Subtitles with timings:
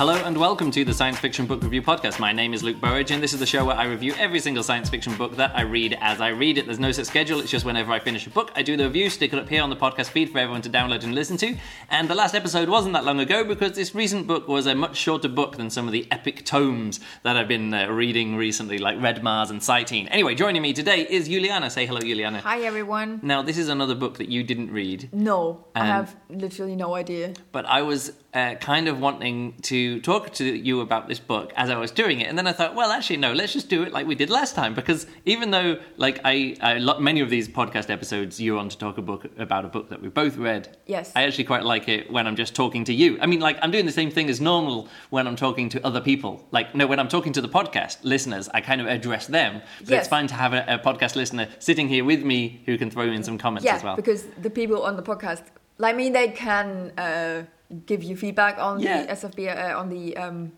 [0.00, 2.18] Hello welcome to the Science Fiction Book Review Podcast.
[2.18, 4.62] My name is Luke Burridge, and this is the show where I review every single
[4.62, 6.64] science fiction book that I read as I read it.
[6.64, 9.10] There's no set schedule, it's just whenever I finish a book, I do the review,
[9.10, 11.56] stick it up here on the podcast feed for everyone to download and listen to.
[11.90, 14.96] And the last episode wasn't that long ago because this recent book was a much
[14.96, 18.98] shorter book than some of the epic tomes that I've been uh, reading recently, like
[19.00, 20.08] Red Mars and Cytine.
[20.10, 21.68] Anyway, joining me today is Juliana.
[21.68, 22.40] Say hello, Juliana.
[22.40, 23.20] Hi everyone.
[23.22, 25.10] Now, this is another book that you didn't read.
[25.12, 27.34] No, I Um, have literally no idea.
[27.52, 31.70] but I was uh, kind of wanting to talk to you about this book as
[31.70, 33.92] I was doing it, and then I thought, well, actually, no, let's just do it
[33.92, 37.90] like we did last time, because even though, like, I, I many of these podcast
[37.90, 40.76] episodes, you're on to talk a book about a book that we both read.
[40.86, 41.12] Yes.
[41.14, 43.18] I actually quite like it when I'm just talking to you.
[43.20, 46.00] I mean, like, I'm doing the same thing as normal when I'm talking to other
[46.00, 46.46] people.
[46.50, 49.62] Like, no, when I'm talking to the podcast listeners, I kind of address them.
[49.80, 50.00] But Yes.
[50.00, 53.04] it's fine to have a, a podcast listener sitting here with me who can throw
[53.04, 53.96] in some comments Yeah, as well.
[53.96, 55.42] because the people on the podcast,
[55.78, 57.42] like I mean, they can uh,
[57.86, 59.02] give you feedback on Yeah.
[59.02, 60.52] the SFB uh, on the um,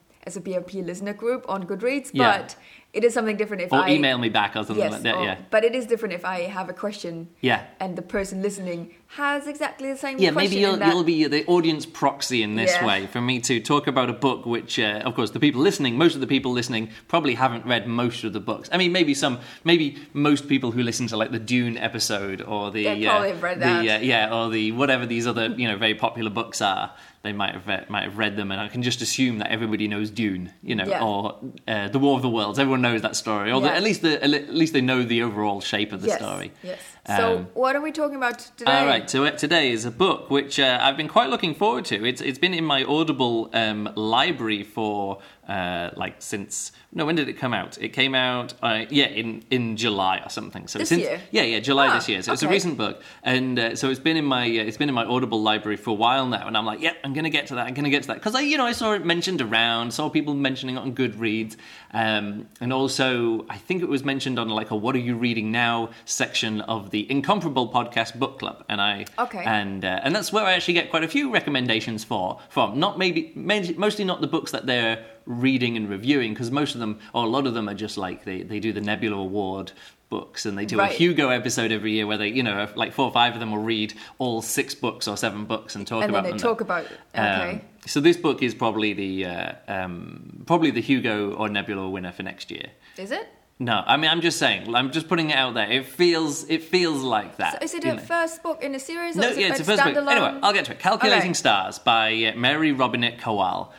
[0.84, 2.38] listener group on Goodreads, Yeah.
[2.38, 2.56] but
[2.92, 5.14] it is something different if or I email me back or something Yes, like that.
[5.16, 5.36] or- yeah.
[5.50, 7.62] but it is different if I have a question Yeah.
[7.80, 10.50] and the person listening has exactly the same Yeah, question.
[10.50, 12.86] maybe you'll, that- you'll be the audience proxy in this Yeah.
[12.86, 15.96] way for me to talk about a book which, uh, of course, the people listening,
[15.98, 18.68] most of the people listening probably haven't read most of the books.
[18.72, 22.70] I mean, maybe some, maybe most people who listen to like the Dune episode or
[22.70, 25.76] the, They probably uh, read the uh, yeah, or the whatever these other you know
[25.76, 26.92] very popular books are.
[27.22, 29.86] They might have read, might have read them, and I can just assume that everybody
[29.86, 31.04] knows Dune, you know, Yeah.
[31.04, 32.58] or uh, the War of the Worlds.
[32.58, 35.60] Everyone knows that story, or the, at least the, at least they know the overall
[35.60, 36.52] shape of the yes, story.
[36.62, 36.80] Yes.
[37.06, 38.70] So Um, what are we talking about today?
[38.72, 41.84] all right, so uh, today is a book which uh, I've been quite looking forward
[41.86, 41.96] to.
[42.10, 47.28] It's it's been in my Audible um, library for uh, like since no, when did
[47.28, 47.78] it come out?
[47.80, 50.68] It came out uh, yeah in, in July or something.
[50.68, 51.20] So This since, year?
[51.30, 52.22] yeah yeah July Ah, this year.
[52.22, 54.88] So it's a recent book, and uh, so it's been in my uh, it's been
[54.88, 56.46] in my Audible library for a while now.
[56.46, 57.66] And I'm like, yep, I'm gonna get to that.
[57.66, 60.08] I'm gonna get to that because I you know I saw it mentioned around, saw
[60.08, 61.56] people mentioning it on Goodreads,
[61.92, 65.50] um, and also I think it was mentioned on like a What Are You Reading
[65.50, 69.42] Now section of the Incomparable podcast book club, and I Okay.
[69.44, 72.98] and uh, and that's where I actually get quite a few recommendations for from not
[72.98, 77.24] maybe mostly not the books that they're reading and reviewing because most of them or
[77.24, 79.72] a lot of them are just like they, they do the Nebula Award
[80.08, 83.06] books and they do a Hugo episode every year where they you know like four
[83.06, 86.12] or five of them will read all six books or seven books and talk and
[86.12, 86.38] then about they them.
[86.38, 86.84] talk about
[87.14, 87.50] okay.
[87.52, 92.12] Um, so this book is probably the uh, um, probably the Hugo or Nebula winner
[92.12, 92.66] for next year.
[92.98, 93.26] is it?
[93.58, 94.74] No, I mean I'm just saying.
[94.74, 95.70] I'm just putting it out there.
[95.70, 97.54] It feels it feels like that.
[97.54, 97.98] So is it a know.
[98.02, 99.16] first book in a series?
[99.16, 99.96] Or No, is yeah, it it's a first book.
[99.96, 100.78] Anyway, I'll get to it.
[100.78, 101.32] Calculating Okay.
[101.34, 103.70] Stars by uh, Mary Robinette Kowal.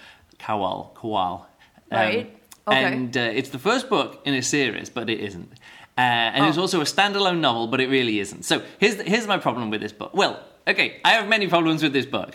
[0.47, 0.93] Kowal.
[0.95, 1.39] Kowal.
[1.39, 1.45] Um,
[1.91, 2.39] Right.
[2.67, 2.83] Okay.
[2.85, 5.51] And uh, it's the first book in a series, but it isn't.
[5.97, 6.01] Uh,
[6.35, 6.61] and it's Oh.
[6.61, 8.43] also a standalone novel, but it really isn't.
[8.45, 10.11] So here's, here's my problem with this book.
[10.13, 12.33] Well, okay, I have many problems with this book.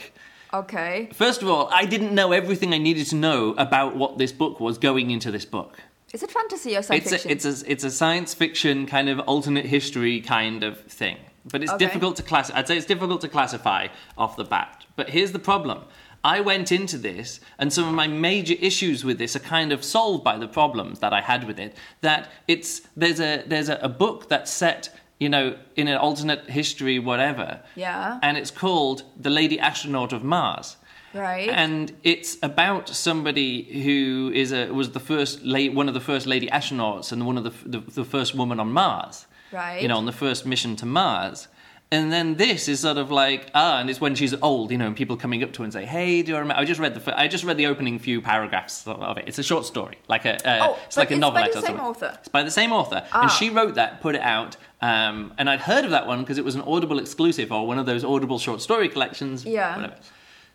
[0.52, 1.08] Okay.
[1.12, 4.60] First of all, I didn't know everything I needed to know about what this book
[4.60, 5.78] was going into this book.
[6.12, 7.30] Is it fantasy or science It's fiction?
[7.30, 11.16] a, it's a it's a science fiction kind of alternate history kind of thing,
[11.52, 11.84] but it's Okay.
[11.84, 12.50] difficult to class.
[12.54, 14.86] I'd say it's difficult to classify off the bat.
[14.96, 15.80] But here's the problem:
[16.24, 19.84] I went into this, and some of my major issues with this are kind of
[19.84, 21.76] solved by the problems that I had with it.
[22.00, 24.90] That it's there's a there's a, a book that's set.
[25.20, 27.60] You know, in an alternate history, whatever.
[27.74, 28.20] Yeah.
[28.22, 30.76] And it's called The Lady Astronaut of Mars.
[31.12, 31.48] Right.
[31.48, 36.26] And it's about somebody who is a was the first la- one of the first
[36.26, 39.26] lady astronauts and one of the, the the first woman on Mars.
[39.50, 39.82] Right.
[39.82, 41.48] You know, on the first mission to Mars.
[41.90, 44.88] And then this is sort of like ah, and it's when she's old, you know,
[44.88, 46.94] and people coming up to her and say, "Hey, do you remember?" I just read
[46.94, 49.24] the I just read the opening few paragraphs of it.
[49.26, 51.58] It's a short story, like a uh, Oh, it's like a it's novelette by the
[51.58, 51.84] or same something.
[51.86, 52.18] author?
[52.18, 53.22] It's by the same author, Ah.
[53.22, 56.36] and she wrote that, put it out, um, and I'd heard of that one because
[56.36, 59.46] it was an Audible exclusive or one of those Audible short story collections.
[59.46, 59.74] Yeah.
[59.76, 59.96] Whatever.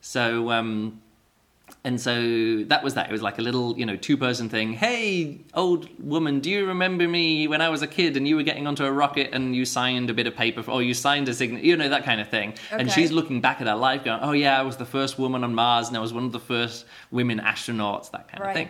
[0.01, 1.01] So, um,
[1.85, 3.09] and so that was that.
[3.09, 4.71] It was like a little, you know, two person thing.
[4.71, 8.43] Hey, old woman, do you remember me when I was a kid and you were
[8.43, 11.27] getting onto a rocket and you signed a bit of paper, for, or you signed
[11.27, 12.53] a signature, you know, that kind of thing.
[12.71, 15.43] And she's looking back at her life going, oh, yeah, I was the first woman
[15.43, 18.69] on Mars and I was one of the first women astronauts, that kind of thing.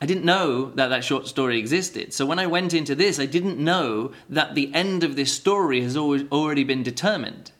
[0.00, 2.12] I didn't know that that short story existed.
[2.12, 5.82] So when I went into this, I didn't know that the end of this story
[5.82, 7.52] has always already been determined.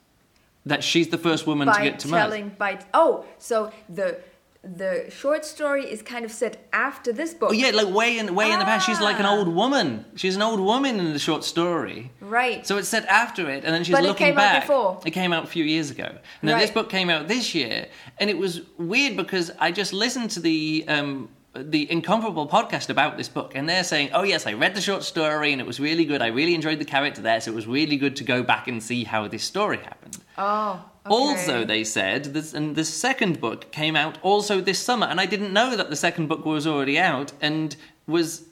[0.66, 2.24] That she's the first woman to get to Mars.
[2.24, 4.20] telling by oh, so the
[4.62, 7.50] the short story is kind of set after this book.
[7.50, 8.86] Oh yeah, like way in way in the past.
[8.86, 9.36] She's like an Ah.
[9.36, 10.04] old woman.
[10.16, 12.10] She's an old woman in the short story.
[12.20, 12.66] Right.
[12.66, 14.62] So it's set after it, and then she's But it looking came out back.
[14.62, 15.00] before.
[15.06, 16.10] It came out a few years ago.
[16.42, 17.86] Now this book came out this year,
[18.18, 23.16] and it was weird because I just listened to the um, the Incomparable podcast about
[23.16, 25.78] this book, and they're saying, "Oh yes, I read the short story, and it was
[25.80, 26.20] really good.
[26.20, 28.82] I really enjoyed the character there, so it was really good to go back and
[28.82, 30.84] see how this story happened." Oh.
[31.04, 31.14] okay.
[31.14, 35.26] Also, they said this, and the second book came out also this summer, and I
[35.26, 37.76] didn't know that the second book was already out and
[38.06, 38.44] was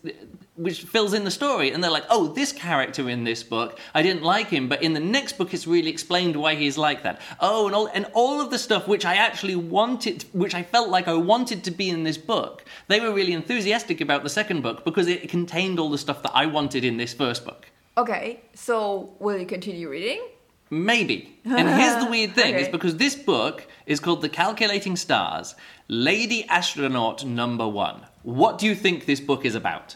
[0.56, 1.70] which fills in the story.
[1.70, 4.94] And they're like, "Oh, this character in this book, I didn't like him, but in
[4.94, 8.40] the next book, it's really explained why he's like that." Oh, and all and all
[8.40, 11.90] of the stuff which I actually wanted, which I felt like I wanted to be
[11.90, 15.90] in this book, they were really enthusiastic about the second book because it contained all
[15.90, 17.66] the stuff that I wanted in this first book.
[17.98, 20.22] Okay, so will you continue reading?
[20.70, 21.38] Maybe.
[21.44, 25.54] And here's the weird thing: is because this book is called The Calculating Stars,
[25.88, 28.02] Lady Astronaut Number One.
[28.22, 29.94] What do you think this book is about?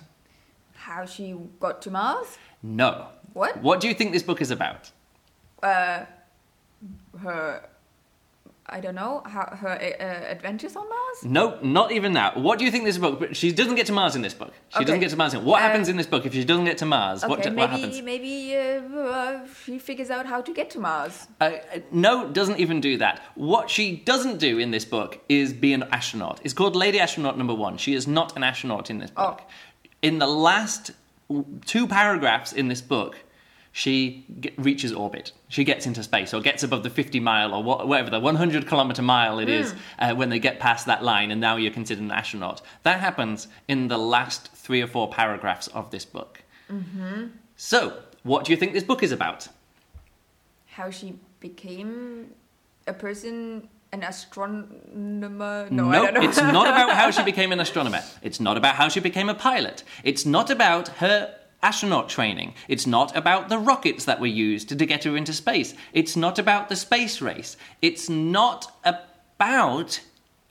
[0.75, 2.39] How she got to Mars?
[2.63, 3.09] No.
[3.33, 3.61] What?
[3.63, 4.91] What do you think this book is about?
[5.63, 6.05] Uh,
[7.21, 7.69] her.
[8.73, 9.23] I don't know.
[9.27, 11.25] How, her uh, adventures on Mars?
[11.25, 12.37] No, not even that.
[12.37, 13.19] What do you think this book?
[13.19, 14.53] But she doesn't get to Mars in this book.
[14.77, 15.35] She doesn't get to Mars.
[15.35, 17.25] In, what Uh, happens in this book if she doesn't get to Mars?
[17.25, 18.03] Okay, do- maybe what happens?
[18.03, 21.27] maybe uh, uh, she figures out how to get to Mars.
[21.41, 23.21] Uh, uh, no, doesn't even do that.
[23.35, 26.41] What she doesn't do in this book is be an astronaut.
[26.45, 27.77] It's called Lady Astronaut Number One.
[27.77, 29.41] She is not an astronaut in this book.
[29.43, 29.47] Oh.
[30.03, 30.93] In the last
[31.67, 33.17] two paragraphs in this book,
[33.73, 35.33] she ge- reaches orbit.
[35.49, 38.67] She gets into space, or gets above the 50 mile, or wha- whatever the 100
[38.67, 42.03] kilometer mile it is, uh, when they get past that line, and now you're considered
[42.03, 42.61] an astronaut.
[42.83, 46.43] That happens in the last three or four paragraphs of this book.
[47.57, 49.49] So, what do you think this book is about?
[50.67, 52.31] How she became
[52.87, 55.69] a person, an astronomer?
[55.71, 56.29] No, No, I don't know.
[56.29, 58.01] it's not about how she became an astronomer.
[58.23, 59.83] It's not about how she became a pilot.
[60.05, 62.55] It's not about her astronaut training.
[62.69, 65.75] It's not about the rockets that were used to get her into space.
[65.93, 67.57] It's not about the space race.
[67.83, 70.01] It's not about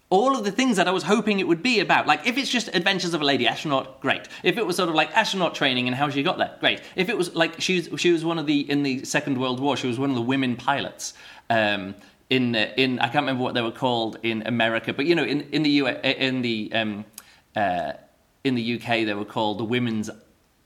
[0.09, 2.07] all of the things that I was hoping it would be about.
[2.07, 4.27] Like, if it's just Adventures of a Lady Astronaut, great.
[4.43, 6.81] If it was sort of like astronaut training and how she got there, great.
[6.95, 9.59] If it was like she was, she was one of the in the Second World
[9.59, 11.13] War, she was one of the women pilots.
[11.49, 11.95] Um,
[12.29, 15.23] in uh, in I can't remember what they were called in America, but you know,
[15.23, 17.05] in in the U in the um,
[17.55, 17.93] uh,
[18.43, 20.09] in the UK they were called the Women's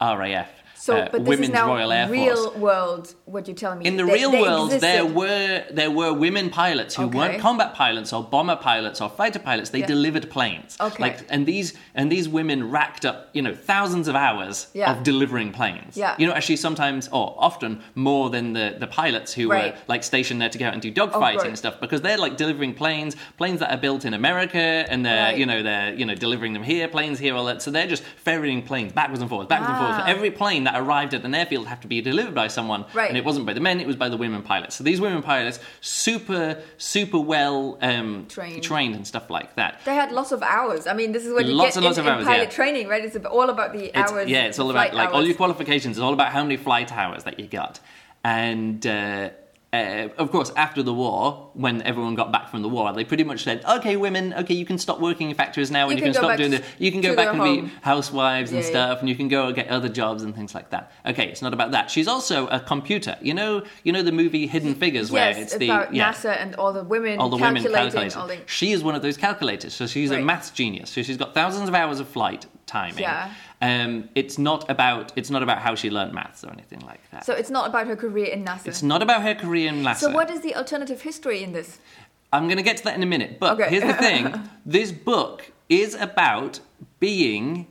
[0.02, 0.63] RAF.
[0.84, 2.58] So, uh, but this Women's is now Royal Air real Force.
[2.58, 3.16] world.
[3.24, 3.86] What you're telling me?
[3.86, 7.18] In the They- real they world, there were there were women pilots who Okay.
[7.18, 9.70] weren't combat pilots or bomber pilots or fighter pilots.
[9.70, 9.86] They Yeah.
[9.86, 10.76] delivered planes.
[10.82, 11.02] Okay.
[11.02, 14.92] Like, and these and these women racked up, you know, thousands of hours Yeah.
[14.92, 15.96] of delivering planes.
[15.96, 16.16] Yeah.
[16.18, 20.42] You know, actually, sometimes or often more than the the pilots who were like stationed
[20.42, 21.48] there to go out and do dogfighting right.
[21.48, 24.60] and stuff because they're like delivering planes, planes that are built in America,
[24.90, 25.38] and they're Right.
[25.38, 27.62] you know they're you know delivering them here, planes here, all that.
[27.62, 30.00] So they're just ferrying planes backwards and forwards, backwards and forwards.
[30.06, 30.10] Ah.
[30.10, 33.10] Every plane that arrived at an airfield have to be delivered by someone, Right.
[33.10, 34.76] and it wasn't by the men; it was by the women pilots.
[34.76, 38.96] So these women pilots, super, super well um, Trained.
[38.96, 39.80] and stuff like that.
[39.86, 40.88] They had lots of hours.
[40.88, 42.44] I mean, this is what you Lots get and lots in, of in hours, pilot
[42.44, 42.50] yeah.
[42.50, 43.04] training, right?
[43.06, 44.30] It's all about the It's, hours.
[44.30, 45.98] yeah, it's all about like all your qualifications.
[45.98, 47.80] It's all about how many flight hours that you got,
[48.24, 48.86] and.
[48.86, 49.30] Uh,
[49.74, 53.24] uh, of course, after the war, when everyone got back from the war, they pretty
[53.24, 56.04] much said, "Okay, women, okay, you can stop working in factories now, and You you,
[56.04, 58.66] can can, stop doing the, you can go back and home." be housewives and Yeah,
[58.66, 58.72] yeah.
[58.72, 61.42] stuff, and you can go and get other jobs and things like that." Okay, it's
[61.42, 61.90] not about that.
[61.90, 63.18] She's also a computer.
[63.22, 66.38] You know, you know the movie Hidden Figures, where Yes, it's the about yeah, NASA
[66.38, 68.16] and all the women all the women calculating calculators.
[68.16, 68.38] all the.
[68.46, 70.24] She is one of those calculators, so she's a Right.
[70.24, 70.92] maths genius.
[70.92, 73.04] So she's got thousands of hours of flight timing.
[73.08, 73.32] Yeah.
[73.70, 77.22] Um, it's not about it's not about how she learned maths or anything like that.
[77.26, 78.68] So it's not about her career in NASA.
[78.72, 80.02] it's not about her career in NASA.
[80.06, 81.70] So what is the alternative history in this?
[82.36, 83.32] I'm going to get to that in a minute.
[83.44, 83.70] But Okay.
[83.74, 84.24] here's the thing:
[84.78, 85.38] this book
[85.70, 86.54] is about
[87.00, 87.68] being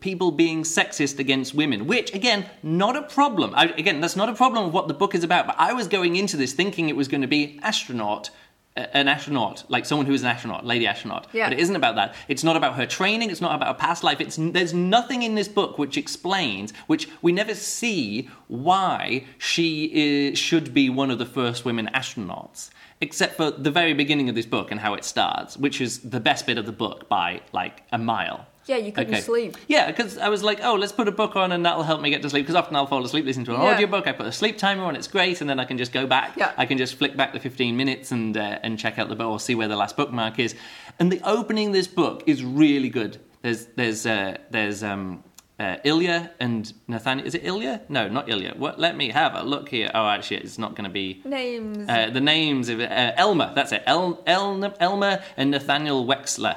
[0.00, 3.52] people being sexist against women, which again, not a problem.
[3.54, 5.46] I, again, that's not a problem of what the book is about.
[5.46, 8.30] But I was going into this thinking it was going to be astronaut.
[8.76, 11.26] An astronaut, like someone who is an astronaut, lady astronaut.
[11.32, 11.46] Yeah.
[11.46, 12.14] But it isn't about that.
[12.28, 13.28] It's not about her training.
[13.28, 14.20] It's not about her past life.
[14.20, 20.38] It's there's nothing in this book which explains, which we never see why she is,
[20.38, 22.70] should be one of the first women astronauts,
[23.00, 26.20] except for the very beginning of this book and how it starts, which is the
[26.20, 28.46] best bit of the book by like a mile.
[28.68, 29.56] Yeah, you couldn't sleep.
[29.66, 32.10] Yeah, because I was like, oh, let's put a book on and that'll help me
[32.10, 32.44] get to sleep.
[32.44, 33.74] Because often I'll fall asleep listening to an Yeah.
[33.74, 34.06] audiobook.
[34.06, 36.36] I put a sleep timer on, it's great, and then I can just go back.
[36.36, 36.52] Yeah.
[36.56, 39.28] I can just flick back the 15 minutes and uh, and check out the book
[39.28, 40.54] or see where the last bookmark is.
[40.98, 43.18] And the opening of this book is really good.
[43.42, 45.24] There's there's uh, there's um,
[45.60, 47.26] uh, Ilya and Nathaniel.
[47.26, 47.82] Is it Ilya?
[47.88, 48.54] No, not Ilya.
[48.56, 48.78] What?
[48.78, 49.90] Let me have a look here.
[49.94, 51.22] Oh, actually, it's not going to be.
[51.24, 51.88] Names.
[51.88, 53.82] Uh, the names of uh, Elma, that's it.
[53.86, 56.56] El, El, Elma and Nathaniel Wexler,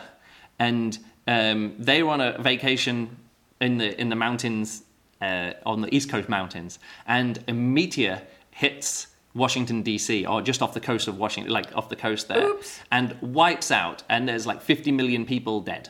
[0.59, 0.97] and
[1.27, 3.17] um, they were on a vacation
[3.59, 4.83] in the in the mountains
[5.21, 10.25] uh, on the East Coast mountains, and a meteor hits Washington D.C.
[10.25, 12.79] or just off the coast of Washington, like off the coast there, Oops.
[12.91, 15.89] and wipes out, and there's like 50 million people dead.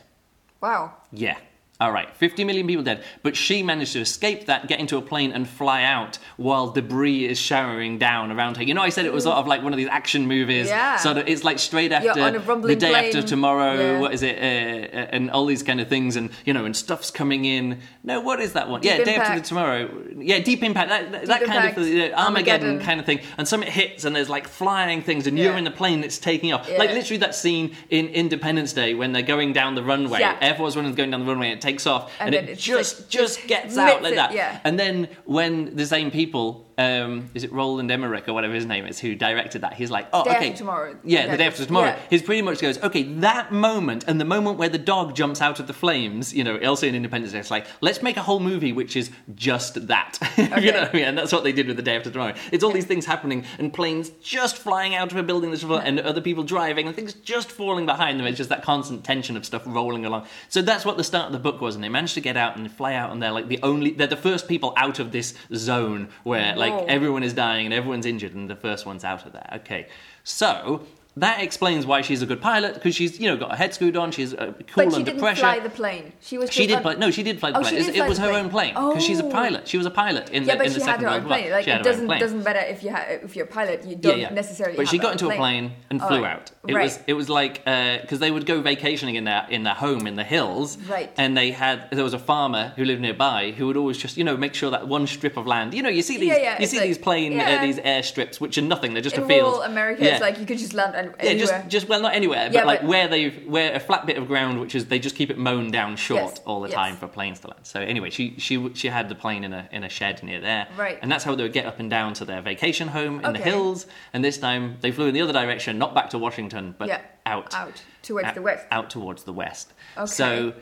[0.60, 0.94] Wow.
[1.10, 1.38] Yeah.
[1.82, 3.02] All right, 50 million people dead.
[3.24, 7.26] But she managed to escape that, get into a plane, and fly out while debris
[7.26, 8.62] is showering down around her.
[8.62, 10.68] You know, I said it was sort of like one of these action movies.
[10.68, 10.96] Yeah.
[10.98, 13.74] Sort of, it's like straight after on a the day after tomorrow.
[13.74, 13.98] Yeah.
[13.98, 14.36] What is it?
[14.38, 17.80] Uh, uh, and all these kind of things, and you know, and stuff's coming in.
[18.04, 18.80] No, what is that one?
[18.80, 19.90] Deep yeah, day after the tomorrow.
[20.16, 20.88] Yeah, deep impact.
[20.90, 21.78] That, that, that kind Impact.
[21.78, 22.80] of uh, Armageddon, Armageddon.
[22.80, 23.20] kind of thing.
[23.38, 25.46] And something hits, and there's like flying things, and Yeah.
[25.46, 26.68] you're in the plane that's taking off.
[26.78, 30.20] Like literally that scene in Independence Day when they're going down the runway.
[30.20, 30.36] Yeah.
[30.40, 32.58] Air Force One is going down the runway, and it takes off, and, And it
[32.58, 34.32] just just gets out like it, that.
[34.32, 34.60] yeah.
[34.64, 38.86] And then when the same people, um, is it Roland Emmerich or whatever his name
[38.86, 40.96] is, who directed that, he's like, oh, Day okay, After Tomorrow.
[41.04, 41.36] Yeah, the Yeah.
[41.36, 41.86] day after tomorrow.
[41.88, 41.98] Yeah.
[42.10, 45.60] He pretty much goes, okay, that moment and the moment where the dog jumps out
[45.60, 48.40] of the flames, you know, also in Independence Day, it's like, let's make a whole
[48.40, 50.18] movie which is just that.
[50.36, 51.04] you know what I mean?
[51.04, 52.34] And that's what they did with the day after tomorrow.
[52.50, 56.00] It's all these things happening and planes just flying out of a building that's and
[56.00, 58.26] other people driving and things just falling behind them.
[58.26, 60.26] It's just that constant tension of stuff rolling along.
[60.48, 62.56] So that's what the start of the book was, and they managed to get out
[62.56, 65.34] and fly out, and they're like the only, they're the first people out of this
[65.54, 69.32] zone where like everyone is dying and everyone's injured, and the first one's out of
[69.32, 69.48] there.
[69.60, 69.88] Okay,
[70.24, 70.86] so.
[71.16, 73.98] That explains why she's a good pilot because she's, you know, got a head screwed
[73.98, 74.12] on.
[74.12, 75.40] She's uh, cool But she under didn't pressure.
[75.42, 76.12] fly the plane.
[76.22, 76.50] She was.
[76.50, 76.94] She did fly.
[76.94, 77.74] No, she did fly the Oh, plane.
[77.74, 78.44] she It- did it was her plane.
[78.46, 79.30] own plane because she's a Oh.
[79.30, 79.68] pilot.
[79.68, 81.28] She was a pilot in Yeah, the in she the had Second her World own
[81.28, 81.38] War.
[81.38, 81.50] plane.
[81.52, 84.30] Like it doesn't doesn't matter if you ha- if you're a pilot, you don't yeah.
[84.32, 84.76] necessarily.
[84.78, 86.50] But she got into a plane and All flew out.
[86.66, 86.84] It Right.
[86.84, 90.16] was it was like because they would go vacationing in their in their home in
[90.16, 90.78] the hills.
[90.88, 91.12] Right.
[91.18, 94.24] And they had there was a farmer who lived nearby who would always just you
[94.24, 95.74] know make sure that one strip of land.
[95.74, 97.58] You know you see these Yeah, yeah, you see these plane yeah.
[97.58, 98.94] uh, these airstrips which are nothing.
[98.94, 99.62] They're just a field.
[99.64, 102.54] America, it's like you could just land an- Yeah, just, just well, not anywhere, but
[102.54, 105.16] Yeah, like but- where they've where a flat bit of ground, which is they just
[105.16, 106.74] keep it mown down short Yes, all the yes.
[106.76, 107.60] time for planes to land.
[107.64, 110.68] So anyway, she she she had the plane in a in a shed near there,
[110.76, 110.98] Right.
[111.02, 113.38] And that's how they would get up and down to their vacation home in the
[113.38, 113.86] hills.
[114.12, 117.00] And this time they flew in the other direction, not back to Washington, but Yeah,
[117.26, 118.66] out out towards out, the west.
[118.70, 119.72] out towards the west.
[119.96, 120.06] Okay.
[120.06, 120.54] So,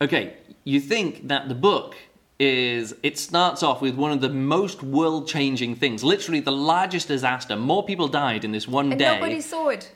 [0.00, 1.96] okay, you think that the book
[2.38, 7.56] is it starts off with one of the most world-changing things, literally the largest disaster.
[7.56, 9.14] More people died in this one and day.
[9.14, 9.92] nobody saw it.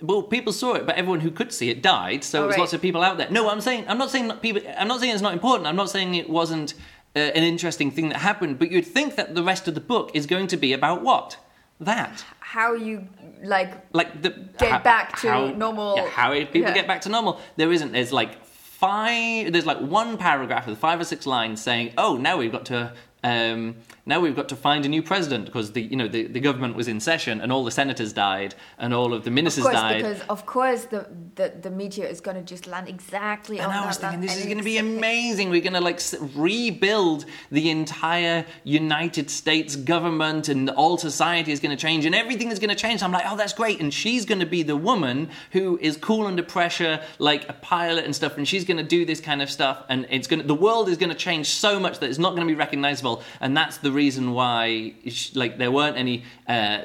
[0.00, 2.22] Well, people saw it, but everyone who could see it died.
[2.22, 2.60] So Oh, there's right.
[2.60, 3.28] lots of people out there.
[3.30, 4.62] No, I'm saying I'm not saying people.
[4.78, 5.66] I'm not saying it's not important.
[5.66, 6.74] I'm not saying it wasn't
[7.16, 8.58] uh, an interesting thing that happened.
[8.60, 11.38] But you'd think that the rest of the book is going to be about what
[11.80, 12.24] that.
[12.38, 13.08] How you
[13.42, 13.72] like?
[13.92, 16.74] Like the Get back to normal- Yeah, how people yeah.
[16.74, 17.40] get back to normal.
[17.56, 17.90] There isn't.
[17.90, 18.32] There's like
[18.80, 19.52] five.
[19.52, 22.92] There's like one paragraph with five or six lines saying, "Oh, now we've got to."
[23.22, 26.40] Um, now we've got to find a new president because the you know the, the
[26.40, 29.70] government was in session and all the senators died and all of the ministers Of
[29.72, 30.02] course, died.
[30.02, 33.84] because of course the, the, the meteor is going to just land exactly And on
[33.84, 35.50] I was that thinking, this is going to be amazing.
[35.50, 36.00] We're going to like
[36.34, 42.50] rebuild the entire United States government, and all society is going to change, and everything
[42.50, 43.02] is going to change.
[43.02, 43.80] I'm like, oh, that's great.
[43.80, 48.04] And she's going to be the woman who is cool under pressure, like a pilot
[48.04, 50.46] and stuff, and she's going to do this kind of stuff, and it's going to,
[50.46, 53.09] the world is going to change so much that it's not going to be recognizable,
[53.40, 54.94] and that's the reason why,
[55.34, 56.78] like, there weren't any, uh,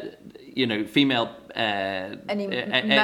[0.60, 1.28] you know, female.
[1.56, 2.52] Uh, Any uh,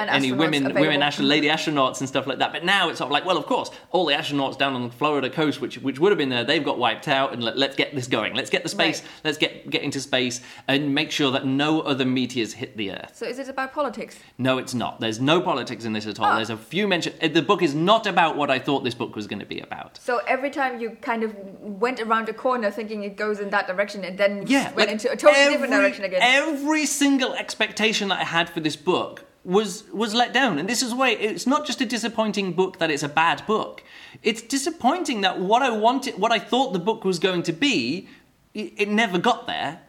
[0.10, 1.02] any women, women available.
[1.04, 2.52] astronauts, lady astronauts and stuff like that.
[2.52, 4.94] But now it's sort of like, well, of course, all the astronauts down on the
[4.94, 7.76] Florida coast, which which would have been there, they've got wiped out, and let, let's
[7.76, 8.36] get this going.
[8.36, 9.02] Let's get the space.
[9.02, 9.10] Right.
[9.24, 13.12] Let's get get into space and make sure that no other meteors hit the Earth.
[13.16, 14.20] So is it about politics?
[14.38, 15.00] No, it's not.
[15.00, 16.26] There's no politics in this at all.
[16.26, 16.36] Ah.
[16.36, 17.14] There's a few mention.
[17.22, 19.60] uh, The book is not about what I thought this book was going to be
[19.62, 19.98] about.
[19.98, 23.68] So every time you kind of went around a corner thinking it goes in that
[23.68, 26.20] direction, and then yeah, went like into a totally every, different direction again.
[26.22, 30.84] Every single expectation that I had for this book was was let down, and this
[30.84, 33.84] is why it's not just a disappointing book that it's a bad book.
[34.22, 38.08] It's disappointing that what I wanted, what I thought the book was going to be,
[38.54, 39.80] it, it never got there.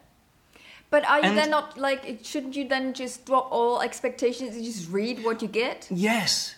[0.90, 2.20] but are you and- then not like?
[2.22, 5.86] Shouldn't you then just drop all expectations and just read what you get?
[5.90, 6.54] Yes,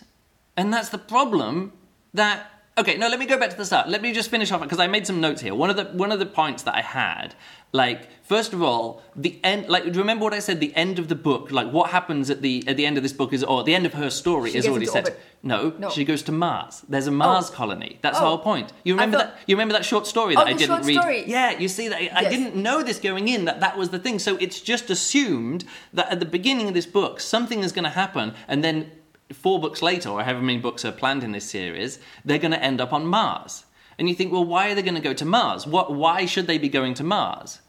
[0.55, 1.73] and that's the problem.
[2.13, 2.97] That okay?
[2.97, 3.87] No, let me go back to the start.
[3.89, 5.55] Let me just finish off because I made some notes here.
[5.55, 7.35] One of the one of the points that I had,
[7.71, 9.67] like first of all, the end.
[9.69, 10.59] Like, do you remember what I said?
[10.59, 13.13] The end of the book, like what happens at the at the end of this
[13.13, 15.05] book is, or the end of her story She is already set.
[15.05, 15.19] orbit.
[15.43, 15.89] No, No.
[15.91, 16.83] she goes to Mars.
[16.89, 17.53] There's a Mars oh.
[17.53, 17.99] colony.
[18.01, 18.29] That's the Oh.
[18.29, 18.73] whole point.
[18.83, 19.39] You remember thought- that?
[19.45, 20.97] You remember that short story Oh, that I the didn't read?
[20.99, 21.23] story.
[21.27, 23.99] Yeah, you see that I, I didn't know this going in that that was the
[23.99, 24.17] thing.
[24.19, 25.63] So it's just assumed
[25.93, 28.89] that at the beginning of this book something is going to happen, and then
[29.33, 32.63] four books later, or however many books are planned in this series, they're going to
[32.63, 33.65] end up on Mars.
[33.97, 35.65] And you think, well, why are they going to go to Mars?
[35.65, 35.93] What?
[35.93, 37.59] Why should they be going to Mars?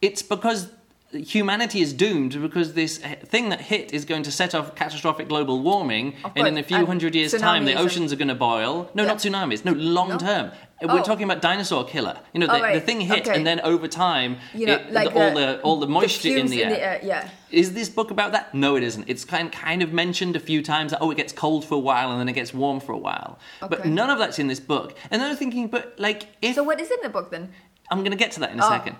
[0.00, 0.70] It's because
[1.12, 5.28] humanity is doomed because this uh, thing that hit is going to set off catastrophic
[5.28, 8.90] global warming, and in a few hundred years' time, the oceans are going to boil.
[8.94, 9.08] No, Yeah.
[9.10, 9.64] not tsunamis.
[9.64, 10.18] No, long No?
[10.18, 10.50] term.
[10.82, 11.02] Uh, We're Oh.
[11.02, 12.18] talking about dinosaur killer.
[12.34, 12.74] You know, the, Oh, right.
[12.74, 13.34] the thing hit, Okay.
[13.34, 16.28] and then over time, You know, it- like the- all the- the all the moisture
[16.28, 17.00] in fumes the air.
[17.02, 17.28] yeah.
[17.50, 18.52] Is this book about that?
[18.54, 19.04] No, it isn't.
[19.08, 20.90] It's kind kind of mentioned a few times.
[20.90, 22.98] That, oh, it gets cold for a while and then it gets warm for a
[22.98, 23.38] while.
[23.60, 24.94] But none of that's in this book.
[25.10, 27.52] And then I'm thinking, but like, if So what is in the book then?
[27.90, 28.68] I'm going to get to that in a Oh.
[28.68, 28.96] second.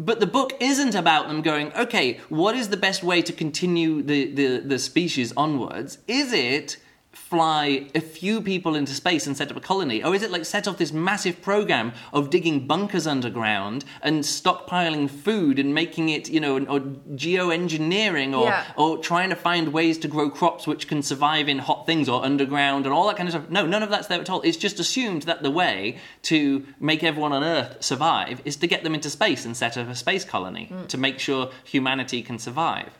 [0.00, 4.00] But the book isn't about them going, okay, what is the best way to continue
[4.00, 5.98] the, the, the species onwards?
[6.08, 6.78] Is it
[7.30, 10.02] fly a few people into space and set up a colony?
[10.02, 15.08] Or is it like set off this massive program of digging bunkers underground and stockpiling
[15.08, 18.64] food and making it, you know, or geoengineering or, Yeah.
[18.76, 22.24] or trying to find ways to grow crops which can survive in hot things or
[22.24, 23.48] underground and all that kind of stuff?
[23.48, 24.40] No, none of that's there at all.
[24.42, 28.82] It's just assumed that the way to make everyone on Earth survive is to get
[28.82, 30.88] them into space and set up a space colony mm.
[30.88, 32.98] to make sure humanity can survive.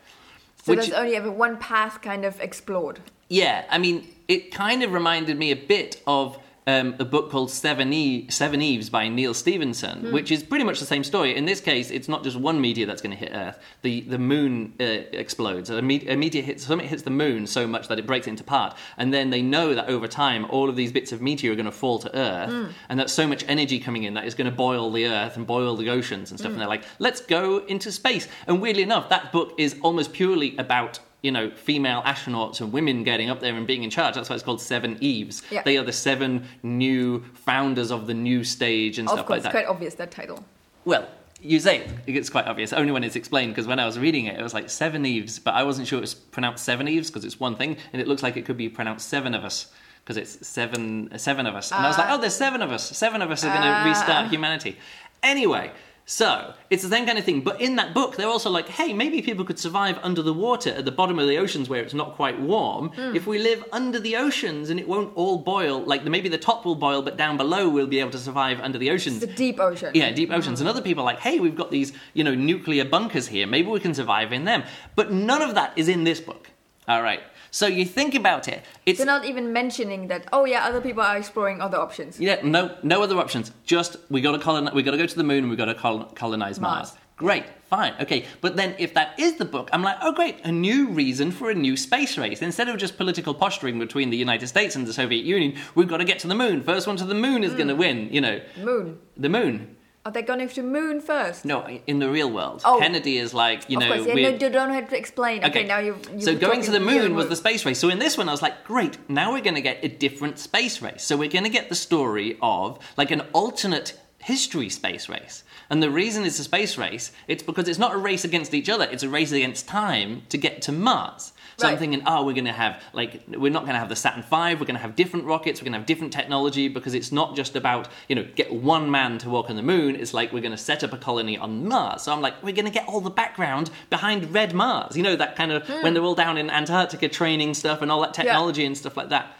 [0.63, 2.99] So Which- there's only ever one path kind of explored.
[3.29, 6.37] Yeah, I mean, it kind of reminded me a bit of
[6.67, 10.79] um, a book called Seven, e- Seven Eves by Neal Stephenson, which is pretty much
[10.79, 11.35] the same story.
[11.35, 13.57] In this case, it's not just one meteor that's going to hit Earth.
[13.81, 15.69] The the moon uh, explodes.
[15.69, 18.31] A, me- a meteor hits something hits the moon so much that it breaks it
[18.31, 21.51] into part, and then they know that over time, all of these bits of meteor
[21.53, 24.35] are going to fall to Earth, and that's so much energy coming in that it's
[24.35, 26.51] going to boil the Earth and boil the oceans and stuff.
[26.51, 28.27] And they're like, let's go into space.
[28.47, 33.03] And weirdly enough, that book is almost purely about you know, female astronauts and women
[33.03, 34.15] getting up there and being in charge.
[34.15, 35.43] That's why it's called Seven Eves.
[35.51, 35.61] Yeah.
[35.63, 39.43] They are the seven new founders of the new stage and Of stuff course, like
[39.43, 39.49] that.
[39.59, 40.43] It's quite obvious that title.
[40.83, 41.07] Well,
[41.39, 44.25] you say it, it's quite obvious, only when it's explained, because when I was reading
[44.25, 47.09] it, it was like Seven Eves, but I wasn't sure it was pronounced Seven Eves,
[47.09, 49.71] because it's one thing, and it looks like it could be pronounced Seven of Us,
[50.03, 51.71] because it's seven, seven of us.
[51.71, 52.15] And I was like, Ah.
[52.15, 52.95] oh, there's seven of us.
[52.97, 53.83] Seven of us are going to Ah.
[53.87, 54.77] restart humanity.
[55.23, 55.71] Anyway,
[56.11, 57.39] so it's the same kind of thing.
[57.39, 60.69] But in that book, they're also like, hey, maybe people could survive under the water
[60.71, 62.89] at the bottom of the oceans where it's not quite warm.
[62.89, 63.15] Hmm.
[63.15, 66.65] If we live under the oceans and it won't all boil, like maybe the top
[66.65, 69.21] will boil, but down below we'll be able to survive under the oceans.
[69.21, 69.91] The deep ocean.
[69.93, 70.59] Yeah, deep oceans.
[70.59, 73.47] And other people are like, hey, we've got these, you know, nuclear bunkers here.
[73.47, 74.63] Maybe we can survive in them.
[74.97, 76.51] But none of that is in this book.
[76.89, 77.21] All right.
[77.51, 78.63] So you think about it.
[78.85, 80.27] It's They're not even mentioning that.
[80.31, 82.19] Oh yeah, other people are exploring other options.
[82.19, 83.51] yeah, no, no other options.
[83.65, 84.73] Just we got to colonize.
[84.73, 85.39] We got to go to the moon.
[85.39, 86.93] and We got to col- colonize Mars.
[86.93, 86.97] Mars.
[87.17, 88.25] Great, fine, okay.
[88.39, 91.51] But then, if that is the book, I'm like, oh great, a new reason for
[91.51, 92.41] a new space race.
[92.41, 95.97] Instead of just political posturing between the United States and the Soviet Union, we've got
[95.97, 96.63] to get to the moon.
[96.63, 97.57] First one to the moon is mm.
[97.57, 98.09] going to win.
[98.11, 98.97] You know, Moon.
[99.17, 99.75] the moon.
[100.03, 101.45] Are they going to the moon first?
[101.45, 102.79] No, in the real world, Oh.
[102.79, 105.45] Kennedy is like, you of know, course, yeah, no, you don't have to explain.
[105.45, 105.95] Okay, now you.
[106.19, 107.77] so going to the moon was the space race.
[107.77, 108.97] So in this one, I was like, great.
[109.09, 111.03] Now we're going to get a different space race.
[111.03, 115.43] So we're going to get the story of like an alternate history space race.
[115.69, 118.69] And the reason it's a space race, it's because it's not a race against each
[118.69, 118.85] other.
[118.91, 121.31] It's a race against time to get to Mars.
[121.61, 121.79] So I'm Right.
[121.79, 124.55] thinking, oh, we're going to have like we're not going to have the Saturn V.
[124.55, 125.61] We're going to have different rockets.
[125.61, 128.89] We're going to have different technology because it's not just about you know get one
[128.89, 129.95] man to walk on the moon.
[129.95, 132.01] It's like we're going to set up a colony on Mars.
[132.03, 134.97] So I'm like, we're going to get all the background behind Red Mars.
[134.97, 135.83] You know that kind of hmm.
[135.83, 139.09] when they're all down in Antarctica training stuff and all that technology and stuff like
[139.09, 139.37] that.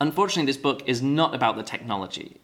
[0.00, 2.40] Unfortunately, this book is not about the technology.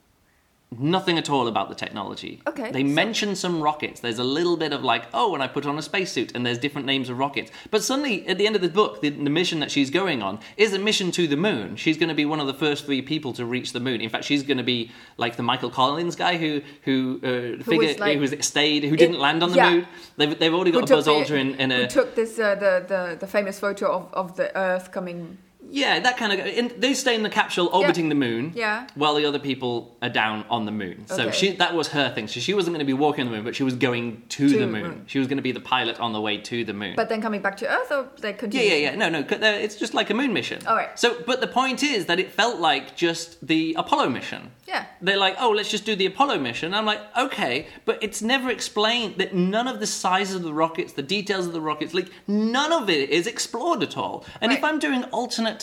[0.77, 2.43] Nothing at all about the technology.
[2.47, 4.01] Okay, They so- mention some rockets.
[4.01, 6.59] There's a little bit of like, oh, when I put on a spacesuit, and there's
[6.59, 7.51] different names of rockets.
[7.71, 10.41] But suddenly, at the end of the book, the, the mission that she's going on
[10.59, 11.77] is a mission to the moon.
[11.77, 14.03] She's going to be one of the first three people to reach the moon.
[14.03, 17.79] In fact, she's going to be like the Michael Collins guy who who uh, figure
[17.89, 19.71] was, like- who was stayed, who didn't land on the yeah.
[19.71, 19.87] moon.
[20.19, 22.85] They've, they've already got Who a Buzz Aldrin in Who a took this uh, the,
[22.87, 25.39] the the famous photo of, of the Earth coming?
[25.71, 26.47] Yeah, that kind of.
[26.47, 28.87] In, they stay in the capsule orbiting the moon, Yeah.
[28.95, 31.05] while the other people are down on the moon.
[31.07, 31.33] So Okay.
[31.37, 32.27] she that was her thing.
[32.29, 34.49] So she wasn't going to be walking on the moon, but she was going to,
[34.49, 34.83] To the the moon.
[34.83, 35.05] moon.
[35.07, 36.95] She was going to be the pilot on the way to the moon.
[36.97, 38.85] But then coming back to Earth, or they could yeah, continue?
[38.85, 38.97] yeah, yeah.
[38.97, 39.23] No, no.
[39.23, 40.67] they're- uh, It's just like a moon mission.
[40.67, 40.99] All right.
[40.99, 44.51] So, but the point is that it felt like just the Apollo mission.
[44.67, 44.85] Yeah.
[45.01, 46.75] They're like, oh, let's just do the Apollo mission.
[46.75, 50.93] I'm like, okay, but it's never explained that none of the sizes of the rockets,
[50.93, 54.25] the details of the rockets, like none of it is explored at all.
[54.43, 54.69] And if Right.
[54.69, 55.58] I'm doing alternate,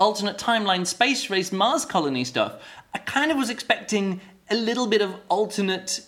[0.00, 2.54] alternate timeline space race Mars colony stuff,
[2.94, 6.00] I kind of was expecting a little bit of alternate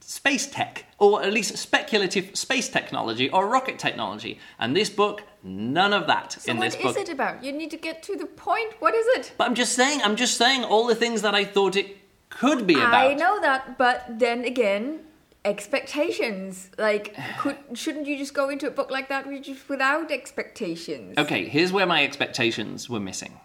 [0.00, 4.38] space tech, or at least speculative space technology or rocket technology.
[4.58, 6.96] And this book, none of that So in what this is book.
[6.96, 7.42] it about?
[7.42, 8.74] You need to get to the point.
[8.80, 9.32] What is it?
[9.38, 11.96] But I'm just saying, I'm just saying all the things that I thought it
[12.28, 12.94] could be about.
[12.94, 15.00] I know that, but then again,
[15.44, 16.70] expectations.
[16.78, 19.26] Like, could shouldn't you just go into a book like that
[19.68, 21.16] without expectations?
[21.18, 23.40] Okay, here's where my expectations were missing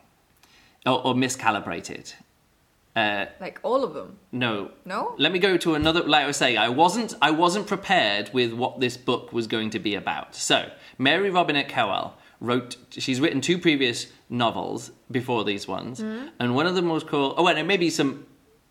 [0.86, 2.14] or, or miscalibrated.
[2.96, 4.18] Uh, Like all of them.
[4.32, 4.72] no.
[4.86, 5.16] No?
[5.18, 6.02] Let me go to another.
[6.04, 7.14] Like I was saying, I wasn't.
[7.22, 10.34] I wasn't prepared with what this book was going to be about.
[10.36, 12.78] So Mary Robinette Kowal wrote.
[12.92, 16.00] She's written two previous novels before these ones,
[16.40, 17.34] and one of them was called.
[17.38, 18.26] Oh, wait, no, maybe some.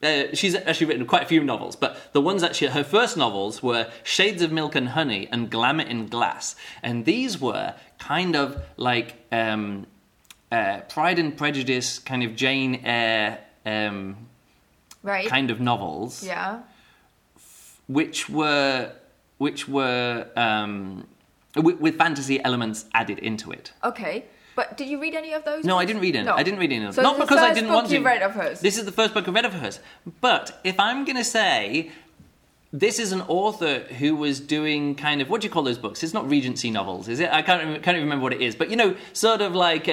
[0.04, 3.16] Uh, she's actually written quite a few novels, but the ones that she, her first
[3.16, 8.36] novels were Shades of Milk and Honey and Glamour in Glass, and these were kind
[8.36, 9.86] of like um,
[10.52, 14.16] uh, Pride and Prejudice, kind of Jane Eyre um,
[15.02, 15.28] Right?
[15.28, 16.60] kind of novels yeah.
[17.88, 18.92] which were
[19.36, 21.06] which were um,
[21.56, 23.72] with, with fantasy elements added into it.
[23.82, 24.24] Okay.
[24.56, 25.64] But did you read any of those?
[25.64, 26.24] No, I didn't read it.
[26.24, 26.34] No.
[26.34, 26.94] I didn't read any of them.
[26.94, 27.94] So Not this is the because I didn't book want to.
[27.98, 28.60] you read of hers.
[28.60, 29.80] This is the first book I read of hers.
[30.20, 31.90] But if I'm going to say
[32.76, 36.02] this is an author who was doing kind of what do you call those books?
[36.02, 37.30] It's not Regency novels, is it?
[37.30, 38.56] I can't can't even remember what it is.
[38.56, 39.92] But you know, sort of like uh,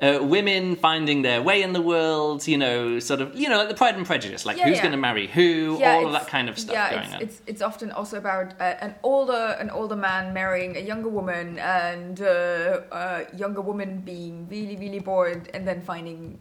[0.00, 2.46] uh, women finding their way in the world.
[2.46, 4.82] You know, sort of you know, like the Pride and Prejudice, like Yeah, who's yeah.
[4.82, 7.22] going to marry who, Yeah, all of that kind of stuff yeah, going it's, on.
[7.22, 11.58] It's, it's often also about uh, an older an older man marrying a younger woman
[11.58, 16.40] and uh, a younger woman being really really bored and then finding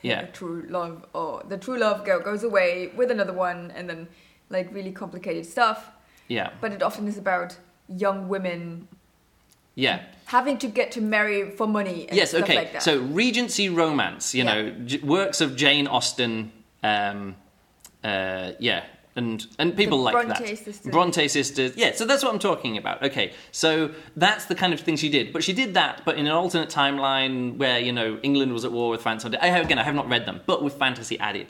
[0.00, 0.26] Yeah.
[0.32, 4.08] true love or the true love go, goes away with another one and then
[4.52, 5.90] like really complicated stuff.
[6.28, 7.56] yeah, But it often is about
[7.88, 8.86] young women
[9.74, 10.00] yeah.
[10.26, 12.06] having to get to marry for money.
[12.08, 12.56] And Yes, stuff okay.
[12.56, 12.82] Like that.
[12.82, 14.54] So Regency romance, you Yeah.
[14.54, 17.36] know, j- works of Jane Austen, um,
[18.04, 18.82] uh, yeah,
[19.14, 20.58] and and people The like Bronte that.
[20.58, 20.92] sisters.
[20.92, 21.72] Bronte sisters.
[21.76, 23.02] Yeah, so that's what I'm talking about.
[23.02, 25.32] Okay, so that's the kind of thing she did.
[25.34, 28.72] But she did that, but in an alternate timeline where you know England was at
[28.72, 29.24] war with France.
[29.24, 31.48] I have, again, I have not read them, but with fantasy added.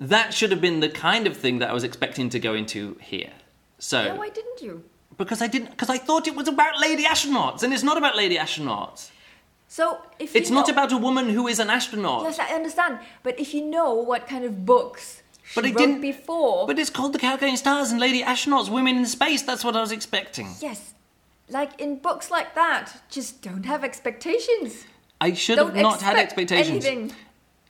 [0.00, 2.96] That should have been the kind of thing that I was expecting to go into
[3.00, 3.32] here.
[3.78, 4.84] So yeah, why didn't you?
[5.18, 8.16] because I didn't because I thought it was about lady astronauts, and it's not about
[8.16, 9.10] lady astronauts.
[9.68, 12.24] So if It's you not about a woman who is an astronaut.
[12.24, 12.98] Yes, I understand.
[13.22, 16.90] But if you know what kind of books she But it didn't- before, But it's
[16.90, 19.42] called The Calculating Stars and Lady Astronauts, Women in Space.
[19.42, 20.48] That's what I was expecting.
[20.60, 20.94] yes,
[21.48, 24.86] like in books like that, just don't have expectations.
[25.20, 26.84] I should Don't have not had expectations.
[26.84, 27.12] Anything.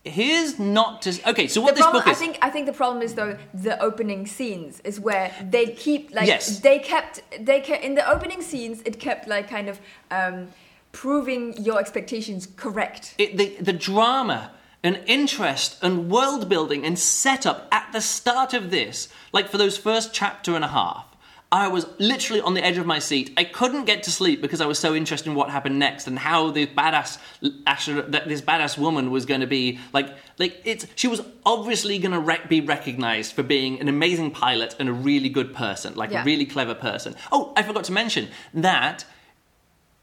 [0.05, 1.11] Here's not to.
[1.31, 2.17] Okay, so The what this problem, book is.
[2.17, 6.15] I think, I think the problem is though the opening scenes is where they keep
[6.15, 6.61] like Yes.
[6.61, 9.79] they kept they kept in the opening scenes it kept like kind of
[10.11, 10.49] um,
[10.93, 13.15] proving your expectations correct.
[13.19, 18.71] it, the, the drama and interest and world building and setup at the start of
[18.71, 21.10] this, like for those first chapter and a half,
[21.53, 23.33] I was literally on the edge of my seat.
[23.37, 26.17] I couldn't get to sleep because I was so interested in what happened next and
[26.17, 31.21] how this badass this badass woman was going to be like like it's she was
[31.45, 35.53] obviously going to rec- be recognized for being an amazing pilot and a really good
[35.53, 36.23] person, like Yeah.
[36.23, 37.15] a really clever person.
[37.33, 39.05] Oh, I forgot to mention that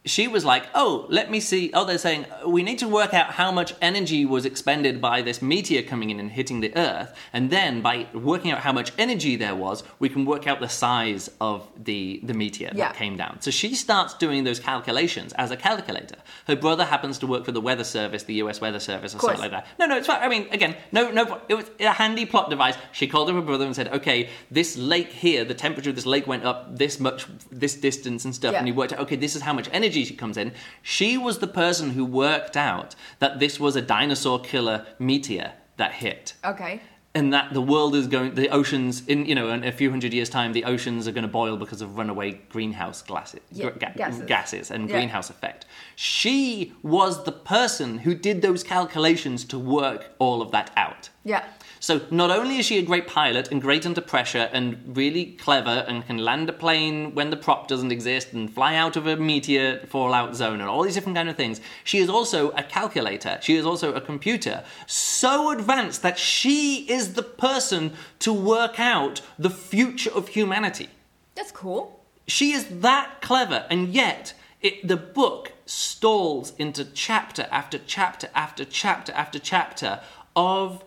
[0.07, 3.31] she was like, "Oh, let me see." Oh, they're saying we need to work out
[3.31, 7.49] how much energy was expended by this meteor coming in and hitting the Earth, and
[7.49, 11.29] then by working out how much energy there was, we can work out the size
[11.39, 12.87] of the the meteor Yeah.
[12.87, 13.41] that came down.
[13.41, 16.15] So she starts doing those calculations as a calculator.
[16.47, 18.61] Her brother happens to work for the Weather Service, the U.S.
[18.61, 19.67] Weather Service, or something like that.
[19.79, 20.21] No, no, it's fine.
[20.21, 22.75] I mean, again, no, no, it was a handy plot device.
[22.91, 26.05] She called up her brother and said, "Okay, this lake here, the temperature of this
[26.05, 28.59] lake went up this much, this distance and stuff," Yeah.
[28.59, 31.39] and he worked out, "Okay, this is how much energy she comes in." She was
[31.39, 36.33] the person who worked out that this was a dinosaur killer meteor that hit.
[36.43, 36.81] Okay.
[37.15, 40.13] And that the world is going, the oceans, in you know, in a few hundred
[40.13, 43.93] years' time, the oceans are going to boil because of runaway greenhouse gases, Yeah, ga-
[43.95, 44.21] gases.
[44.27, 44.97] gases and Yeah.
[44.97, 45.65] greenhouse effect.
[45.95, 51.10] She was the person who did those calculations to work all of that out.
[51.23, 51.43] Yeah.
[51.88, 55.86] So not only is she a great pilot and great under pressure and really clever
[55.88, 59.15] and can land a plane when the prop doesn't exist and fly out of a
[59.15, 63.39] meteor fallout zone and all these different kind of things, she is also a calculator.
[63.41, 69.21] She is also a computer so advanced that she is the person to work out
[69.39, 70.89] the future of humanity.
[71.36, 72.04] That's cool.
[72.28, 78.65] She is that clever, and yet it, the book stalls into chapter after chapter after
[78.65, 80.02] chapter after chapter
[80.36, 80.84] of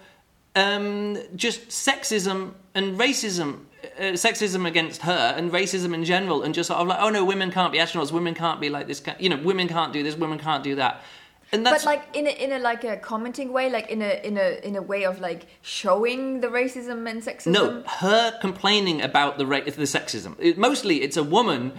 [0.54, 3.60] um, just sexism and racism.
[3.98, 7.24] Uh, sexism against her and racism in general, and just sort of like, oh no,
[7.24, 10.14] women can't be astronauts, women can't be like this, you know, women can't do this,
[10.16, 11.02] women can't do that,
[11.52, 14.20] and that's but like in a in a like a commenting way, like in a
[14.24, 17.52] in a in a way of like showing the racism and sexism.
[17.52, 20.36] No, her complaining about the ra- the sexism.
[20.38, 21.72] It, mostly, it's a woman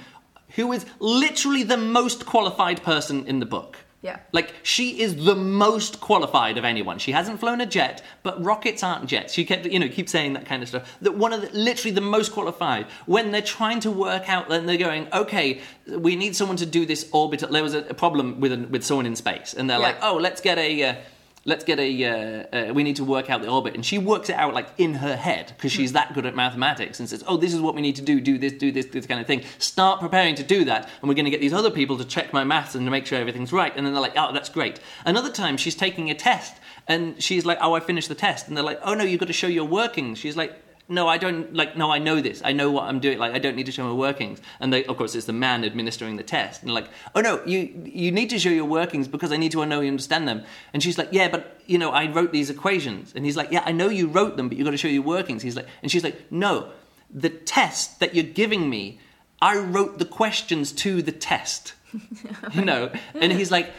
[0.55, 3.77] who is literally the most qualified person in the book.
[4.01, 4.17] Yeah.
[4.31, 6.97] Like she is the most qualified of anyone.
[6.97, 9.31] She hasn't flown a jet, but rockets aren't jets.
[9.31, 10.97] She kept, you know, keep saying that kind of stuff.
[11.01, 12.87] That one of the, literally the most qualified.
[13.05, 16.85] When they're trying to work out, then they're going, okay, we need someone to do
[16.85, 17.49] this orbital.
[17.51, 19.85] There was a, a problem with a, with someone in space, and they're Yeah.
[19.89, 20.83] like, oh, let's get a.
[20.83, 20.95] Uh,
[21.45, 22.05] let's get a.
[22.05, 24.67] Uh, uh, we need to work out the orbit, and she works it out like
[24.77, 27.75] in her head because she's that good at mathematics, and says, "Oh, this is what
[27.75, 28.19] we need to do.
[28.21, 29.43] Do this, do this, this kind of thing.
[29.57, 32.33] Start preparing to do that, and we're going to get these other people to check
[32.33, 34.79] my maths and to make sure everything's right." And then they're like, "Oh, that's great."
[35.05, 38.55] Another time, she's taking a test, and she's like, "Oh, I finished the test," and
[38.55, 41.53] they're like, "Oh no, you've got to show your workings." She's like no, I don't
[41.53, 41.77] like.
[41.77, 42.41] No, I know this.
[42.43, 43.17] I know what I'm doing.
[43.17, 44.41] Like, I don't need to show my workings.
[44.59, 46.63] And they, of course, it's the man administering the test.
[46.63, 49.65] And like, oh no, you you need to show your workings because I need to
[49.65, 50.43] know you understand them.
[50.73, 53.13] And she's like, yeah, but you know, I wrote these equations.
[53.15, 55.03] And he's like, yeah, I know you wrote them, but you got to show your
[55.03, 55.43] workings.
[55.43, 56.71] He's like, and she's like, no,
[57.09, 58.99] the test that you're giving me,
[59.41, 61.73] I wrote the questions to the test.
[62.53, 63.71] you know, and he's like,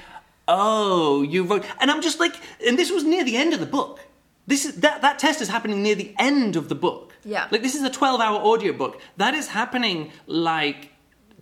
[0.49, 2.35] oh, you wrote, and I'm just like,
[2.67, 4.01] and this was near the end of the book.
[4.47, 7.15] This is that that test is happening near the end of the book.
[7.25, 7.47] Yeah.
[7.51, 9.01] Like this is a 12-hour audiobook.
[9.17, 10.91] That is happening like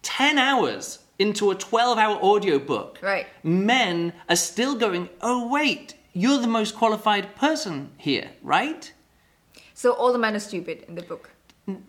[0.02, 2.98] 10 hours into a 12-hour audiobook.
[3.02, 3.26] Right.
[3.42, 8.92] Men are still going, "Oh wait, you're the most qualified person here, right?"
[9.74, 11.30] So all the men are stupid in the book.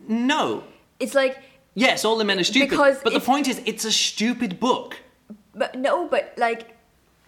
[0.08, 0.64] No.
[0.98, 1.36] It's like,
[1.74, 2.70] Yes, all the men are stupid.
[2.70, 4.96] Because but the point is it's a stupid book.
[5.54, 6.71] but no, but like,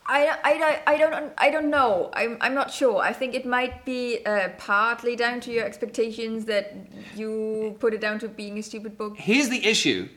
[0.07, 2.11] I, I, I don't I don't know.
[2.13, 3.01] I'm I'm not sure.
[3.01, 6.77] I think it might be uh, partly down to your expectations that
[7.17, 9.17] you put it down to being a stupid book.
[9.17, 10.09] Here's the issue.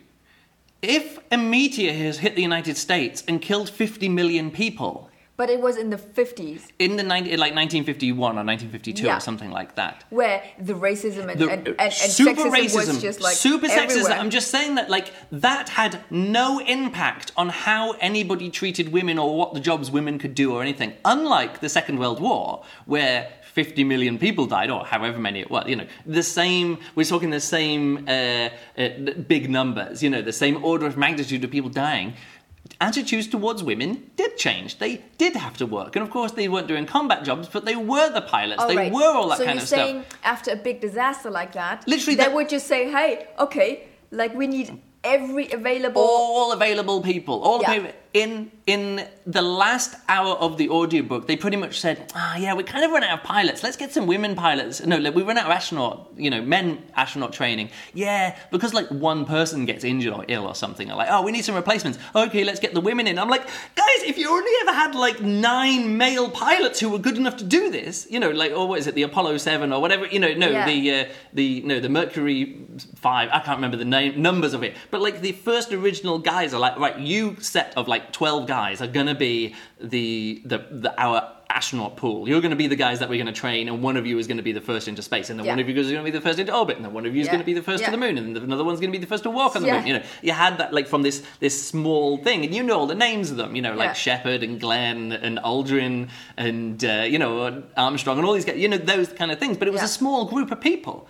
[0.81, 5.61] If a meteor has hit the United States and killed 50 million people, But it
[5.61, 9.17] was in the 50s in the 90, like 1951 or 1952 Yeah.
[9.17, 10.03] or something like that.
[10.09, 13.67] where the racism and, The, and, and, and super sexism racism, was just like super
[13.67, 14.17] sexism.
[14.17, 19.37] I'm just saying that like that had no impact on how anybody treated women or
[19.37, 20.93] what the jobs women could do or anything.
[21.05, 25.67] Unlike the Second World War, where 50 million people died, or however many it was,
[25.67, 26.77] you know, the same.
[26.95, 28.89] We're talking the same uh, uh,
[29.27, 30.03] big numbers.
[30.03, 32.13] You know, the same order of magnitude of people dying.
[32.79, 34.77] Attitudes towards women did change.
[34.77, 37.75] They did have to work, and of course, they weren't doing combat jobs, but they
[37.75, 38.61] were the pilots.
[38.63, 38.91] Oh, they right.
[38.91, 40.19] were all that so kind you're of saying stuff.
[40.23, 44.35] after a big disaster like that, Literally they that- would just say, "Hey, okay, like
[44.35, 47.71] we need every available." all available people all Yeah.
[47.71, 48.85] available in in
[49.25, 52.91] the last hour of the audiobook they pretty much said ah yeah we kind of
[52.91, 53.59] run out of pilots.
[53.65, 54.75] Let's get some women pilots.
[54.91, 57.67] No like, we run out of astronaut you know men astronaut training.
[57.93, 61.45] Yeah because like one person gets injured or ill or something like oh we need
[61.45, 61.97] some replacements.
[62.23, 63.17] Okay let's get the women in.
[63.19, 63.45] I'm like
[63.81, 67.43] guys if you only ever had like nine male pilots who were good enough to
[67.43, 70.19] do this you know like or what is it the apollo 7 or whatever you
[70.19, 70.65] know no Yeah.
[70.65, 74.73] the uh, the no the mercury 5 i can't remember the name numbers of it.
[74.91, 78.81] But like the first original guys are like right you set of like 12 guys
[78.81, 82.99] are gonna be the the, the our astronaut pool you're going to be the guys
[82.99, 84.89] that we're going to train and one of you is going to be the first
[84.89, 85.53] into space and then Yeah.
[85.53, 87.15] one of you is going to be the first into orbit and then one of
[87.15, 87.31] you is Yeah.
[87.31, 89.01] going to be the first to the moon and then another one's going to be
[89.01, 89.77] the first to walk on the Yeah.
[89.77, 92.77] moon you know you had that like from this this small thing and you know
[92.77, 93.93] all the names of them you know like Yeah.
[93.93, 98.67] Shepard and Glenn and Aldrin and uh, you know Armstrong and all these guys you
[98.67, 99.85] know those kind of things but it was Yeah.
[99.85, 101.07] a small group of people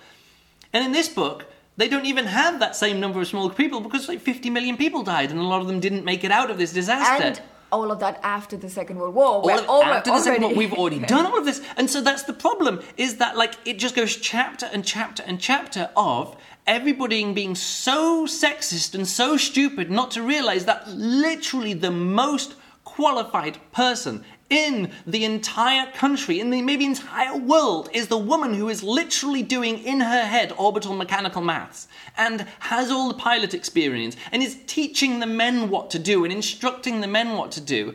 [0.72, 1.46] and in this book,
[1.78, 5.02] they don't even have that same number of small people because like 50 million people
[5.02, 7.24] died and a lot of them didn't make it out of this disaster.
[7.24, 10.42] and all of that after the Second World War, all of, all after the second
[10.42, 11.60] one, we've already done all of this.
[11.76, 15.38] And so that's the problem, is that like it just goes chapter and chapter and
[15.40, 16.36] chapter of
[16.66, 23.58] everybody being so sexist and so stupid not to realize that literally the most qualified
[23.72, 28.82] person in the entire country, in the maybe entire world, is the woman who is
[28.82, 34.42] literally doing in her head orbital mechanical maths and has all the pilot experience and
[34.42, 37.94] is teaching the men what to do and instructing the men what to do.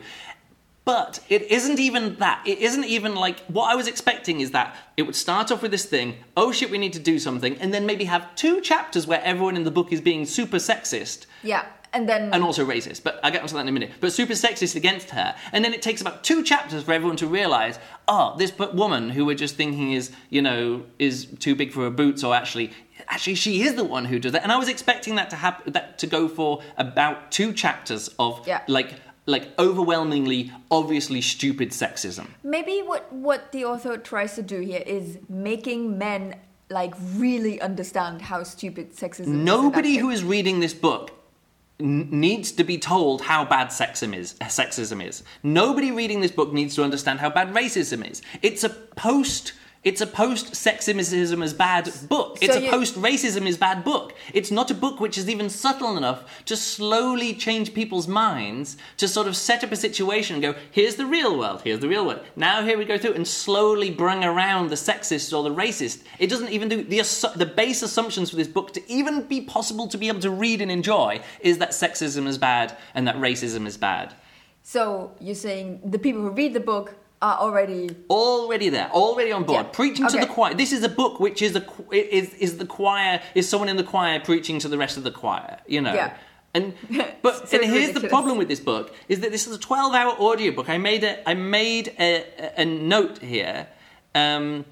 [0.84, 2.46] But it isn't even that.
[2.46, 5.70] It isn't even like what I was expecting is that it would start off with
[5.70, 9.06] this thing, oh shit, we need to do something, and then maybe have two chapters
[9.06, 13.02] where everyone in the book is being super sexist yeah, and then and also racist.
[13.04, 13.92] But I'll get onto that in a minute.
[14.00, 15.34] But super sexist against her.
[15.52, 17.78] And then it takes about two chapters for everyone to realize,
[18.08, 21.90] oh, this woman who we're just thinking is, you know, is too big for her
[21.90, 22.70] boots, or actually,
[23.08, 24.42] actually she is the one who does that.
[24.42, 28.46] And I was expecting that to happen, that to go for about two chapters of
[28.46, 28.62] Yeah.
[28.68, 28.94] like
[29.26, 32.26] like overwhelmingly obviously stupid sexism.
[32.42, 36.34] maybe what what the author tries to do here is making men
[36.68, 39.26] like really understand how stupid sexism is.
[39.28, 41.10] Nobody that- who is reading this book
[41.78, 44.34] needs to be told how bad sexism is.
[44.34, 45.22] Sexism is.
[45.42, 48.22] Nobody reading this book needs to understand how bad racism is.
[48.42, 49.52] It's a post.
[49.84, 52.38] It's a post sexism is bad book.
[52.40, 54.14] It's So a you- post racism is bad book.
[54.32, 59.06] It's not a book which is even subtle enough to slowly change people's minds to
[59.06, 62.06] sort of set up a situation and go, here's the real world, here's the real
[62.06, 62.20] world.
[62.34, 66.02] Now here we go through and slowly bring around the sexist or the racist.
[66.18, 69.42] It doesn't even do the assu- the base assumptions for this book to even be
[69.42, 73.16] possible to be able to read and enjoy is that sexism is bad and that
[73.16, 74.14] racism is bad.
[74.62, 76.94] So you're saying the people who read the book
[77.26, 79.78] are already already there, already on board, Yeah.
[79.80, 80.52] preaching to the choir.
[80.62, 83.78] This is a book which is a qu- is is the choir is someone in
[83.82, 85.52] the choir preaching to the rest of the choir.
[85.74, 85.94] You know.
[86.00, 86.10] Yeah.
[86.56, 86.64] And
[87.24, 89.94] but So and here's the problem with this book is that this is a 12
[89.98, 90.68] hour audiobook.
[90.76, 92.10] I made a I made a,
[92.46, 93.58] a, a note here.
[94.22, 94.64] Um,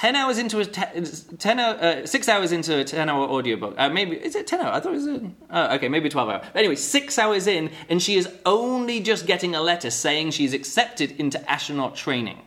[0.00, 1.04] 10 hours into a te-
[1.36, 3.74] 10 hour, uh, 6 hours into a 10 hour audiobook.
[3.76, 4.74] Uh, maybe is it 10 hours?
[4.74, 6.46] I thought it was a, oh, okay maybe 12 hours.
[6.54, 11.10] Anyway 6 hours in and she is only just getting a letter saying she's accepted
[11.20, 12.38] into astronaut training.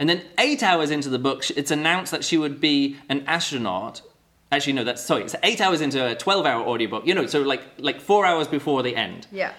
[0.00, 4.02] And then 8 hours into the book it's announced that she would be an astronaut.
[4.50, 7.06] Actually no that's sorry it's 8 hours into a 12 hour audiobook.
[7.06, 9.28] You know so like like 4 hours before the end.
[9.30, 9.52] Yeah.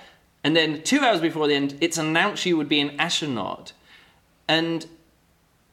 [0.43, 3.71] and then two hours before the end, it's announced she would be an astronaut.
[4.49, 4.85] And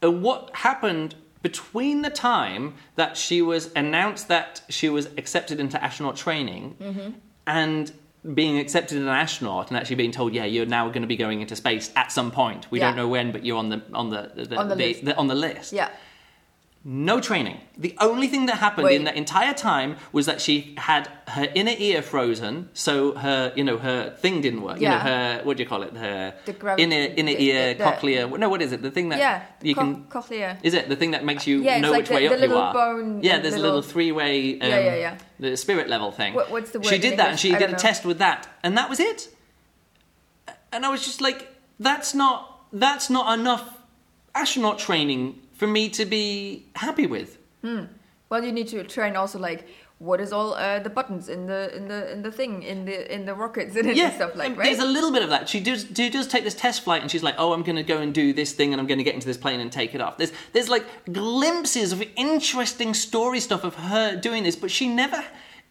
[0.01, 5.77] uh, what happened between the time that she was announced that she was accepted into
[5.87, 7.11] astronaut training Mm-hmm.
[7.47, 7.93] and
[8.33, 11.17] being accepted as an astronaut and actually being told, yeah, you're now going to be
[11.27, 12.67] going into space at some point.
[12.71, 12.87] We Yeah.
[12.87, 15.07] don't know when, but you're on the on the, the, On the list.
[15.23, 15.73] on the list.
[15.75, 15.91] Yeah.
[16.87, 17.59] No training.
[17.79, 18.97] The only thing that happened Wait.
[18.97, 23.65] in that entire time was that she had her inner ear frozen, so her, you
[23.65, 24.79] know, her thing didn't work.
[24.79, 25.39] You know, Yeah.
[25.39, 25.97] her what do you call it?
[25.97, 26.35] Her
[26.77, 28.27] inner inner the- ear the- the- cochlea.
[28.27, 28.83] No, what is it?
[28.83, 29.43] The thing that Yeah.
[29.63, 30.05] you co- can.
[30.11, 30.59] cochlea.
[30.63, 32.75] Is it the thing that makes you Yeah, know like which way up you are?
[32.75, 34.61] bone, yeah, the there's a little- little three-way.
[34.61, 35.15] Um, Yeah, yeah, yeah.
[35.41, 36.35] The spirit level thing.
[36.35, 37.79] What- what's the word She did that, and she did don't a know.
[37.79, 39.29] test with that, and that was it.
[40.71, 41.49] And I was just like,
[41.81, 43.79] that's not that's not enough
[44.35, 47.39] astronaut training for me to be happy with.
[48.31, 49.67] Well, you need to train also like
[49.99, 53.15] what is all uh, the buttons in the in the in the thing in the
[53.15, 54.65] in the rockets and yeah, stuff like and right.
[54.67, 55.49] There's a little bit of that.
[55.49, 57.83] She does, she does take this test flight, and she's like, "Oh, I'm going to
[57.83, 59.95] go and do this thing, and I'm going to get into this plane and take
[59.95, 64.71] it off." There's, there's like glimpses of interesting story stuff of her doing this, but
[64.71, 65.25] she never.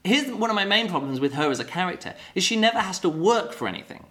[0.04, 3.00] Here's one of my main problems with her as a character: is she never has
[3.00, 4.06] to work for anything.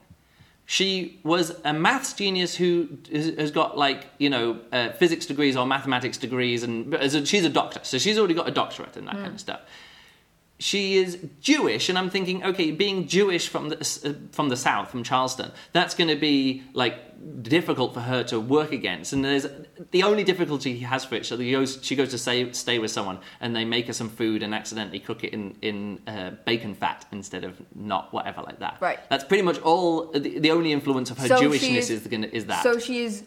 [0.72, 5.66] She was a maths genius who has got like you know uh, physics degrees or
[5.66, 8.96] mathematics degrees, and but as a, she's a doctor, so she's already got a doctorate
[8.96, 9.60] and that kind of stuff
[10.62, 14.90] she is Jewish, and I'm thinking, okay, being Jewish from the uh, from the south,
[14.90, 16.94] from Charleston, that's going to be like
[17.42, 19.12] difficult for her to work against.
[19.12, 19.46] And there's
[19.90, 21.26] the only difficulty he has for it.
[21.26, 24.08] So he goes, she goes to stay stay with someone, and they make her some
[24.08, 28.60] food and accidentally cook it in in uh, bacon fat instead of not whatever like
[28.60, 28.78] that.
[28.80, 28.98] Right.
[29.10, 30.06] That's pretty much all.
[30.12, 32.62] The, the only influence of her So Jewishness is- is gonna, is that.
[32.62, 33.24] So she is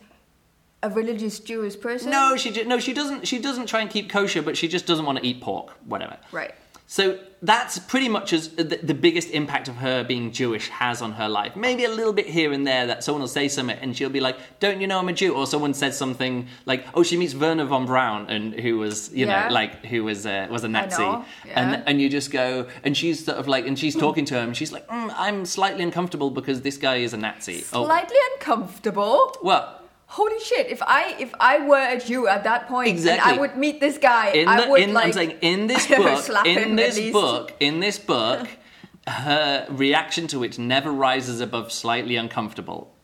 [0.83, 2.11] a religious Jewish person.
[2.11, 3.27] no, she no, she doesn't.
[3.27, 6.17] She doesn't try and keep kosher, but she just doesn't want to eat pork, whatever.
[6.31, 6.53] Right.
[6.87, 11.13] So that's pretty much as the, the biggest impact of her being Jewish has on
[11.13, 11.55] her life.
[11.55, 14.19] Maybe a little bit here and there that someone will say something and she'll be
[14.19, 17.33] like, "Don't you know I'm a Jew?" Or someone says something like, "Oh, she meets
[17.33, 19.47] Wernher von Braun and who was, you Yeah.
[19.47, 21.83] know, like who was uh, was a Nazi." know, And yeah.
[21.87, 24.57] and you just go and she's sort of like and she's talking to him and
[24.57, 29.35] she's like, mm, "I'm slightly uncomfortable because this guy is a Nazi." Slightly uncomfortable.
[29.43, 30.67] well, Holy shit!
[30.67, 33.31] If I if I were a Jew at that point Exactly.
[33.31, 35.05] and I would meet this guy, in I would in, like.
[35.05, 38.47] I'm saying in this book, in this book, in this book,
[39.07, 42.94] her reaction to it never rises above slightly uncomfortable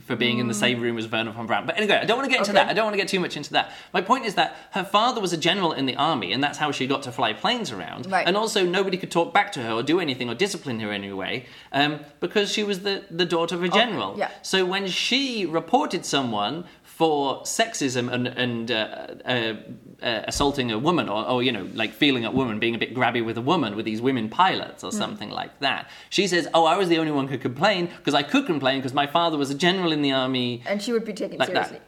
[0.00, 1.66] for being in the same room as Wernher von Braun.
[1.66, 2.58] But anyway, I don't want to get into Okay.
[2.64, 2.68] that.
[2.70, 3.72] I don't want to get too much into that.
[3.92, 6.70] My point is that her father was a general in the army, and that's how
[6.72, 8.10] she got to fly planes around.
[8.10, 8.26] Right.
[8.26, 11.02] And also, nobody could talk back to her or do anything or discipline her in
[11.04, 14.14] any way um, because she was the, the daughter of a general.
[14.18, 14.30] yeah.
[14.42, 16.64] So when she reported someone
[16.98, 19.54] for sexism and, and uh, uh,
[20.02, 22.92] uh, assaulting a woman, or, or you know, like feeling a woman, being a bit
[22.92, 26.64] grabby with a woman, with these women pilots or something like that, she says, "Oh,
[26.64, 29.38] I was the only one who could complain because I could complain because my father
[29.38, 31.78] was a general in the army." and she would be taken Like seriously.
[31.78, 31.84] that.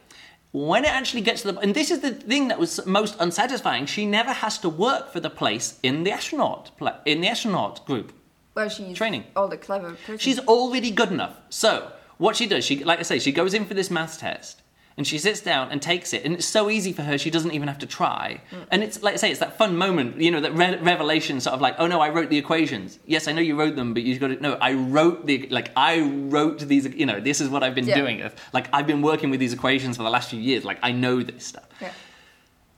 [0.53, 3.87] When it actually gets to the, and this is the thing that was most unsatisfying.
[3.87, 6.71] She never has to work for the place in the astronaut
[7.05, 8.13] in the astronaut group.
[8.55, 9.25] Well, she's Training.
[9.35, 10.19] all the clever person.
[10.19, 11.35] She's already good enough.
[11.49, 14.60] So what she does, she like I say, she goes in for this math test
[14.97, 17.51] and she sits down and takes it, and it's so easy for her she doesn't
[17.51, 18.41] even have to try.
[18.71, 21.53] And it's like I say, it's that fun moment, you know, that re- revelation, sort
[21.55, 22.99] of like, oh no, I wrote the equations.
[23.05, 25.71] Yes, I know you wrote them, but you've got to no, I wrote the like
[25.75, 26.85] I wrote these.
[26.93, 27.95] You know, this is what I've been Yeah.
[28.01, 28.21] doing.
[28.53, 30.65] Like I've been working with these equations for the last few years.
[30.65, 31.67] Like I know this stuff.
[31.81, 31.91] Yeah.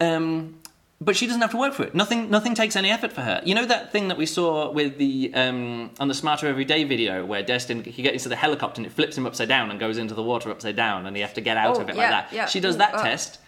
[0.02, 0.60] Um,
[1.06, 1.94] but she doesn't have to work for it.
[1.96, 3.42] Nothing, nothing takes any effort for her.
[3.44, 7.26] You know that thing that we saw with the um, on the Smarter Everyday video
[7.26, 9.98] where Destin he gets into the helicopter and it flips him upside down and goes
[9.98, 12.02] into the water upside down and he have to get out Oh, of it yeah,
[12.02, 12.34] like that.
[12.34, 12.46] yeah.
[12.46, 13.04] She does that uh.
[13.04, 13.40] test,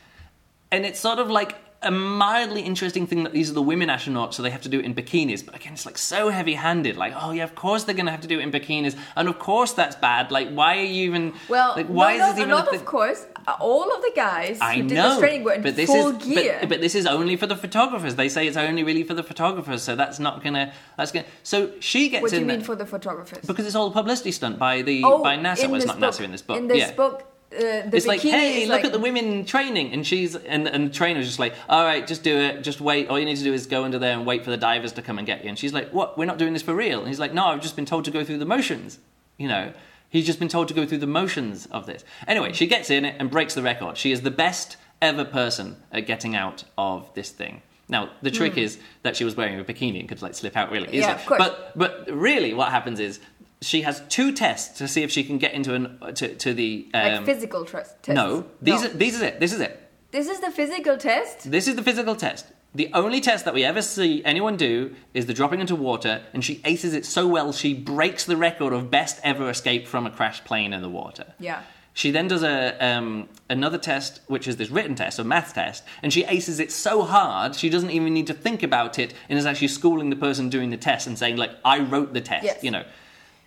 [0.71, 4.33] and it's sort of like a mildly interesting thing that these are the women astronauts,
[4.33, 5.45] so they have to do it in bikinis.
[5.45, 6.97] But again, it's like so heavy-handed.
[6.97, 9.27] Like, oh yeah, of course they're going to have to do it in bikinis, and
[9.29, 10.31] of course that's bad.
[10.31, 11.33] Like, why are you even?
[11.47, 12.49] Well, like, why no, is this even?
[12.49, 13.27] not of course.
[13.59, 16.15] All of the guys I who did know, this training were in but this full
[16.15, 16.57] is gear.
[16.61, 18.15] But, but this is only for the photographers.
[18.15, 20.73] They say it's only really for the photographers, so that's not gonna.
[20.97, 21.25] That's gonna.
[21.43, 23.45] So she gets what do you mean for the photographers?
[23.45, 25.67] because it's all a publicity stunt by the oh, by NASA.
[25.67, 26.57] Well, it's not book, NASA in this book.
[26.57, 26.91] In this yeah.
[26.93, 27.23] book,
[27.55, 30.87] uh, the it's like, hey, look like, at the women training, and she's and and
[30.87, 33.07] the trainer's just like, all right, just do it, just wait.
[33.07, 35.01] All you need to do is go under there and wait for the divers to
[35.01, 35.49] come and get you.
[35.49, 36.17] And she's like, what?
[36.17, 36.99] We're not doing this for real.
[36.99, 38.99] And he's like, no, I've just been told to go through the motions.
[39.37, 39.73] You know,
[40.15, 42.03] he's just been told to go through the motions of this.
[42.27, 43.97] Anyway, she gets in it and breaks the record.
[43.97, 47.61] She is the best ever person at getting out of this thing.
[47.87, 50.71] Now the trick is that she was wearing a bikini and could like slip out
[50.71, 50.99] really easily.
[50.99, 51.37] Yeah, of course.
[51.37, 53.19] But but really, what happens is
[53.61, 56.87] she has two tests to see if she can get into an to, to the
[56.93, 58.15] um, like physical trust tests.
[58.15, 58.87] no, these No.
[58.87, 59.39] Are, these is it.
[59.39, 59.81] This is it.
[60.11, 61.51] This is the physical test.
[61.51, 62.45] This is the physical test.
[62.75, 66.43] The only test that we ever see anyone do is the dropping into water, and
[66.43, 70.11] she aces it so well she breaks the record of best ever escape from a
[70.11, 71.33] crashed plane in the water.
[71.39, 71.61] Yeah.
[71.93, 75.85] She then does a um, another test, which is this written test, a math test,
[76.03, 79.39] and she aces it so hard she doesn't even need to think about it, and
[79.39, 82.43] is actually schooling the person doing the test and saying like, "I wrote the test."
[82.43, 82.61] Yes.
[82.61, 82.83] You know,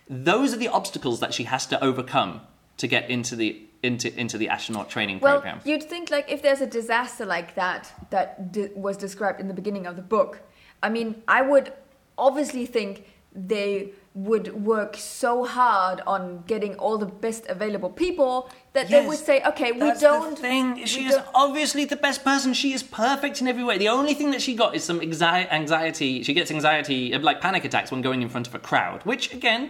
[0.09, 2.41] those are the obstacles that she has to overcome
[2.77, 5.61] to get into the into into the astronaut training Well, program.
[5.63, 9.53] you'd think like if there's a disaster like that that d- was described in the
[9.53, 10.41] beginning of the book,
[10.83, 11.71] I mean, I would
[12.17, 18.89] obviously think they would work so hard on getting all the best available people that
[18.89, 20.31] they would say, okay, we don't.
[20.31, 20.85] the thing.
[20.85, 22.53] She is don't- obviously the best person.
[22.53, 23.77] She is perfect in every way.
[23.77, 26.23] The only thing that she got is some anxiety.
[26.23, 29.03] She gets anxiety, like panic attacks, when going in front of a crowd.
[29.05, 29.69] Which again,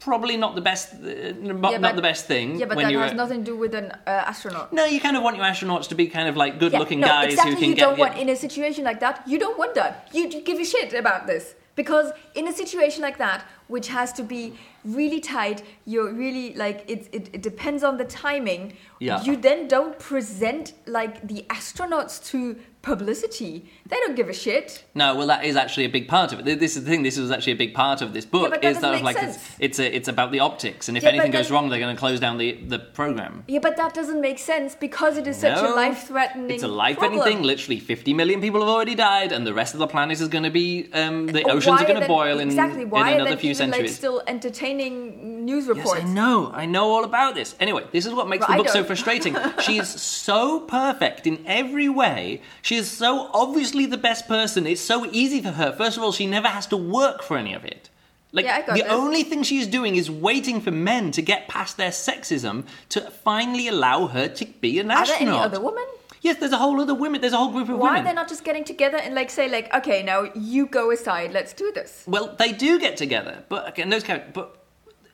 [0.00, 0.94] probably not the best.
[0.94, 2.58] Uh, not, Yeah, not but- the best thing.
[2.58, 4.72] Yeah, but when that has nothing to do with an uh, astronaut.
[4.72, 7.32] No, you kind of want your astronauts to be kind of like good-looking no, guys
[7.32, 7.54] exactly.
[7.54, 7.82] who can you get.
[7.82, 9.22] don't want in a situation like that.
[9.26, 10.08] You don't want that.
[10.12, 14.12] You, you give a shit about this because in a situation like that, which has
[14.14, 14.54] to be
[14.84, 17.08] really tight, you're really like it.
[17.12, 18.74] It, it depends on the timing.
[18.98, 19.22] Yeah.
[19.22, 23.70] You then don't present like the astronauts to publicity.
[23.86, 24.84] They don't give a shit.
[24.94, 26.58] No, well, that is actually a big part of it.
[26.58, 27.02] This is the thing.
[27.02, 28.50] This was actually a big part of this book.
[28.50, 31.10] but that is that like it's, it's a, it's about the optics, and if Yeah,
[31.10, 33.44] anything goes wrong, they're going to close down the the program.
[33.48, 36.50] Yeah, but that doesn't make sense because it is such a life-threatening.
[36.50, 37.42] It's a life-threatening thing.
[37.42, 40.44] Literally, 50 million people have already died, and the rest of the planet is going
[40.44, 42.82] to be um, the oceans why are going to boil in, exactly.
[42.82, 43.90] in Why are another few centuries.
[43.90, 46.00] Like, still entertaining news reports.
[46.00, 46.08] Yes.
[46.08, 46.50] I know.
[46.52, 47.54] I know all about this.
[47.60, 49.36] Anyway, this is what makes Well, the book so frustrating.
[49.60, 52.42] she is so perfect in every way.
[52.62, 54.66] She is so obviously the best person.
[54.66, 55.72] It's so easy for her.
[55.72, 57.90] First of all, she never has to work for any of it.
[58.32, 58.82] Like Yeah, the this.
[58.88, 63.66] only thing she's doing is waiting for men to get past their sexism to finally
[63.66, 65.34] allow her to be an Are there astronaut.
[65.34, 65.84] any other women?
[66.22, 67.20] Yes, there's a whole other women.
[67.20, 67.92] There's a whole group of Why women.
[67.94, 70.90] Why are they not just getting together and like say like, okay, now you go
[70.90, 72.04] aside, let's do this.
[72.06, 74.32] Well, they do get together, but again, those characters.
[74.34, 74.56] But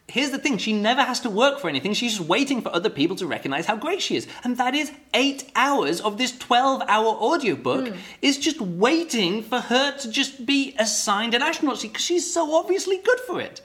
[0.09, 1.93] here's the thing: she never has to work for anything.
[1.95, 4.91] She's just waiting for other people to recognize how great she is, and that is
[5.15, 7.95] eight hours of this twelve-hour audiobook Hmm.
[8.21, 12.99] is just waiting for her to just be assigned an astronaut because she's so obviously
[12.99, 13.61] good for it.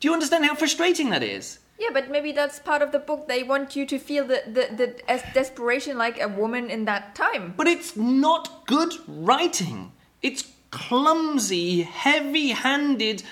[0.00, 1.58] Do you understand how frustrating that is?
[1.78, 3.26] Yeah, but maybe that's part of the book.
[3.26, 7.14] They want you to feel the the, the as desperation like a woman in that
[7.14, 7.54] time.
[7.56, 9.92] But it's not good writing.
[10.22, 13.22] It's clumsy, heavy-handed,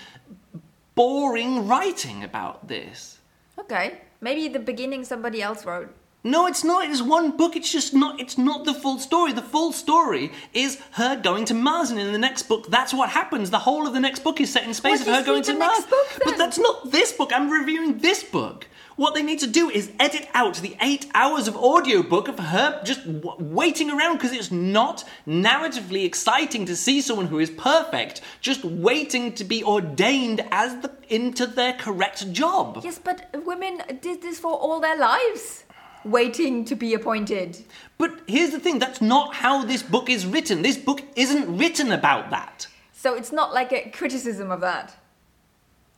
[0.95, 3.19] boring writing about this.
[3.59, 5.95] Okay, maybe the beginning somebody else wrote.
[6.25, 6.89] No, it's not.
[6.89, 7.57] It's one book.
[7.57, 8.21] It's just not.
[8.21, 9.33] It's not the full story.
[9.33, 13.09] The full story is her going to Mars, and in the next book, that's what
[13.11, 13.51] happens.
[13.51, 15.45] The whole of the next book is set in space What of her going in
[15.45, 15.85] to Mars.
[15.87, 17.33] book, but that's not this book.
[17.35, 18.69] I'm reviewing this book.
[18.97, 22.83] What they need to do is edit out the eight hours of audiobook of her
[22.85, 28.21] just w- waiting around because it's not narratively exciting to see someone who is perfect
[28.43, 32.81] just waiting to be ordained as the into their correct job.
[32.85, 35.65] Yes, but women did this for all their lives,
[36.05, 37.65] waiting to be appointed.
[37.99, 40.63] But here's the thing that's not how this book is written.
[40.63, 42.67] This book isn't written about that.
[42.93, 44.97] So it's not like a criticism of that.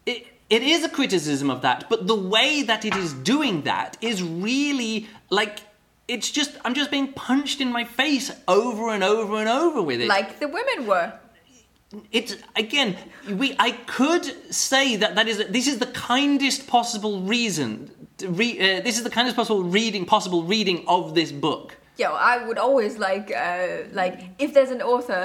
[0.06, 3.96] It, it is a criticism of that, but the way that it is doing that
[4.00, 5.60] is really like.
[6.06, 10.02] It's just, I'm just being punched in my face over and over and over with
[10.02, 10.08] it.
[10.08, 11.18] Like the women were.
[12.12, 12.96] It's again
[13.40, 18.48] we i could say that that is this is the kindest possible reason to re,
[18.58, 22.58] uh, this is the kindest possible reading possible reading of this book Yeah, I would
[22.58, 25.22] always like uh, like if there's an author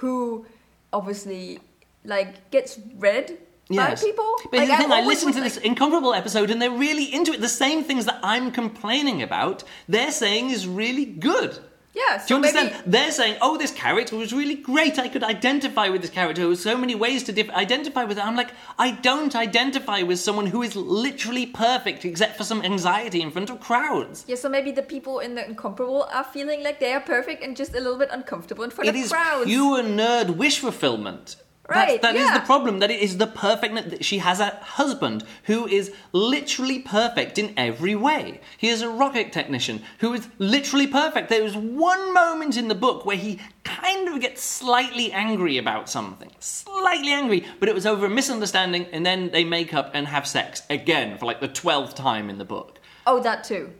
[0.00, 0.44] who
[0.92, 1.58] obviously
[2.04, 3.38] like gets read
[3.76, 4.34] by people.
[4.50, 6.70] But like, the thing, I always listened to would, this like- incomparable episode and they're
[6.88, 7.40] really into it.
[7.40, 11.58] The same things that I'm complaining about, they're saying is really good.
[11.92, 12.70] Yeah, Do you understand?
[12.70, 14.96] maybe- They're saying, "Oh, this character was really great.
[14.98, 16.42] I could identify with this character.
[16.42, 20.02] There were so many ways to dif- identify with it." I'm like, I don't identify
[20.02, 24.24] with someone who is literally perfect, except for some anxiety in front of crowds.
[24.28, 27.56] Yeah, so maybe the people in the incomparable are feeling like they are perfect and
[27.56, 29.46] just a little bit uncomfortable in front It of crowds.
[29.46, 31.36] It is pure nerd wish fulfillment.
[31.70, 32.38] Right, That, that is yeah.
[32.38, 32.80] the problem.
[32.80, 33.74] That it is the perfect.
[33.74, 38.40] that She has a husband who is literally perfect in every way.
[38.58, 41.28] He is a rocket technician who is literally perfect.
[41.28, 45.88] There is one moment in the book where he kind of gets slightly angry about
[45.88, 50.08] something, slightly angry, but it was over a misunderstanding, and then they make up and
[50.08, 52.80] have sex again for like the twelfth time in the book.
[53.06, 53.70] Oh, that too.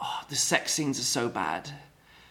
[0.00, 1.70] Oh, the sex scenes are so bad.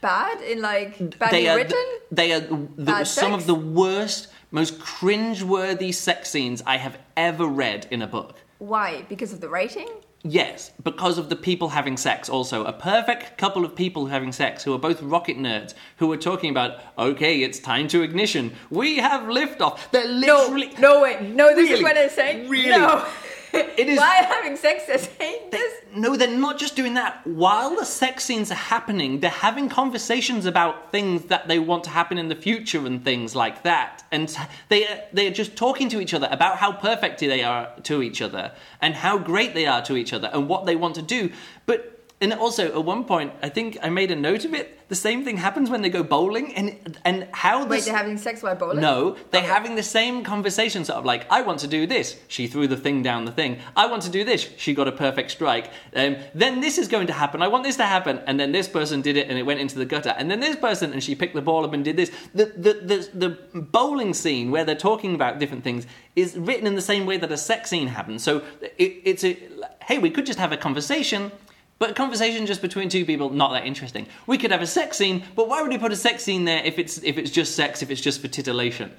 [0.01, 1.85] Bad in like badly they are written.
[2.11, 7.45] they are the, Bad some of the worst, most cringe-worthy sex scenes I have ever
[7.45, 8.35] read in a book.
[8.59, 9.03] Why?
[9.09, 9.87] Because of the rating?
[10.23, 12.27] Yes, because of the people having sex.
[12.27, 16.17] Also, a perfect couple of people having sex who are both rocket nerds who are
[16.17, 18.53] talking about, okay, it's time to ignition.
[18.71, 19.79] We have liftoff.
[19.91, 21.31] They're No, literally no way.
[21.33, 21.73] No, this Really?
[21.75, 22.49] is what they're saying.
[22.49, 22.69] Really?
[22.69, 23.05] No.
[23.53, 25.51] It is- While having sex, they're saying.
[25.95, 27.25] No, they're not just doing that.
[27.25, 31.89] While the sex scenes are happening, they're having conversations about things that they want to
[31.89, 34.03] happen in the future and things like that.
[34.11, 34.35] And
[34.69, 38.21] they they are just talking to each other about how perfect they are to each
[38.21, 41.31] other and how great they are to each other and what they want to do.
[41.65, 44.73] But and also at one point, I think I made a note of it.
[44.89, 48.41] The same thing happens when they go bowling, and and how Wait, they're having sex
[48.41, 48.79] while bowling?
[48.79, 49.51] no, they're Okay.
[49.53, 52.15] having the same conversation, sort of like, I want to do this.
[52.29, 53.59] She threw the thing down the thing.
[53.75, 54.49] I want to do this.
[54.57, 55.69] She got a perfect strike.
[55.93, 57.41] Um, then this is going to happen.
[57.41, 58.21] I want this to happen.
[58.25, 60.15] And then this person did it and it went into the gutter.
[60.17, 62.09] And then this person, and she picked the ball up and did this.
[62.33, 66.75] The, the, the, the bowling scene where they're talking about different things is written in
[66.75, 68.23] the same way that a sex scene happens.
[68.23, 68.41] So
[68.77, 69.37] it, it's a,
[69.83, 71.31] hey, we could just have a conversation.
[71.79, 74.07] But a conversation just between two people, not that interesting.
[74.25, 76.63] We could have a sex scene, but why would we put a sex scene there
[76.63, 78.91] if it's if it's just sex, if it's just for titillation?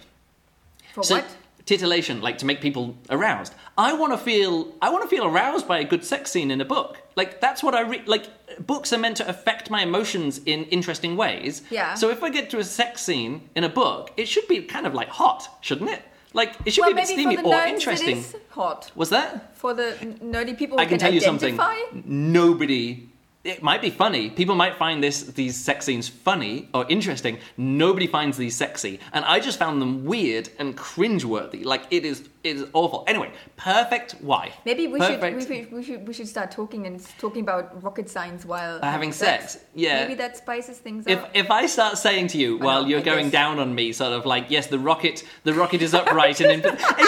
[0.95, 1.27] For So- what?
[1.67, 3.53] Titillation, like to make people aroused.
[3.77, 4.73] I want to feel.
[4.81, 6.97] I want to feel aroused by a good sex scene in a book.
[7.15, 8.25] Like that's what I re- like.
[8.67, 11.61] Books are meant to affect my emotions in interesting ways.
[11.69, 11.93] Yeah.
[11.93, 14.87] So if I get to a sex scene in a book, it should be kind
[14.87, 16.01] of like hot, shouldn't it?
[16.35, 18.25] Like it should well, be a bit steamy for the or interesting.
[18.51, 18.91] hot.
[18.95, 19.57] Was that?
[19.57, 21.59] For the nerdy people I can tell you something.
[22.05, 23.09] Nobody.
[23.45, 24.31] It might be funny.
[24.31, 27.39] People might find this these sex scenes funny or interesting.
[27.57, 31.65] Nobody finds these sexy, and I just found them weird and cringeworthy.
[31.65, 33.05] Like it is, it is awful.
[33.07, 34.55] Anyway, perfect wife.
[34.65, 35.37] Maybe we should, Perfect.
[35.37, 39.13] we, should, we should we should start talking and talking about rocket science while having
[39.13, 39.59] sex.
[39.75, 40.03] Yeah.
[40.03, 41.31] Maybe that spices things If, up.
[41.33, 43.33] if if I start saying to you while know, you're I going guess.
[43.33, 46.59] down on me, sort of like, yes, the rocket, the rocket is upright and in,
[46.75, 47.05] exactly.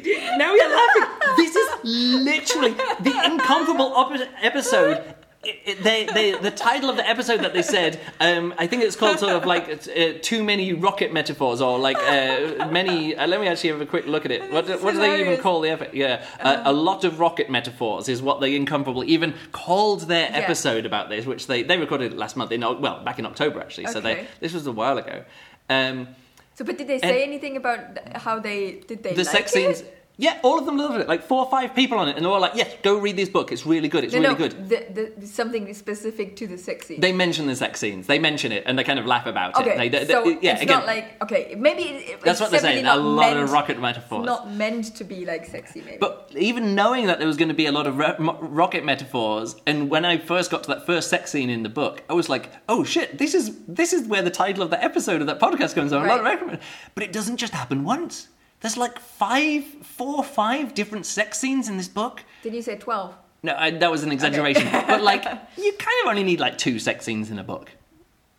[0.00, 1.04] Now you're laughing.
[1.36, 5.02] This is literally the incomparable op- episode.
[5.44, 8.82] It, it- they, they, the title of the episode that they said, um, I think
[8.82, 13.14] it's called sort of like uh, too many rocket metaphors, or like uh, many.
[13.14, 14.50] Uh, let me actually have a quick look at it.
[14.50, 15.92] What, do- what do they even call the episode?
[15.94, 20.38] Yeah, uh, a lot of rocket metaphors is what the incomparable even called their Yeah.
[20.38, 23.88] episode about this, which they they recorded last month in well back in October actually.
[23.88, 25.24] So they this was a while ago.
[25.68, 26.08] Um,
[26.54, 27.80] so, but did they say anything about
[28.16, 29.76] how they did they the like sex it?
[29.76, 29.82] scenes.
[30.16, 31.08] Yeah, all of them loved it.
[31.08, 33.28] Like four or five people on it, and they're all like, "Yes, go read this
[33.28, 33.50] book.
[33.50, 34.04] It's really good.
[34.04, 37.00] It's No, really no, good." The, the, something specific to the sex scene.
[37.00, 38.06] They mention the sex scenes.
[38.06, 39.76] They mention it, and they kind of laugh about okay, it.
[39.78, 42.60] They, they- so yeah, it's again, not like okay, maybe it, that's it's what they're
[42.60, 42.86] saying.
[42.86, 44.24] A lot meant, of rocket metaphors.
[44.24, 45.98] Not meant to be like sexy, maybe.
[45.98, 49.56] But even knowing that there was going to be a lot of ro- rocket metaphors,
[49.66, 52.28] and when I first got to that first sex scene in the book, I was
[52.28, 53.18] like, "Oh shit!
[53.18, 56.04] This is this is where the title of the episode of that podcast comes on."
[56.04, 56.40] A lot of Right.
[56.40, 56.60] rocket-
[56.94, 58.28] But it doesn't just happen once.
[58.64, 62.24] There's like five, four, five different sex scenes in this book.
[62.42, 63.14] did you say twelve?
[63.42, 64.66] No, I, that was an exaggeration.
[64.72, 65.22] but like,
[65.58, 67.70] you kind of only need like two sex scenes in a book,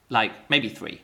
[0.10, 1.04] like maybe three.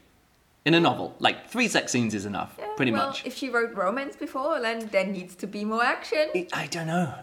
[0.66, 3.24] In a novel, like three sex scenes is enough, Yeah, pretty well, much.
[3.24, 6.32] If she wrote romance before, then there needs to be more action.
[6.52, 7.14] I don't know.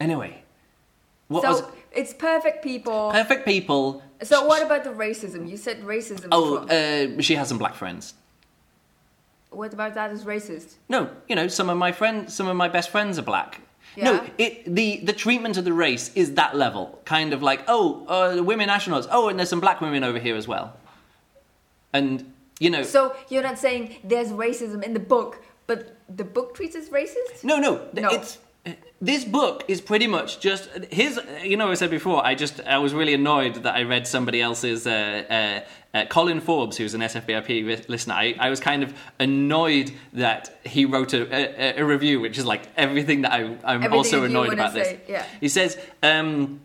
[0.00, 0.42] Anyway,
[1.28, 1.62] what so was
[1.92, 3.12] it's perfect people.
[3.12, 4.02] perfect people?
[4.24, 5.48] so what about the racism?
[5.48, 6.26] You said racism.
[6.32, 8.14] Oh, uh, she has some black friends.
[9.56, 10.74] What about that is racist?
[10.88, 13.60] No, you know, some of my friends, some of my best friends are black.
[13.96, 18.04] No, it the the treatment of the race is that level, kind of like, oh,
[18.08, 19.06] uh, women astronauts.
[19.10, 20.76] Oh, and there's some black women over here as well.
[21.92, 26.54] And you know, So you're not saying there's racism in the book, but the book
[26.54, 27.44] treats as racist?
[27.44, 28.08] no, no, No.
[28.10, 28.38] it's
[29.00, 31.20] this book is pretty much just his.
[31.42, 34.40] You know, I said before, I just I was really annoyed that I read somebody
[34.40, 34.86] else's.
[34.86, 39.92] Uh, uh, uh, Colin Forbes, who's an SFBIP listener, I, I was kind of annoyed
[40.12, 43.92] that he wrote a, a, a review, which is like everything that I, I'm Everything
[43.92, 44.98] also annoyed about this.
[45.08, 45.24] yeah.
[45.40, 46.60] He says, um,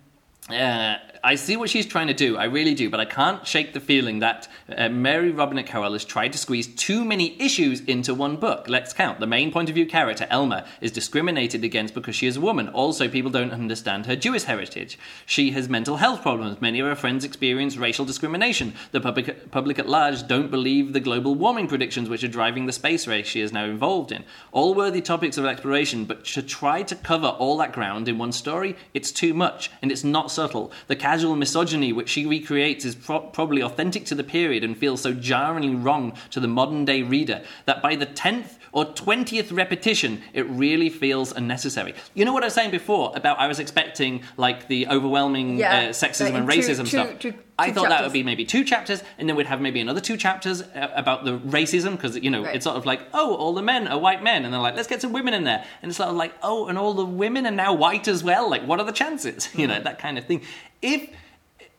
[0.49, 2.37] uh, I see what she's trying to do.
[2.37, 6.05] I really do, but I can't shake the feeling that uh, Mary Robinette Kowal has
[6.05, 8.69] tried to squeeze too many issues into one book.
[8.69, 9.19] Let's count.
[9.19, 12.69] The main point of view character, Elma, is discriminated against because she is a woman.
[12.69, 14.97] Also, people don't understand her Jewish heritage.
[15.25, 16.61] She has mental health problems.
[16.61, 18.73] Many of her friends experience racial discrimination.
[18.91, 22.71] The public, public at large don't believe the global warming predictions which are driving the
[22.71, 24.23] space race she is now involved in.
[24.51, 28.31] All worthy topics of exploration, but to try to cover all that ground in one
[28.31, 30.71] story, it's too much, and it's not subtle.
[30.87, 35.01] The casual misogyny which she recreates is pro- probably authentic to the period and feels
[35.01, 40.21] so jarringly wrong to the modern day reader that by the 10th or 20th repetition,
[40.33, 41.93] it really feels unnecessary.
[42.13, 45.71] You know what I was saying before about I was expecting like the overwhelming Yeah,
[45.77, 47.19] uh, sexism and racism two- stuff.
[47.19, 49.99] two- I thought that would be maybe two chapters, and then we'd have maybe another
[49.99, 52.55] two chapters uh, about the racism because you know Right.
[52.55, 54.87] it's sort of like oh all the men are white men, and they're like let's
[54.87, 57.45] get some women in there, and it's sort of like oh and all the women
[57.45, 58.49] are now white as well.
[58.49, 59.49] Like what are the chances?
[59.55, 59.71] You Mm.
[59.71, 60.41] know that kind of thing.
[60.81, 61.09] If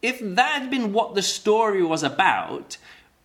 [0.02, 2.76] if that had been what the story was about,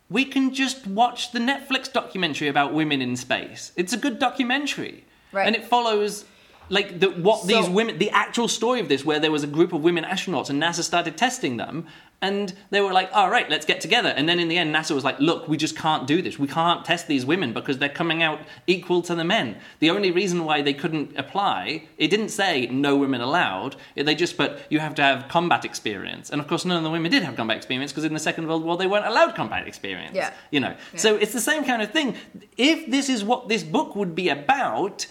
[0.09, 3.71] we can just watch the Netflix documentary about women in space.
[3.75, 5.47] It's a good documentary, Right.
[5.47, 6.25] and it follows
[6.69, 9.47] like the, what So- these women, the actual story of this, where there was a
[9.47, 11.85] group of women astronauts and NASA started testing them,
[12.25, 14.93] and they were like, "All right, let's get together." And then in the end, NASA
[14.99, 16.39] was like, "Look, we just can't do this.
[16.45, 20.11] We can't test these women because they're coming out equal to the men." The only
[20.11, 23.75] reason why they couldn't apply, it didn't say no women allowed.
[23.95, 26.93] They just put you have to have combat experience, and of course, none of the
[26.97, 29.67] women did have combat experience because in the Second World War they weren't allowed combat
[29.67, 30.15] experience.
[30.15, 30.31] Yeah.
[30.51, 30.75] you know.
[30.95, 32.15] So it's the same kind of thing.
[32.57, 35.07] If this is what this book would be about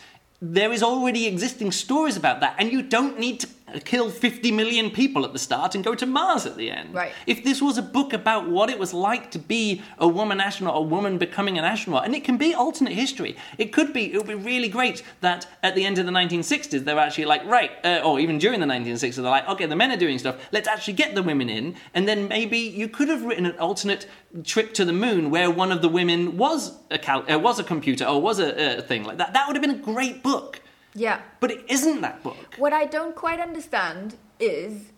[0.53, 3.49] there is already existing stories about that, and you don't need to
[3.81, 6.95] kill 50 million people at the start and go to Mars at the end.
[6.95, 7.13] Right.
[7.27, 10.77] If this was a book about what it was like to be a woman astronaut,
[10.77, 13.37] a woman becoming an astronaut, and it can be alternate history.
[13.59, 16.85] It could be, it would be really great that at the end of the 1960s,
[16.85, 19.91] they're actually like, right, uh, or even during the 1960s, they're like, okay, the men
[19.91, 23.25] are doing stuff, let's actually get the women in, and then maybe you could have
[23.25, 24.07] written an alternate
[24.43, 27.65] trip to the moon where one of the women was a, cal- uh, was a
[27.65, 29.33] computer or was a, a thing like that.
[29.33, 30.61] That would have been a great book.
[30.95, 31.21] Yeah.
[31.41, 32.37] But it isn't that book.
[32.59, 34.93] What I don't quite understand is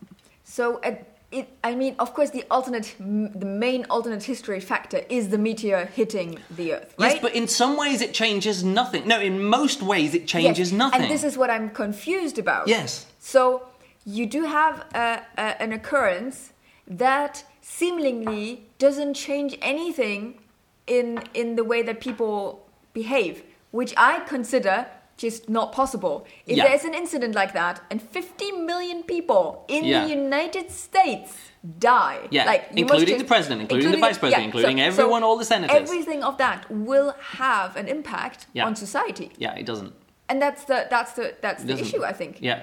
[0.44, 0.96] so uh,
[1.30, 1.48] it.
[1.64, 5.86] I mean, of course, the alternate, m- the main alternate history factor is the meteor
[5.86, 7.12] hitting the Earth, right?
[7.12, 9.08] Yes, but in some ways it changes nothing.
[9.08, 11.02] No, in most ways it changes Yes, nothing.
[11.02, 12.68] And this is what I'm confused about.
[12.68, 13.06] Yes.
[13.18, 13.66] So
[14.04, 16.52] you do have a, a, an occurrence
[16.86, 20.38] that seemingly doesn't change anything
[20.86, 23.42] in in the way that people behave,
[23.72, 24.86] which I consider
[25.16, 26.26] just not possible.
[26.46, 26.68] If Yeah.
[26.68, 30.04] there's an incident like that and 50 million people in Yeah.
[30.04, 31.32] the United States
[31.78, 35.44] die, Yeah, like including just- the president, including the vice president, including everyone, all the
[35.44, 35.76] senators.
[35.76, 39.92] Everything of that will have an impact on society, yeah, it doesn't.
[40.28, 42.04] and that's the that's the that's the issue.
[42.04, 42.38] I think.
[42.40, 42.60] Yeah.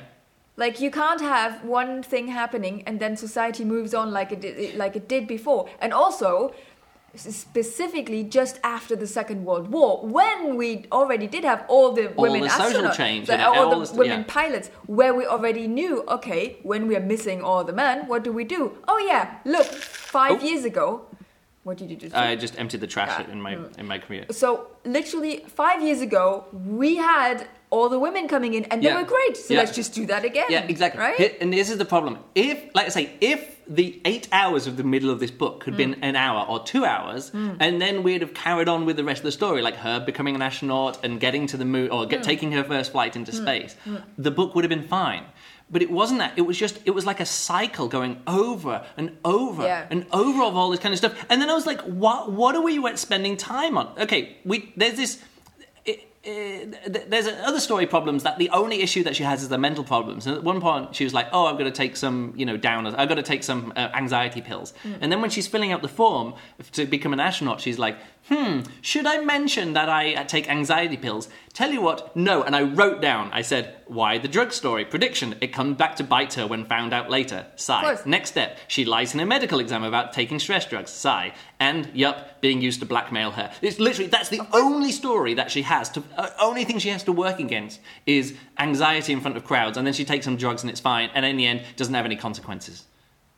[0.56, 4.96] Like you can't have one thing happening and then society moves on like it like
[4.96, 5.62] it did before.
[5.82, 6.54] And also,
[7.16, 12.24] specifically just after the Second World War, when we already did have all the All
[12.24, 14.26] women the social astronauts, change the- all, all the the women yeah.
[14.28, 18.32] pilots, where we already knew, okay, when we are missing all the men, what do
[18.32, 18.78] we do?
[18.88, 20.46] Oh yeah, look, five Oh.
[20.46, 21.06] years ago,
[21.64, 22.20] what did you just do?
[22.20, 23.32] I just emptied the trash Yeah.
[23.32, 24.26] in my in my career.
[24.32, 29.00] So literally five years ago, we had all the women coming in, and they Yeah.
[29.02, 29.36] were great.
[29.36, 29.62] So Yeah.
[29.62, 30.46] let's just do that again.
[30.56, 31.00] Yeah, exactly.
[31.06, 31.38] Right?
[31.42, 32.14] And this is the problem.
[32.36, 33.40] If, like I say, if
[33.82, 35.82] the eight hours of the middle of this book had Mm.
[35.82, 39.20] been an hour or two hours, and then we'd have carried on with the rest
[39.22, 42.22] of the story, like her becoming an astronaut and getting to the moon or Mm.
[42.32, 43.76] taking her first flight into space,
[44.28, 45.24] the book would have been fine.
[45.74, 46.34] But it wasn't that.
[46.36, 49.86] It was just, it was like a cycle going over and over Yeah.
[49.90, 51.14] and over of all this kind of stuff.
[51.30, 53.88] And then I was like, what, what are we spending time on?
[54.06, 55.33] Okay, we, there's this it, it, th-
[56.24, 60.26] there's other story problems that the only issue that she has is the mental problems.
[60.26, 62.58] And at one point, she was like, "Oh, I've got to take some, you know,
[62.58, 62.96] downers.
[62.98, 65.90] I've got to take some uh, anxiety pills." And then when she's filling out the
[65.90, 66.36] form
[66.74, 67.98] to become an astronaut, she's like,
[68.30, 72.42] "Hmm, should I mention that I uh, take anxiety pills?" Tell you what, no.
[72.42, 73.30] And I wrote down.
[73.32, 75.36] I said, "Why the drug story prediction?
[75.42, 77.98] It comes back to bite her when found out later." Sigh.
[78.06, 80.92] Next step, she lies in a medical exam about taking stress drugs.
[80.92, 81.34] Sigh.
[81.60, 83.52] And yup, being used to blackmail her.
[83.62, 86.04] It's literally that's the only story that she has to.
[86.18, 89.86] Uh, only thing she has to work against is anxiety in front of crowds, and
[89.86, 91.10] then she takes some drugs and it's fine.
[91.14, 92.86] And in the end, doesn't have any consequences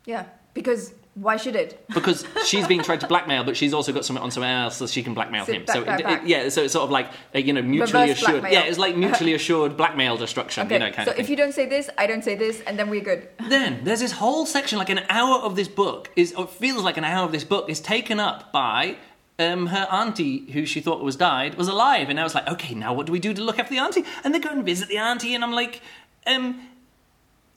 [0.05, 1.83] Yeah, because why should it?
[1.93, 4.85] because she's being tried to blackmail, but she's also got something on someone else so
[4.87, 5.65] she can blackmail Sit him.
[5.65, 6.23] back, so back, it- back.
[6.23, 8.41] it- yeah, so it's sort of like uh, you know mutually Reverse assured.
[8.41, 8.53] blackmail.
[8.53, 10.65] Yeah, it's like mutually assured blackmail destruction.
[10.65, 12.61] Okay, You know, kind so of if you don't say this, I don't say this,
[12.67, 13.27] and then we're good.
[13.49, 16.83] Then there's this whole section, like an hour of this book is, or it feels
[16.83, 18.97] like an hour of this book is taken up by
[19.39, 22.73] um, her auntie, who she thought was died, was alive, and I was like, okay,
[22.75, 24.03] now what do we do to look after the auntie?
[24.23, 25.81] And they go and visit the auntie, and I'm like,
[26.27, 26.59] um,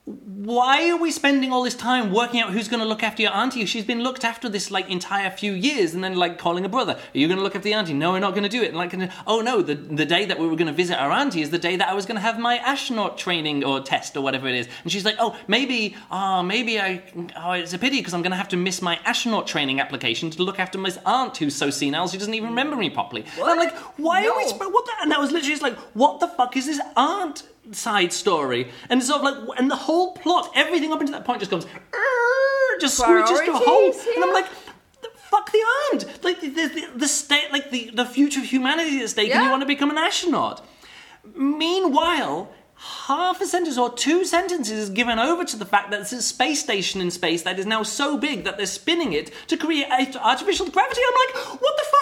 [0.09, 3.33] why are we spending all this time working out who's going to look after your
[3.35, 3.65] auntie?
[3.67, 6.95] She's been looked after this like entire few years, and then like calling a brother,
[6.95, 8.69] "Are you going to look after the auntie?" No, we're not going to do it.
[8.69, 8.95] And like,
[9.27, 11.59] oh no, the the day that we were going to visit our auntie is the
[11.59, 14.55] day that I was going to have my astronaut training or test or whatever it
[14.55, 14.69] is.
[14.83, 17.03] And she's like, "Oh, maybe, oh, maybe I,
[17.37, 20.31] oh, it's a pity because I'm going to have to miss my astronaut training application
[20.31, 23.45] to look after my aunt who's so senile she doesn't even remember me properly." And
[23.51, 24.33] I'm like, why No.
[24.33, 24.49] are we?
[24.49, 24.87] Sp- what?
[24.87, 24.93] The?
[25.03, 27.43] And that was literally just like, what the fuck is this aunt?
[27.73, 31.41] Side story, and sort of like, and the whole plot, everything up until that point
[31.41, 34.47] just "Err," just screeches to a hole, Priorities, and I'm like,
[35.31, 35.63] fuck the
[35.93, 39.45] aunt, like the, the, the state, like the, the future of humanity at stake, and
[39.45, 40.65] you want to become an astronaut.
[41.37, 46.13] Meanwhile, half a sentence or two sentences is given over to the fact that there's
[46.13, 49.57] a space station in space that is now so big that they're spinning it to
[49.57, 51.01] create artificial gravity.
[51.07, 51.98] I'm like, what the fuck?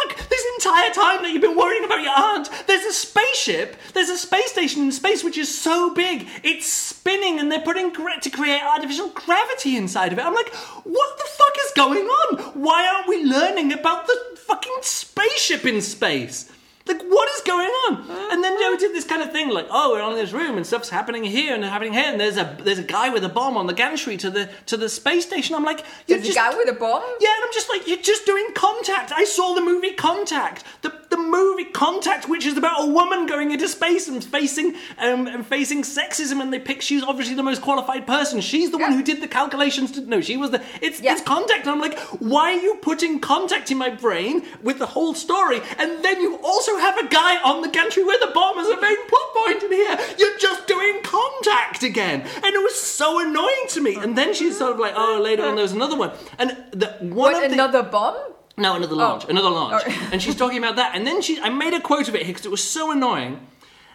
[0.66, 4.50] Entire time that you've been worrying about your aunt, there's a spaceship, there's a space
[4.50, 8.60] station in space which is so big, it's spinning and they're putting gra- to create
[8.60, 10.24] artificial gravity inside of it.
[10.24, 10.52] I'm like,
[10.82, 12.38] what the fuck is going on?
[12.60, 16.50] Why aren't we learning about the fucking spaceship in space?
[16.86, 18.10] Like, what is going on?
[18.32, 20.66] And then Joe did this kind of thing, like, oh, we're on this room and
[20.66, 23.56] stuff's happening here and happening here, and there's a there's a guy with a bomb
[23.56, 25.54] on the gantry to the to the space station.
[25.54, 27.02] I'm like, you're There's just a guy with a bomb.
[27.20, 29.12] yeah, and I'm just like, you're just doing Contact.
[29.12, 33.50] I saw the movie Contact, the the movie Contact, which is about a woman going
[33.50, 37.62] into space and facing um and facing sexism, and they pick she's obviously the most
[37.62, 38.40] qualified person.
[38.40, 39.92] She's the one who did the calculations.
[39.92, 40.62] To no, she was the.
[40.80, 41.12] It's Yeah.
[41.14, 44.86] it's Contact, and I'm like, why are you putting Contact in my brain with the
[44.86, 48.58] whole story, and then you also have a guy on the gantry with a bomb
[48.58, 49.98] as a main plot point in here?
[50.18, 53.96] You're just doing Contact again, and it was so annoying to me.
[53.96, 56.88] And then she's sort of like, oh, later on there was another one, and the
[57.00, 58.16] one What of the another bomb?
[58.56, 59.82] no, another launch, another launch.
[59.86, 60.08] Oh.
[60.12, 60.94] and she's talking about that.
[60.94, 63.46] And then she, I made a quote of it here because it was so annoying.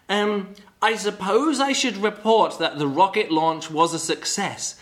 [0.09, 4.79] Um, I suppose I should report that the rocket launch was a success.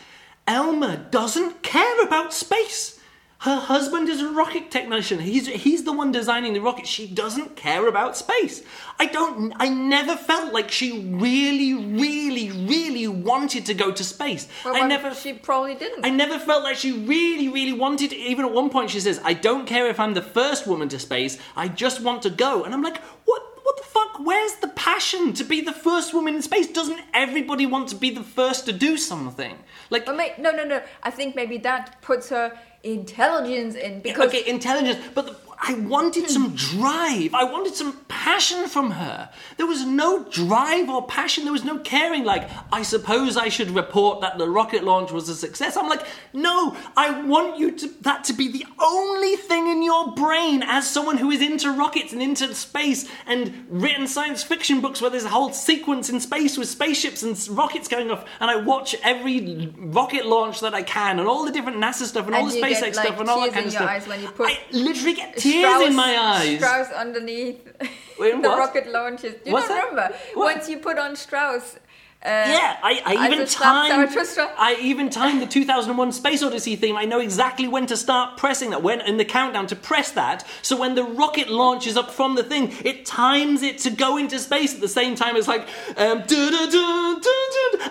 [0.47, 2.98] Elma doesn't care about space.
[3.43, 5.19] Her husband is a rocket technician.
[5.19, 6.85] He's he's the one designing the rocket.
[6.85, 8.63] She doesn't care about space.
[8.99, 9.53] I don't.
[9.55, 14.49] I never felt like she really, really, really wanted to go to space.
[14.65, 15.15] Well, I never.
[15.15, 16.05] She probably didn't.
[16.05, 18.11] I never felt like she really, really wanted.
[18.11, 20.99] Even at one point, she says, "I don't care if I'm the first woman to
[20.99, 21.37] space.
[21.55, 23.41] I just want to go." And I'm like, "What?
[23.63, 24.19] What the fuck?
[24.19, 26.67] Where's the passion to be the first woman in space?
[26.67, 29.55] Doesn't everybody want to be the first to do something?
[29.91, 30.81] Like, may, no, no, no.
[31.03, 36.29] I think maybe that puts her intelligence and because okay, intelligence, but the, I wanted
[36.29, 36.55] some hmm.
[36.55, 37.33] drive.
[37.33, 39.29] I wanted some passion from her.
[39.57, 41.43] There was no drive or passion.
[41.43, 42.23] There was no caring.
[42.23, 45.75] Like, I suppose I should report that the rocket launch was a success.
[45.75, 50.13] I'm like, no, I want you to that to be the only thing in your
[50.13, 55.01] brain as someone who is into rockets and into space and written science fiction books
[55.01, 58.55] where there's a whole sequence in space with spaceships and rockets going off, and I
[58.55, 62.45] watch every rocket launch that I can and all the different NASA stuff and, all
[62.45, 63.89] the SpaceX get, stuff and all that kind of stuff.
[63.89, 66.57] eyes when you put I literally get tears Strauss, in my eyes.
[66.57, 67.61] Strauss underneath
[68.19, 68.57] Wait, the what?
[68.59, 69.35] rocket launches.
[69.45, 69.89] You What's that?
[69.89, 70.55] remember What?
[70.55, 71.77] once you put on Strauss.
[72.21, 74.17] Uh, Yeah, I, I even timed.
[74.57, 76.97] I even timed the 2001 Space Odyssey theme.
[76.97, 78.83] I know exactly when to start pressing that.
[78.83, 80.45] When in the countdown to press that.
[80.61, 84.37] So when the rocket launches up from the thing, it times it to go into
[84.37, 85.61] space at the same time It's like
[85.95, 86.23] um,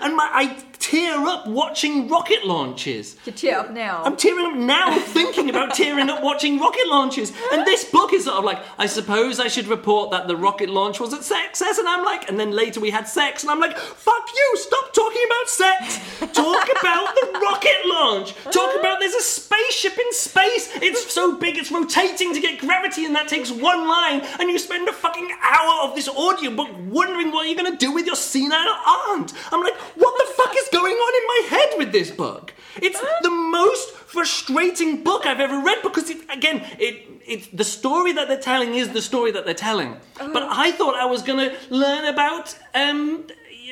[0.03, 0.57] and my I
[0.89, 3.16] tear up watching rocket launches.
[3.26, 4.03] You tear up now.
[4.05, 7.30] I'm tearing up now thinking about tearing up watching rocket launches.
[7.53, 10.70] And this book is sort of like, I suppose I should report that the rocket
[10.70, 11.76] launch was a success.
[11.76, 13.43] And I'm like, and then later we had sex.
[13.43, 15.99] And I'm like, fuck you, stop talking about sex.
[16.32, 18.34] Talk about the rocket launch.
[18.45, 20.70] Talk about there's a spaceship in space.
[20.76, 23.05] It's so big, it's rotating to get gravity.
[23.05, 24.22] And that takes one line.
[24.41, 27.93] And you spend a fucking hour of this audiobook wondering what you're going to do
[27.93, 28.74] with your senile
[29.11, 29.34] aunt.
[29.53, 32.55] I'm like, what the fuck is going on in my head with this book?
[32.81, 38.12] It's the most frustrating book I've ever read because it, again, it it's the story
[38.12, 39.97] that they're telling is the story that they're telling.
[40.18, 43.26] But I thought I was gonna learn about um,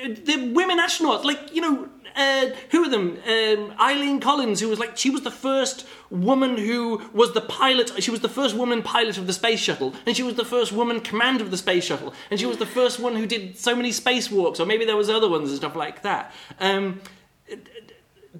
[0.04, 1.88] the women astronauts, like you know.
[2.16, 3.18] Uh, who are them?
[3.26, 7.92] Um, Eileen Collins, who was like, she was the first woman who was the pilot.
[8.02, 10.72] She was the first woman pilot of the space shuttle, and she was the first
[10.72, 13.76] woman commander of the space shuttle, and she was the first one who did so
[13.76, 16.32] many spacewalks, or maybe there was other ones and stuff like that.
[16.58, 17.02] Um,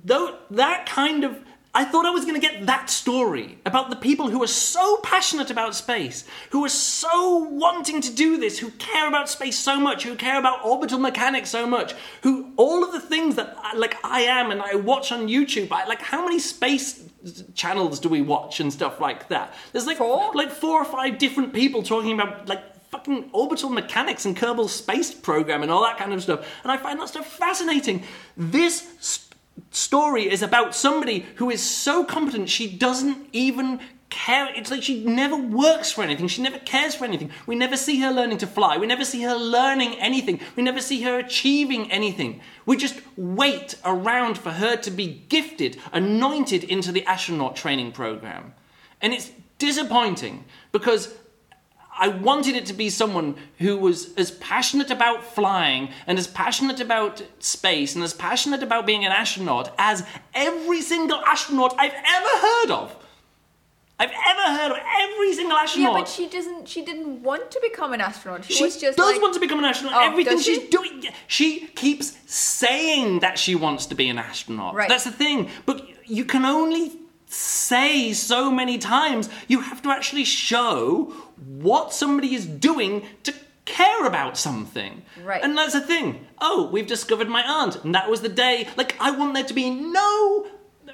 [0.05, 1.39] though that kind of
[1.77, 4.97] I thought I was going to get that story about the people who are so
[5.03, 9.79] passionate about space, who are so wanting to do this, who care about space so
[9.79, 13.77] much, who care about orbital mechanics so much, who all of the things that uh,
[13.77, 15.71] like I am and I watch on YouTube.
[15.71, 17.05] I, like how many space
[17.55, 19.53] channels do we watch and stuff like that?
[19.73, 20.33] There's like Four?
[20.33, 25.13] like four or five different people talking about like fucking orbital mechanics and Kerbal Space
[25.13, 26.49] Program and all that kind of stuff.
[26.63, 28.03] And I find that stuff fascinating.
[28.35, 29.26] This
[29.71, 34.49] story is about somebody who is so competent she doesn't even care.
[34.55, 36.29] It's like she never works for anything.
[36.29, 37.31] She never cares for anything.
[37.47, 38.77] We never see her learning to fly.
[38.77, 40.41] We never see her learning anything.
[40.55, 42.41] We never see her achieving anything.
[42.65, 48.55] We just wait around for her to be gifted, anointed into the astronaut training program.
[49.01, 51.15] And it's disappointing because
[51.99, 56.81] I wanted it to be someone who was as passionate about flying and as passionate
[56.81, 62.47] about space and as passionate about being an astronaut as every single astronaut I've ever
[62.47, 62.97] heard of.
[63.99, 65.95] I've ever heard of every single astronaut.
[65.95, 66.69] Yeah, but she doesn't.
[66.69, 68.45] She didn't want to become an astronaut.
[68.45, 69.95] She, She was just does like, want to become an astronaut.
[69.97, 70.69] Oh, Everything she's she?
[70.69, 74.75] doing, she keeps saying that she wants to be an astronaut.
[74.75, 74.89] Right.
[74.89, 75.49] That's the thing.
[75.65, 76.93] But you can only
[77.25, 79.31] say so many times.
[79.49, 83.35] You have to actually show what somebody is doing to
[83.65, 85.03] care about something.
[85.25, 85.43] Right.
[85.43, 86.27] And that's the thing.
[86.41, 88.69] Oh, we've discovered my aunt, and that was the day.
[88.77, 90.47] Like, I want there to be no,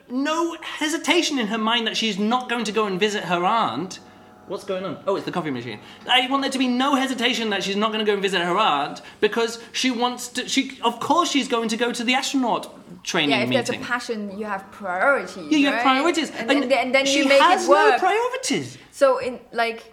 [0.08, 4.00] no hesitation in her mind that she's not going to go and visit her aunt.
[4.48, 5.02] What's going on?
[5.06, 5.78] Oh, it's the coffee machine.
[6.08, 8.40] I want there to be no hesitation that she's not going to go and visit
[8.40, 10.48] her aunt because she wants to.
[10.48, 13.72] She, of course, she's going to go to the astronaut training Yeah, if there's a
[13.72, 13.86] meeting.
[13.86, 15.36] passion, you have priorities.
[15.48, 15.82] yeah, you have right?
[15.82, 17.92] priorities, and, then- and then she you make has it work.
[17.92, 18.78] no priorities.
[18.90, 19.92] so in like,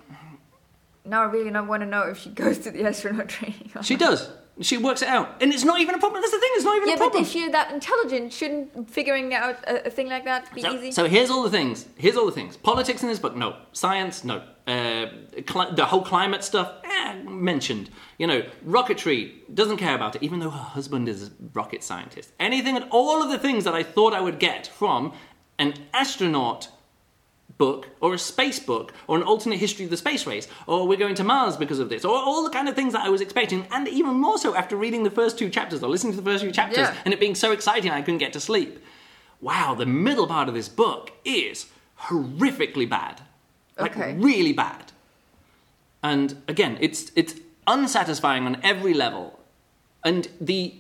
[1.10, 3.72] now I really not want to know if she goes to the astronaut training.
[3.82, 4.30] She does.
[4.62, 6.22] She works it out, and it's not even a problem.
[6.22, 6.50] That's the thing.
[6.56, 7.24] It's not even Yeah, a but problem.
[7.24, 10.92] if you're that intelligent, shouldn't figuring out a, a thing like that be So, easy?
[10.92, 11.88] so here's all the things.
[11.96, 12.58] Here's all the things.
[12.58, 13.56] Politics in this book, no.
[13.72, 14.44] Science, no.
[14.68, 15.06] Uh,
[15.48, 17.90] cli- the whole climate stuff, eh, mentioned.
[18.18, 22.34] You know, rocketry, doesn't care about it, even though her husband is a rocket scientist.
[22.38, 25.14] Anything and all of the things that I thought I would get from
[25.58, 26.68] an astronaut
[27.60, 30.98] book or a space book or an alternate history of the space race or we're
[30.98, 33.22] going to Mars because of this or all the kind of things that I was
[33.22, 36.24] expecting and even more so after reading the first two chapters or listening to the
[36.32, 36.96] first few chapters Yeah.
[37.06, 38.80] and it being so exciting I couldn't get to sleep.
[39.42, 41.68] Wow, the middle part of this book is
[42.06, 43.22] horrifically bad.
[43.78, 44.16] Like Okay.
[44.16, 44.92] really bad.
[46.02, 47.36] And again, it's it's
[47.68, 49.38] unsatisfying on every level.
[50.04, 50.76] And the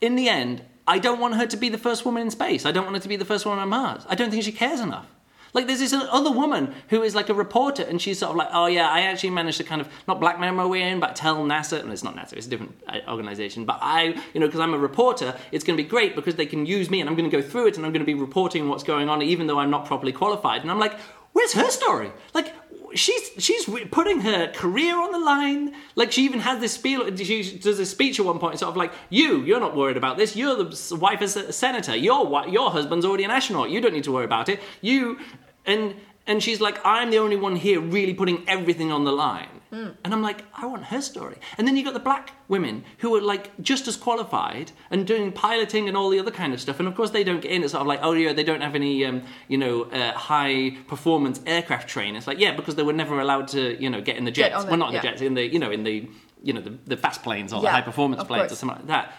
[0.00, 2.64] in the end, I don't want her to be the first woman in space.
[2.64, 4.02] I don't want her to be the first woman on Mars.
[4.08, 5.06] I don't think she cares enough.
[5.52, 8.48] Like there's this other woman who is like a reporter, and she's sort of like,
[8.52, 11.44] oh yeah, I actually managed to kind of not blackmail my way in, but tell
[11.44, 11.80] NASA.
[11.80, 13.64] And it's not NASA; it's a different uh, organization.
[13.64, 16.46] But I, you know, because I'm a reporter, it's going to be great because they
[16.46, 18.14] can use me, and I'm going to go through it, and I'm going to be
[18.14, 20.62] reporting what's going on, even though I'm not properly qualified.
[20.62, 20.98] And I'm like,
[21.32, 22.12] where's her story?
[22.34, 22.54] Like
[22.94, 25.74] she's she's putting her career on the line.
[25.94, 27.14] Like she even has this spiel.
[27.16, 30.16] She does a speech at one point, sort of like, "You, you're not worried about
[30.16, 30.36] this.
[30.36, 31.96] You're the wife of a senator.
[31.96, 33.70] Your your husband's already an astronaut.
[33.70, 34.60] You don't need to worry about it.
[34.80, 35.18] You."
[35.66, 35.94] And
[36.26, 40.12] and she's like, "I'm the only one here really putting everything on the line." And
[40.12, 41.36] I'm like, I want her story.
[41.56, 45.30] And then you got the black women who are like just as qualified and doing
[45.30, 46.80] piloting and all the other kind of stuff.
[46.80, 47.62] And of course, they don't get in.
[47.62, 50.76] It's sort of like, oh yeah, they don't have any, um, you know, uh, high
[50.88, 52.16] performance aircraft training.
[52.16, 54.54] It's like, yeah, because they were never allowed to, you know, get in the jets.
[54.56, 55.00] on the- well, not in yeah.
[55.02, 56.08] the jets, in the, you know, in the,
[56.42, 59.12] you know, the, the fast planes or the high performance planes or something like that.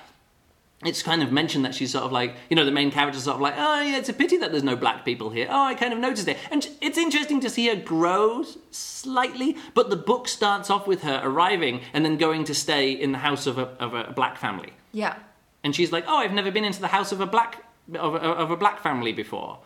[0.83, 3.35] It's kind of mentioned that she's sort of like, you know, the main character's sort
[3.35, 5.47] of like, oh yeah, it's a pity that there's no black people here.
[5.49, 6.37] Oh, I kind of noticed it.
[6.49, 11.21] And it's interesting to see her grow slightly, but the book starts off with her
[11.23, 14.73] arriving and then going to stay in the house of a, of a black family.
[14.91, 15.15] yeah.
[15.63, 17.63] And she's like, oh, I've never been into the house of a black,
[17.93, 19.59] of a, of a black family before.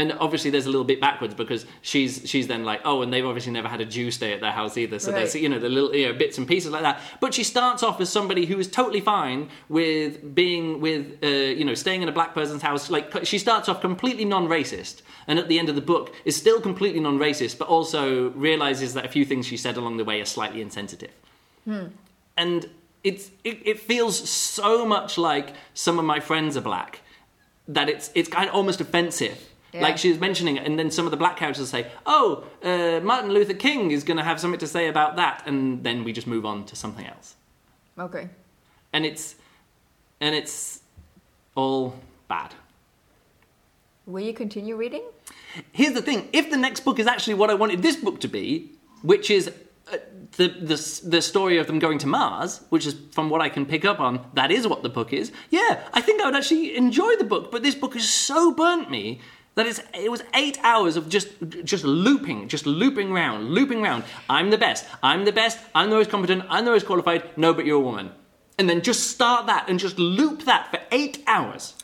[0.00, 3.26] And obviously, there's a little bit backwards because she's she's then like, oh, and they've
[3.26, 4.98] obviously never had a Jew stay at their house either.
[4.98, 7.00] So there's you know the little you know, bits and pieces like that.
[7.20, 11.66] But she starts off as somebody who is totally fine with being with uh, you
[11.66, 12.88] know staying in a black person's house.
[12.88, 16.60] Like she starts off completely non-racist, and at the end of the book is still
[16.62, 20.24] completely non-racist, but also realizes that a few things she said along the way are
[20.24, 21.12] slightly insensitive
[22.36, 22.68] and
[23.04, 27.00] it's it, it feels so much like some of my friends are black
[27.68, 29.49] that it's it's kind of almost offensive.
[29.72, 29.82] Yeah.
[29.82, 33.00] Like she was mentioning it, and then some of the black characters say, "Oh, uh,
[33.04, 36.12] Martin Luther King is going to have something to say about that," and then we
[36.12, 37.36] just move on to something else,
[37.98, 38.28] Okay.
[38.92, 39.36] and it's
[40.20, 40.80] and it's
[41.54, 41.94] all
[42.28, 42.54] bad.
[44.06, 45.04] Will you continue reading?
[45.72, 48.28] Here's the thing: if the next book is actually what I wanted this book to
[48.28, 49.48] be, which is
[49.92, 49.98] uh,
[50.36, 53.66] the, the the story of them going to Mars, which is from what I can
[53.66, 55.30] pick up on, that is what the book is.
[55.50, 58.90] Yeah, I think I would actually enjoy the book, but this book has so burnt
[58.90, 59.20] me
[59.54, 61.28] that it's, it was eight hours of just
[61.64, 64.04] just looping, just looping round, looping round.
[64.28, 64.86] I'm the best.
[65.02, 65.58] I'm the best.
[65.74, 66.44] I'm the most competent.
[66.48, 67.36] I'm the most qualified.
[67.36, 68.12] No, but you're a woman.
[68.58, 71.74] And then just start that and just loop that for eight hours.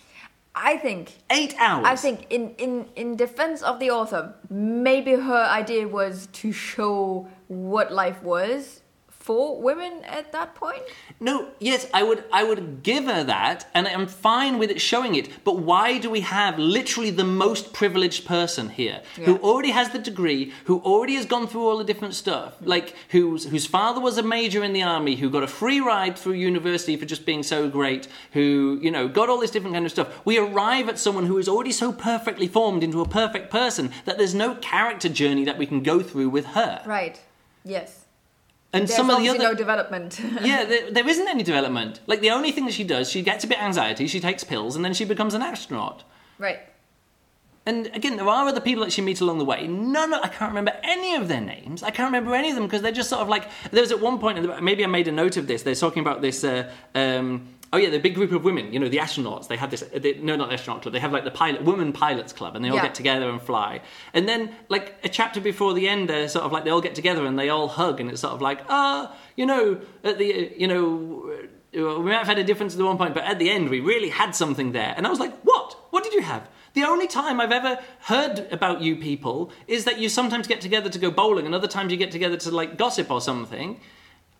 [0.55, 1.87] I think Eight hours.
[1.87, 7.29] I think in, in, in defense of the author, maybe her idea was to show
[7.49, 8.81] what life was
[9.27, 10.83] for women at that point.
[11.19, 15.17] No, yes, I would I would give her that, and I'm fine with it showing
[15.17, 15.43] it.
[15.43, 19.99] But why do we have literally the most privileged person here, who already has the
[19.99, 22.69] degree, who already has gone through all the different stuff, mm.
[22.69, 26.17] like whose whose father was a major in the army, who got a free ride
[26.17, 29.87] through university for just being so great, who you know got all this different kind
[29.87, 30.25] of stuff.
[30.25, 34.19] We arrive at someone who is already so perfectly formed into a perfect person that
[34.19, 36.83] there's no character journey that we can go through with her.
[36.87, 37.21] Right.
[37.65, 38.06] Yes.
[38.77, 40.21] And There's some of the other no development.
[40.43, 42.01] yeah, there, there isn't any development.
[42.07, 44.77] Like the only thing that she does, she gets a bit anxiety, she takes pills,
[44.77, 46.05] and then she becomes an astronaut.
[46.39, 46.61] right.
[47.69, 49.67] And again, there are other people that she meets along the way.
[49.67, 51.83] None, of, I can't remember any of their names.
[51.83, 53.51] I can't remember any of them because they're just sort of like.
[53.73, 55.65] There was at one point, maybe I made a note of this.
[55.65, 56.45] They're talking about this.
[56.45, 58.73] Uh, um, oh yeah, the big group of women.
[58.73, 59.47] You know, the astronauts.
[59.49, 59.83] They have this.
[59.95, 60.93] They, no, not the astronaut club.
[60.95, 62.83] They have like the pilot, women pilots club, and they all Yeah.
[62.89, 63.81] get together and fly.
[64.15, 66.95] And then, like a chapter before the end, they're sort of like they all get
[66.95, 70.53] together and they all hug, and it's sort of like, ah, you know, at the,
[70.57, 71.31] you know.
[71.77, 73.69] uh, We might have had a difference at the one point, but at the end,
[73.69, 74.95] we really had something there.
[74.97, 75.77] And I was like, what?
[75.91, 76.49] What did you have?
[76.73, 80.89] The only time I've ever heard about you people is that you sometimes get together
[80.91, 83.81] to go bowling and other times you get together to like gossip or something.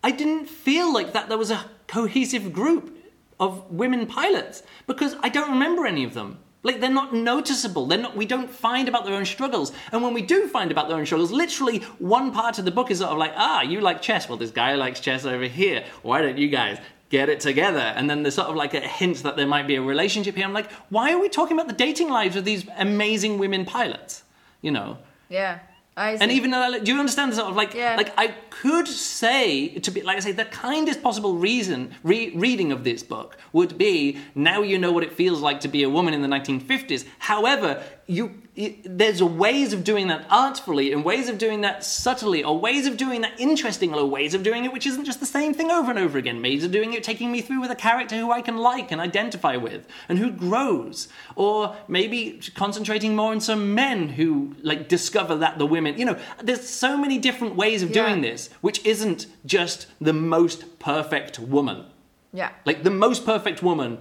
[0.03, 2.96] I didn't feel like that there was a cohesive group
[3.39, 6.39] of women pilots because I don't remember any of them.
[6.63, 7.85] Like they're not noticeable.
[7.85, 8.17] They're not.
[8.17, 9.71] We don't find about their own struggles.
[9.91, 12.91] And when we do find about their own struggles, literally one part of the book
[12.91, 14.27] is sort of like, ah, you like chess.
[14.27, 15.85] Well, this guy likes chess over here.
[16.01, 16.79] Why don't you guys
[17.09, 17.79] get it together?
[17.79, 20.45] And then there's sort of like a hint that there might be a relationship here.
[20.45, 24.23] I'm like, why are we talking about the dating lives of these amazing women pilots?
[24.61, 24.97] You know.
[25.29, 25.59] Yeah.
[25.97, 27.95] And even though, do you understand sort of like, Yeah.
[27.97, 32.71] like I could say to be like I say, the kindest possible reason re- reading
[32.71, 35.89] of this book would be now you know what it feels like to be a
[35.89, 37.05] woman in the 1950s.
[37.19, 42.43] However, you it, there's ways of doing that artfully and ways of doing that subtly
[42.43, 45.25] or ways of doing that interestingly or ways of doing it which isn't just the
[45.25, 47.75] same thing over and over again ways of doing it taking me through with a
[47.75, 53.31] character who i can like and identify with and who grows or maybe concentrating more
[53.31, 57.55] on some men who like discover that the women you know there's so many different
[57.55, 61.85] ways of doing this which isn't just the most perfect woman
[62.33, 62.51] yeah.
[62.65, 63.99] like the most perfect woman,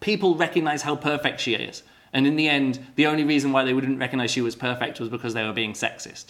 [0.00, 1.82] people recognize how perfect she is.
[2.12, 5.08] And in the end, the only reason why they wouldn't recognize she was perfect was
[5.08, 6.26] because they were being sexist.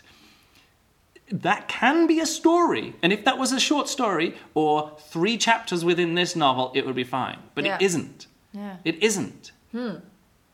[1.30, 2.94] That can be a story.
[3.02, 6.96] And if that was a short story or three chapters within this novel, it would
[6.96, 7.38] be fine.
[7.54, 7.76] But Yeah.
[7.76, 8.26] it isn't.
[8.52, 8.76] Yeah.
[8.84, 9.52] It isn't.
[9.72, 9.96] Hmm.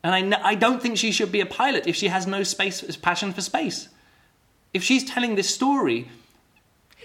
[0.03, 2.97] And I, I don't think she should be a pilot if she has no space
[2.97, 3.89] passion for space.
[4.75, 6.09] If she's telling this story,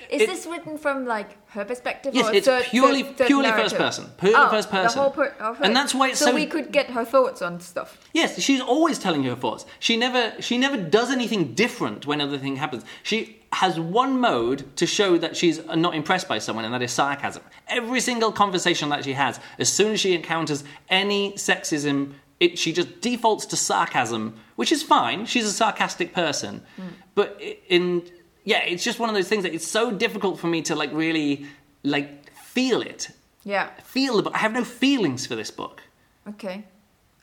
[0.10, 2.16] Is It- this written from like her perspective?
[2.16, 4.06] Yes, or it's third, purely- third, third purely first person.
[4.18, 4.98] Purely oh, first person.
[4.98, 5.56] The whole per-.
[5.62, 7.98] And that's why it's so so- we could get her thoughts on stuff.
[8.12, 9.66] Yes, she's always telling her thoughts.
[9.80, 12.84] She never she never does anything different when other thing happens.
[13.04, 16.92] She has one mode to show that she's not impressed by someone, and that is
[16.92, 17.44] sarcasm.
[17.68, 22.72] Every single conversation that she has, as soon as she encounters any sexism, it, she
[22.72, 25.26] just defaults to sarcasm, which is fine.
[25.26, 26.88] She's a sarcastic person, hmm.
[27.16, 28.04] but in
[28.44, 30.92] yeah, it's just one of those things that it's so difficult for me to like
[30.94, 31.46] really
[31.84, 33.10] like feel it,
[33.44, 33.70] Yeah.
[33.84, 34.34] feel the book.
[34.36, 35.82] I have no feelings for this book.
[36.28, 36.64] Okay.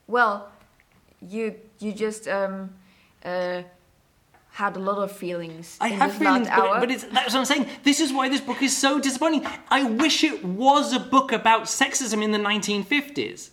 [0.06, 0.48] Well,
[1.20, 2.70] you you just um
[3.24, 3.62] uh
[4.50, 5.76] had a lot of feelings.
[5.82, 7.66] I have feelings, but, but it's, that's what I'm saying.
[7.82, 9.46] This is why this book is so disappointing.
[9.68, 13.50] I wish it was a book about sexism in the 1950s,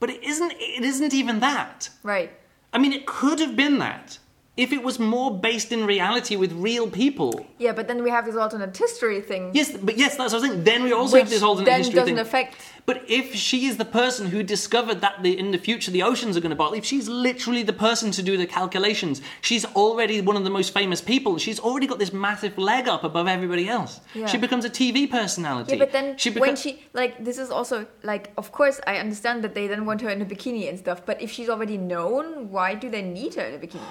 [0.00, 0.52] but it isn't.
[0.58, 1.90] It isn't even that.
[2.02, 2.30] right.
[2.72, 4.18] I mean, it could have been that
[4.58, 7.46] if it was more based in reality with real people.
[7.58, 9.52] Yeah, but then we have this alternate history thing.
[9.54, 10.64] Yes, but yes, that's what I'm saying.
[10.64, 12.18] Then we also which have this alternate then history doesn't thing.
[12.18, 12.56] affect.
[12.84, 16.36] But if she is the person who discovered that the, in the future the oceans
[16.36, 20.20] are going to bottle, if she's literally the person to do the calculations, she's already
[20.20, 21.38] one of the most famous people.
[21.38, 24.00] She's already got this massive leg up above everybody else.
[24.12, 24.26] Yeah.
[24.26, 25.74] She becomes a TV personality.
[25.74, 29.44] Yeah, but then she when she like this is also like of course I understand
[29.44, 32.50] that they then want her in a bikini and stuff, but if she's already known,
[32.50, 33.86] why do they need her in a bikini?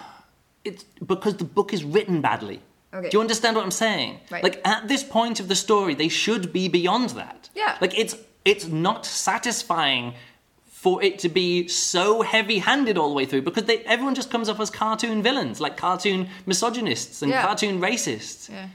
[0.68, 2.60] It's because the book is written badly.
[2.94, 3.10] Okay.
[3.10, 4.12] Do you understand what I'm saying?
[4.32, 4.44] Right.
[4.48, 7.50] Like at this point of the story, they should be beyond that.
[7.62, 7.74] Yeah.
[7.84, 8.16] Like it's
[8.52, 10.14] it's not satisfying
[10.84, 14.48] for it to be so heavy-handed all the way through because they, everyone just comes
[14.48, 17.42] up as cartoon villains, like cartoon misogynists and Yeah.
[17.48, 18.50] cartoon racists.
[18.50, 18.68] Yeah.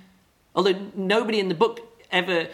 [0.55, 1.75] Although nobody in the book
[2.11, 2.49] ever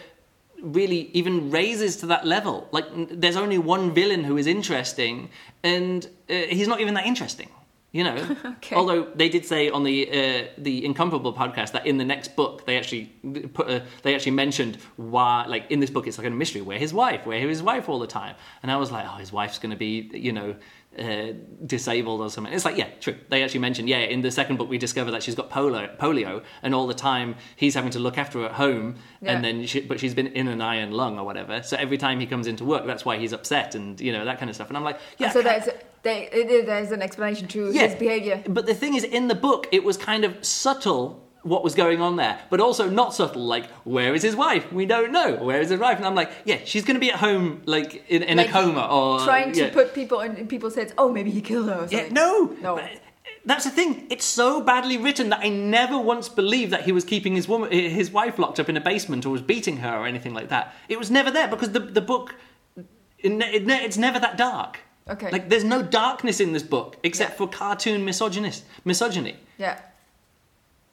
[0.61, 2.67] really even raises to that level.
[2.71, 5.29] Like n- there's only one villain who is interesting,
[5.63, 7.49] and uh, he's not even that interesting.
[7.91, 8.35] You know.
[8.59, 8.75] Okay.
[8.75, 12.65] Although they did say on the uh, the Incomparable podcast that in the next book
[12.65, 13.05] they actually
[13.53, 16.77] put a, they actually mentioned why like in this book it's like a mystery where
[16.77, 19.57] his wife where his wife all the time, and I was like oh his wife's
[19.59, 20.55] going to be you know
[20.97, 21.33] uh,
[21.65, 22.51] disabled or something.
[22.53, 23.15] It's like, yeah, true.
[23.29, 26.43] They actually mentioned, yeah, in the second book we discover that she's got polio, polio
[26.63, 29.33] and all the time he's having to look after her at home, Yeah.
[29.33, 31.61] and then she, but she's been in an iron lung or whatever.
[31.63, 34.39] So every time he comes into work, that's why he's upset and you know that
[34.39, 34.67] kind of stuff.
[34.67, 35.59] And I'm like, yeah, so ca-
[36.03, 38.43] there's there, it- there's an explanation to his behavior.
[38.47, 42.01] but the thing is, in the book, it was kind of subtle what was going
[42.01, 43.43] on there, but also not subtle.
[43.45, 44.71] Like, where is his wife?
[44.73, 45.35] We don't know.
[45.35, 45.95] Where is his wife?
[45.97, 48.51] And I'm like, yeah, she's going to be at home, like in, in Like, a
[48.51, 49.69] coma or trying to yeah.
[49.73, 50.93] put people in, in people's heads.
[50.97, 51.75] Oh, maybe he killed her.
[51.85, 52.75] Or Yeah, no, No.
[52.75, 52.97] But eh,
[53.45, 54.05] That's the thing.
[54.09, 57.69] It's so badly written that I never once believed that he was keeping his woman,
[57.71, 60.49] eh, his wife locked up in a basement or was beating her or anything like
[60.49, 60.75] that.
[60.89, 62.35] It was never there because the the book,
[62.75, 64.79] it, it, ne- it's never that dark.
[65.07, 65.29] Okay.
[65.31, 67.37] Like there's no darkness in this book except Yeah.
[67.37, 69.37] for cartoon misogynist misogyny.
[69.57, 69.79] Yeah.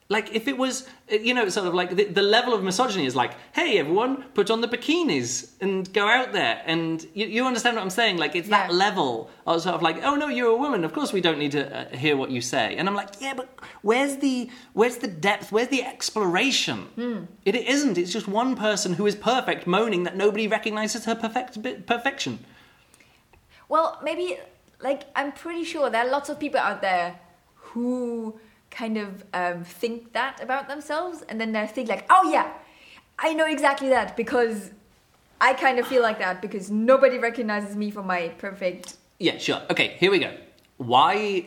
[0.08, 3.16] Like if it was, you know, sort of like the, the level of misogyny is
[3.16, 7.74] like, hey everyone, put on the bikinis and go out there, and you, you understand
[7.74, 8.16] what I'm saying?
[8.16, 8.76] Like it's that Yeah.
[8.76, 11.50] level of sort of like, oh no, you're a woman, of course we don't need
[11.52, 13.48] to uh, hear what you say, and I'm like, yeah, but
[13.82, 15.50] where's the where's the depth?
[15.50, 17.26] Where's the exploration?
[17.44, 17.98] It isn't.
[17.98, 22.38] It's just one person who is perfect moaning that nobody recognizes her perfect perfection.
[23.68, 24.38] Well, maybe
[24.80, 27.18] like I'm pretty sure there are lots of people out there
[27.54, 28.38] who
[28.70, 32.52] kind of um, think that about themselves, and then they think like, oh yeah,
[33.18, 34.70] I know exactly that because
[35.40, 38.96] I kind of feel like that because nobody recognizes me for my perfect.
[39.18, 39.62] Yeah, sure.
[39.70, 40.36] Okay, here we go.
[40.76, 41.46] Why?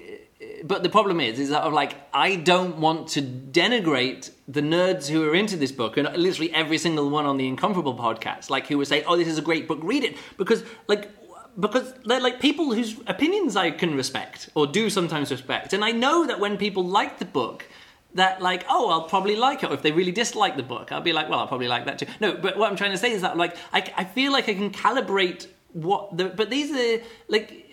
[0.63, 5.07] But the problem is, is that of like I don't want to denigrate the nerds
[5.09, 8.67] who are into this book, and literally every single one on the Incomparable podcast, like
[8.67, 11.09] who would say, "Oh, this is a great book, read it," because like
[11.59, 15.91] because they're like people whose opinions I can respect or do sometimes respect, and I
[15.91, 17.65] know that when people like the book.
[18.15, 20.99] That like oh I'll probably like it or if they really dislike the book I'll
[20.99, 23.11] be like well I'll probably like that too no but what I'm trying to say
[23.11, 27.03] is that like I, I feel like I can calibrate what the but these are
[27.27, 27.68] like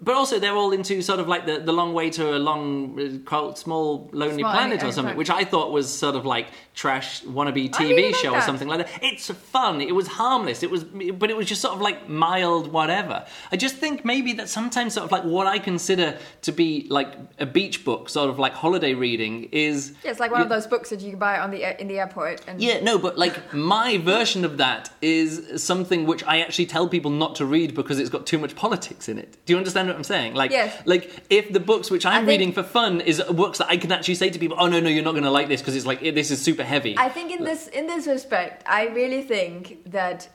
[0.00, 2.98] but also they're all into sort of like the, the long way to a long
[3.30, 7.22] uh, small lonely Small, planet or something which i thought was sort of like trash
[7.24, 9.02] wannabe tv show or something like that.
[9.02, 9.80] It's fun.
[9.80, 10.62] It was harmless.
[10.62, 13.26] It was but it was just sort of like mild whatever.
[13.52, 17.12] I just think maybe that sometimes sort of like what i consider to be like
[17.38, 20.66] a beach book sort of like holiday reading is Yeah, it's like one of those
[20.66, 22.42] books that you can buy on the in the airport.
[22.46, 26.88] And yeah, no, but like my version of that is something which I actually tell
[26.88, 29.36] people not to read because it's got too much politics in it.
[29.44, 30.34] Do you understand what I'm saying?
[30.34, 30.76] Like, Yes.
[30.84, 34.16] like if the books which I'm reading for fun is books that I can actually
[34.16, 36.00] say to people, "Oh no, no, you're not going to like this because it's like
[36.00, 40.28] this is super heavy." I think in this in this respect, I really think that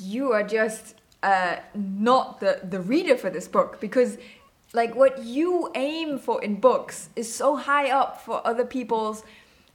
[0.00, 4.18] you are just uh, not the the reader for this book because
[4.72, 9.22] like what you aim for in books is so high up for other people's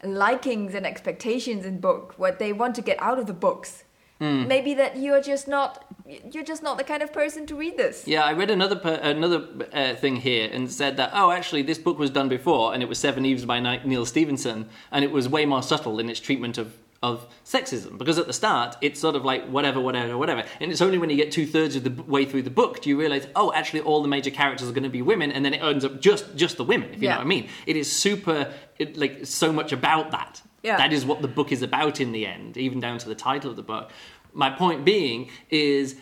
[0.03, 3.84] likings and expectations in book what they want to get out of the books
[4.22, 4.47] Hmm.
[4.47, 5.84] maybe that you're just not
[6.32, 8.93] you're just not the kind of person to read this Yeah, I read another per,
[8.95, 12.84] another uh, thing here and said that oh, actually, this book was done before, and
[12.84, 16.57] it was Seveneves by Neal Stephenson, and it was way more subtle in its treatment
[16.59, 16.67] of
[17.01, 20.82] of sexism because at the start it's sort of like whatever, whatever, whatever, and it's
[20.82, 23.26] only when you get two thirds of the way through the book do you realize
[23.36, 25.84] oh, actually, all the major characters are going to be women, and then it ends
[25.84, 27.13] up just just the women, if you Yeah.
[27.15, 27.49] know what I mean.
[27.65, 30.41] It is super it, like so much about that.
[30.64, 30.78] Yeah.
[30.78, 33.49] That is what the book is about in the end, even down to the title
[33.49, 33.89] of the book.
[34.34, 35.95] My point being is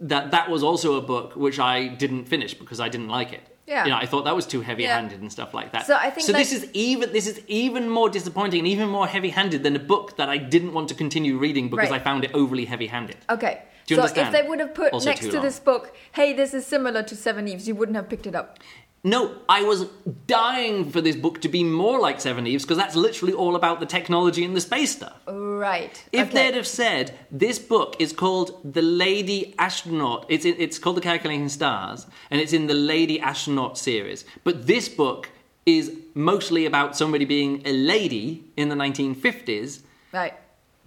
[0.00, 3.42] that that was also a book which I didn't finish because I didn't like it.
[3.66, 3.84] Yeah.
[3.84, 5.86] You know, I thought that was too heavy-handed and stuff like that.
[5.86, 9.06] So I think, So this is even this is even more disappointing and even more
[9.08, 12.00] heavy-handed than a book that I didn't want to continue reading because Right.
[12.00, 13.16] I found it overly heavy-handed.
[13.28, 14.28] okay Do you so understand?
[14.34, 15.42] if they would have put Also next to long.
[15.42, 18.58] this book hey this is similar to seven eves you wouldn't have picked it up
[19.06, 19.84] No, I was
[20.26, 23.86] dying for this book to be more like Seveneves because that's literally all about the
[23.86, 25.16] technology and the space stuff.
[25.28, 26.34] right If okay.
[26.34, 31.48] they'd have said this book is called The Lady Astronaut, it's it's called The Calculating
[31.48, 34.24] Stars, and it's in the Lady Astronaut series.
[34.42, 35.30] But this book
[35.64, 39.82] is mostly about somebody being a lady in the 1950s,
[40.12, 40.34] right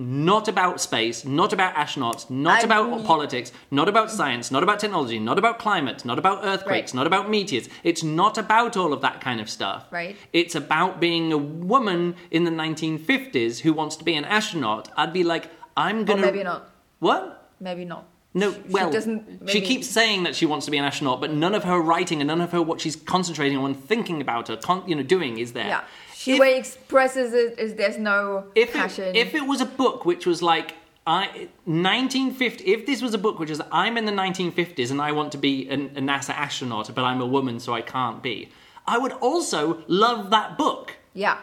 [0.02, 4.64] not about space, not about astronauts, not I about mean- politics, not about science, not
[4.64, 6.96] about technology, not about climate, not about earthquakes, Right.
[6.96, 7.68] not about meteors.
[7.84, 9.86] It's not about all of that kind of stuff.
[9.92, 10.16] Right.
[10.32, 14.90] It's about being a woman in the 1950s who wants to be an astronaut.
[14.96, 16.22] I'd be like, I'm gonna.
[16.22, 16.70] maybe not
[17.00, 17.50] What?
[17.60, 20.78] maybe not No, She- well, she doesn't she keeps saying that she wants to be
[20.78, 23.74] an astronaut, but none of her writing and none of her what she's concentrating on,
[23.74, 25.66] thinking about her, con- you know, doing is there.
[25.68, 25.82] Yeah.
[26.22, 28.20] She If- way expresses it is there's no
[28.54, 29.16] if passion.
[29.16, 30.70] it, if it was a book which was like
[31.08, 35.12] I 1950 if this was a book which is I'm in the 1950s and I
[35.14, 38.50] want to be an, a NASA astronaut but I'm a woman so I can't be
[38.86, 41.38] I would also love that book yeah.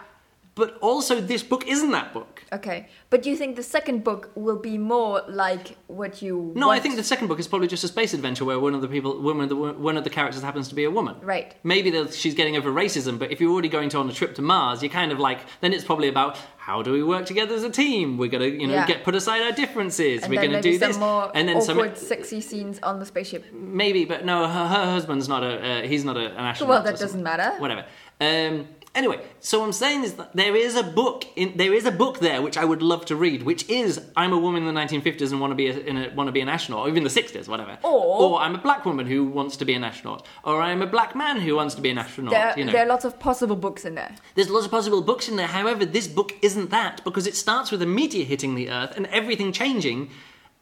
[0.55, 2.36] But also, this book isn't that book.
[2.53, 6.53] Okay, but do you think the second book will be more like what you?
[6.55, 8.83] No, I think the second book is probably just a space adventure where one of
[8.83, 11.17] the people, one of the one of the characters happens to be a woman.
[11.23, 11.57] Right.
[11.65, 14.43] Maybe she's getting over racism, but if you're already going to on a trip to
[14.43, 17.65] Mars, you're kind of like then it's probably about how do we work together as
[17.65, 18.17] a team?
[18.17, 18.87] We're gonna you know Yeah.
[18.87, 20.23] get put aside our differences.
[20.23, 23.45] and We're gonna do this, and then some awkward, sexy scenes on the spaceship.
[23.53, 26.69] maybe, but no, her, her husband's not a uh, he's not a, an astronaut.
[26.69, 27.51] Well, that doesn't matter.
[27.59, 27.85] Whatever.
[28.21, 31.85] Um, anyway, so what I'm saying is that there is a book in there is
[31.85, 34.75] a book there which I would love to read, which is I'm a woman in
[34.75, 36.89] the 1950s and want to be a, in a, want to be an astronaut, or
[36.89, 37.79] even the 60s, whatever.
[37.83, 41.15] Or- I'm a black woman who wants to be an astronaut, or I'm a black
[41.15, 42.33] man who wants to be an astronaut.
[42.33, 42.73] There, you know.
[42.73, 44.15] there are lots of possible books in there.
[44.35, 45.47] There's lots of possible books in there.
[45.47, 49.07] However, this book isn't that because it starts with a meteor hitting the Earth and
[49.07, 50.11] everything changing,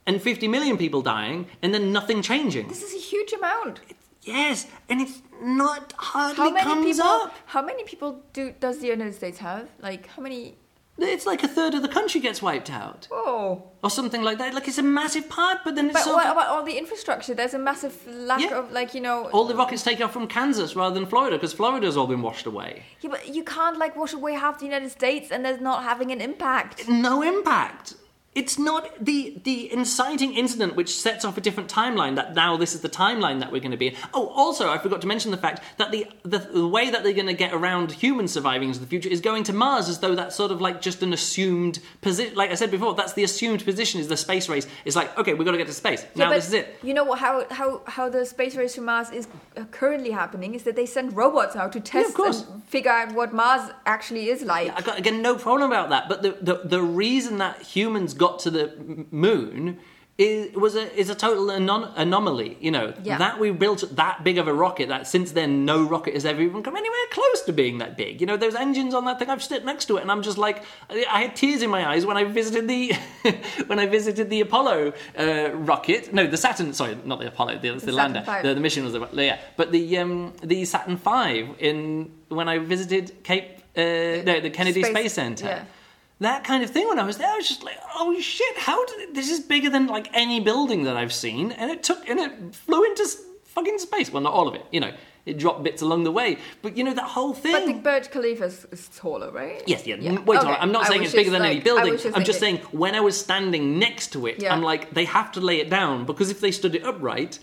[0.06, 2.69] and 50 million people dying, and then nothing changing.
[2.69, 3.81] This is a huge amount.
[4.24, 7.09] Yes, and it's not hardly How many comes people?
[7.10, 7.34] up.
[7.46, 9.68] How many people do does the United States have?
[9.80, 10.56] Like how many?
[10.96, 13.64] It's like a third of the country gets wiped out, Whoa!
[13.82, 14.55] or something like that.
[14.55, 17.34] Like it's a massive part, but then it's But so what about all the infrastructure?
[17.34, 18.59] There's a massive lack Yeah.
[18.60, 19.28] of like you know.
[19.32, 22.46] all the rockets take off from Kansas rather than Florida because Florida's all been washed
[22.46, 22.84] away.
[23.01, 26.12] Yeah, but you can't like wash away half the United States and there's not having
[26.12, 26.88] an impact.
[26.88, 27.94] No impact.
[28.35, 32.16] It's not the the inciting incident which sets off a different timeline.
[32.16, 33.89] That now this is the timeline that we're going to be.
[33.89, 33.97] in.
[34.12, 37.12] Oh, also I forgot to mention the fact that the the, the way that they're
[37.12, 40.16] going to get around humans surviving into the future is going to Mars, as though
[40.16, 42.35] that's sort of like just an assumed position.
[42.35, 44.66] Like I said before, that's the assumed position is the space race.
[44.85, 46.05] It's like okay, we've got to get to space.
[46.16, 46.77] Yeah, now this is it.
[46.82, 50.65] You know how how how the space race to Mars is uh, currently happening is
[50.65, 52.43] that they send robots out to test course.
[52.43, 54.77] and figure out what Mars actually is like.
[54.77, 56.09] I got again no problem about that.
[56.09, 59.78] But the the, the reason that humans got to the moon
[60.16, 62.56] is was a is a total anon- anomaly.
[62.60, 63.18] You know Yeah.
[63.18, 66.40] that we built that big of a rocket that since then no rocket has ever
[66.40, 68.20] even come anywhere close to being that big.
[68.20, 69.28] You know those engines on that thing.
[69.28, 72.06] I've stood next to it and I'm just like I had tears in my eyes
[72.06, 72.92] when I visited the
[73.66, 76.14] when I visited the Apollo uh, rocket.
[76.14, 76.72] No, the Saturn.
[76.74, 77.59] Sorry, not the Apollo.
[77.59, 78.24] The, the, Saturn lander.
[78.44, 79.40] The, the mission was the yeah.
[79.56, 83.48] But the um, the Saturn Five in when I visited Cape.
[83.76, 85.46] Uh, no, the Kennedy Space- Space, Center.
[85.46, 85.64] yeah.
[86.20, 86.86] That kind of thing.
[86.88, 88.56] When I was there, I was just like, "Oh shit!
[88.58, 92.08] How did this is bigger than like any building that I've seen?" And it took
[92.08, 93.06] and it flew into
[93.44, 94.12] fucking space.
[94.12, 94.64] Well, not all of it.
[94.70, 94.92] You know,
[95.26, 96.38] it dropped bits along the way.
[96.62, 97.52] But you know that whole thing.
[97.52, 99.62] But the Burj Khalifa is, is taller, right?
[99.66, 99.96] Yes, yeah.
[99.96, 100.20] Yeah.
[100.20, 100.48] Wait, Okay.
[100.48, 101.92] on, I'm not I saying it's bigger than any like- I building.
[101.98, 104.54] just I'm just saying when I was standing next to it, Yeah.
[104.54, 107.38] I'm like, they have to lay it down because if they stood it upright.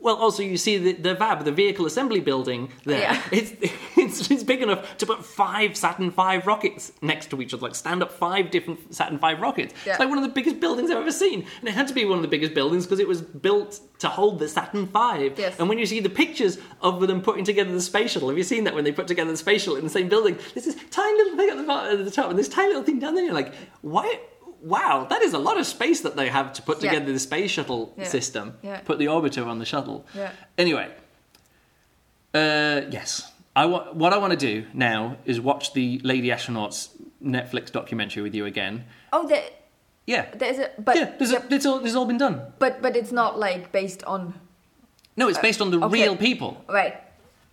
[0.00, 3.00] Well, also you see the, the VAB, the vehicle assembly building there.
[3.00, 3.22] Yeah.
[3.32, 3.52] It's,
[3.96, 7.74] it's it's big enough to put five Saturn V rockets next to each other, like
[7.74, 9.74] stand up five different Saturn V rockets.
[9.84, 9.92] Yeah.
[9.92, 12.04] It's like one of the biggest buildings I've ever seen, and it had to be
[12.04, 15.32] one of the biggest buildings because it was built to hold the Saturn V.
[15.36, 15.58] Yes.
[15.58, 18.44] And when you see the pictures of them putting together the space shuttle, have you
[18.44, 20.38] seen that when they put together the space shuttle in the same building?
[20.54, 22.84] There's this tiny little thing at the bottom, at the top, and this tiny little
[22.84, 23.24] thing down there.
[23.24, 24.20] And you're like, why?
[24.62, 26.90] Wow, that is a lot of space that they have to put Yeah.
[26.90, 28.04] together the space shuttle Yeah.
[28.04, 28.56] system.
[28.62, 28.80] Yeah.
[28.80, 30.04] Put the orbiter on the shuttle.
[30.14, 30.32] Yeah.
[30.56, 30.88] Anyway,
[32.34, 36.88] uh, yes, I wa- what I want to do now is watch the Lady Astronauts
[37.22, 38.84] Netflix documentary with you again.
[39.12, 39.44] Oh, there,
[40.06, 42.40] Yeah, there's a but yeah, there's a, it's all, it's all been done.
[42.58, 44.34] but but it's not like based on
[45.16, 46.02] No, it's based on the okay.
[46.02, 46.64] real people.
[46.68, 46.94] right.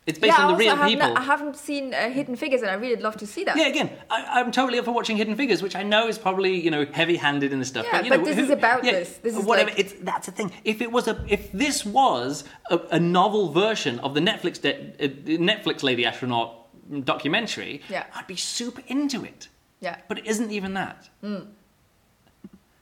[0.05, 1.07] It's based yeah, on the real I people.
[1.07, 3.57] Not, I haven't seen uh, Hidden Figures, and I really love to see that.
[3.57, 6.59] Yeah, again, I, I'm totally up for watching Hidden Figures, which I know is probably
[6.59, 7.85] you know heavy-handed in the stuff.
[7.85, 9.17] Yeah, but, you but know, this who- is about yeah, this.
[9.17, 9.71] This is whatever.
[9.71, 10.51] like- It's that's the thing.
[10.63, 14.93] If it was a, if this was a, a novel version of the Netflix de-
[15.03, 15.07] uh,
[15.39, 16.67] Netflix Lady Astronaut
[17.03, 18.05] documentary, Yeah.
[18.13, 19.47] I'd be super into it.
[19.79, 19.97] Yeah.
[20.07, 21.09] But it isn't even that.
[21.21, 21.47] But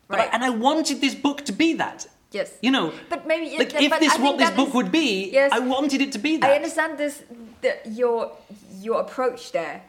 [0.09, 0.29] Right.
[0.29, 2.05] I, and I wanted this book to be that.
[2.33, 2.51] Yes.
[2.61, 5.51] You know, But maybe like if this what this book is- would be, Yes.
[5.53, 6.49] I wanted it to be that.
[6.49, 7.21] I understand this
[7.61, 8.31] the, your
[8.81, 9.83] your approach there,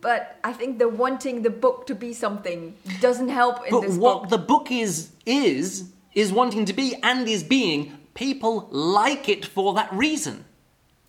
[0.00, 3.96] but I think the wanting the book to be something doesn't help in But this
[3.96, 4.30] what book.
[4.30, 7.92] the book is is is wanting to be and is being.
[8.14, 10.44] People like it for that reason.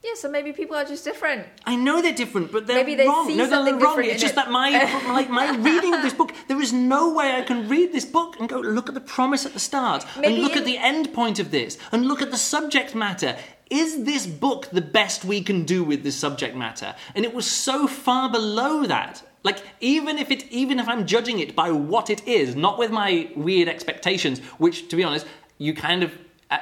[0.04, 1.48] Yeah, so maybe people are just different.
[1.66, 3.28] I know they're different, but they're Maybe they wrong.
[3.28, 4.04] see no, they're wrong.
[4.04, 4.36] It's just it.
[4.36, 4.70] that my
[5.08, 8.40] like my reading of this book, there is no way I can read this book
[8.40, 10.78] and go look at the promise at the start Maybe and look in- at the
[10.78, 13.38] end point of this and look at the subject matter.
[13.70, 16.96] Is this book the best we can do with this subject matter?
[17.16, 19.24] And it was so far below that.
[19.44, 22.92] Like even if it, even if I'm judging it by what it is, not with
[22.92, 25.26] my weird expectations, which to be honest,
[25.58, 26.12] you kind of.
[26.50, 26.60] Uh,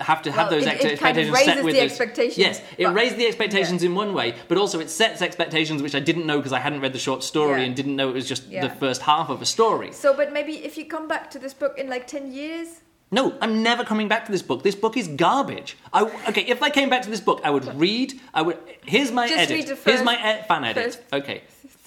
[0.00, 2.38] have to have Well, those it- it kind of expectations set with the those- expectations,
[2.38, 5.94] Yes, it but- raised the expectations in one way, but also it sets expectations which
[5.94, 7.66] I didn't know because I hadn't read the short story Yeah.
[7.66, 8.66] and didn't know it was just Yeah.
[8.66, 9.92] the first half of a story.
[9.92, 12.68] So, but maybe if you come back to this book in like ten years,
[13.10, 14.62] No, I'm never coming back to this book.
[14.62, 15.78] This book is garbage.
[15.94, 18.12] I, okay, if I came back to this book, I would read.
[18.34, 18.58] I would.
[18.84, 19.56] Here's my Just edit.
[19.56, 20.84] read the Here's my e- fan edit.
[20.84, 21.40] first- Okay,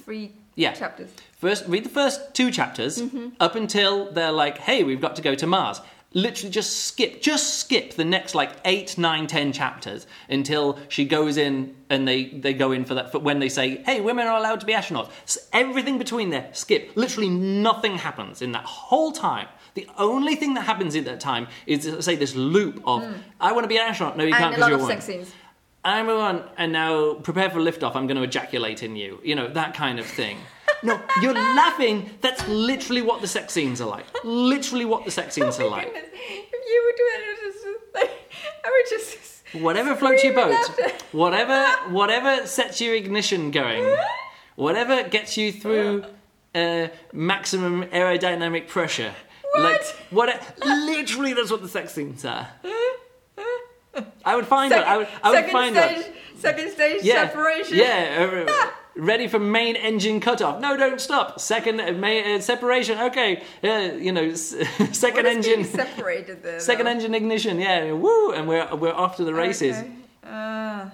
[0.04, 0.72] three Yeah.
[0.74, 1.10] chapters.
[1.40, 3.28] First, read the first two chapters mm-hmm.
[3.40, 5.80] up until they're like, "Hey, we've got to go to Mars."
[6.14, 11.38] Literally, just skip, just skip the next like eight, nine, ten chapters until she goes
[11.38, 13.14] in and they they go in for that.
[13.14, 16.50] For when they say, "Hey, women are allowed to be astronauts," S everything between there,
[16.52, 16.92] skip.
[16.96, 19.48] Literally, nothing happens in that whole time.
[19.74, 23.08] The only thing that happens in that time is say this loop of,
[23.40, 24.96] "I want to be an astronaut." No, you can't because you're a woman.
[24.98, 25.32] sex scenes.
[25.84, 27.96] I'm a one, and now prepare for liftoff.
[27.96, 29.20] I'm going to ejaculate in you.
[29.24, 30.38] You know that kind of thing.
[30.84, 32.10] No, you're laughing.
[32.22, 34.06] That's literally what the sex scenes are like.
[34.24, 35.86] Literally what the sex scenes Oh are like.
[35.94, 36.10] goodness.
[36.14, 38.12] If you would do it, it was just like,
[38.66, 39.18] I would just.
[39.62, 40.56] Whatever floats your boat,
[41.12, 43.98] whatever whatever sets your ignition going,
[44.56, 46.06] whatever gets you through
[46.56, 49.14] uh, maximum aerodynamic pressure.
[49.60, 50.58] Like what?
[50.66, 52.48] Literally, that's what the sex scenes are.
[54.24, 54.88] I would find Second.
[54.88, 56.40] I would, I would second find stage, out.
[56.40, 57.78] second stage yeah, separation.
[57.78, 60.60] Yeah, ready for main engine cutoff.
[60.62, 61.40] No, don't stop.
[61.40, 63.00] Second uh, ma- uh, separation.
[63.00, 64.56] Okay, uh, you know, s-
[64.92, 66.60] second What is being engine, separated there.
[66.60, 66.92] second though?
[66.92, 67.60] engine ignition.
[67.60, 69.78] Yeah, woo, and we're we're off to the races.
[69.78, 69.92] Okay.
[70.26, 70.92] Ah.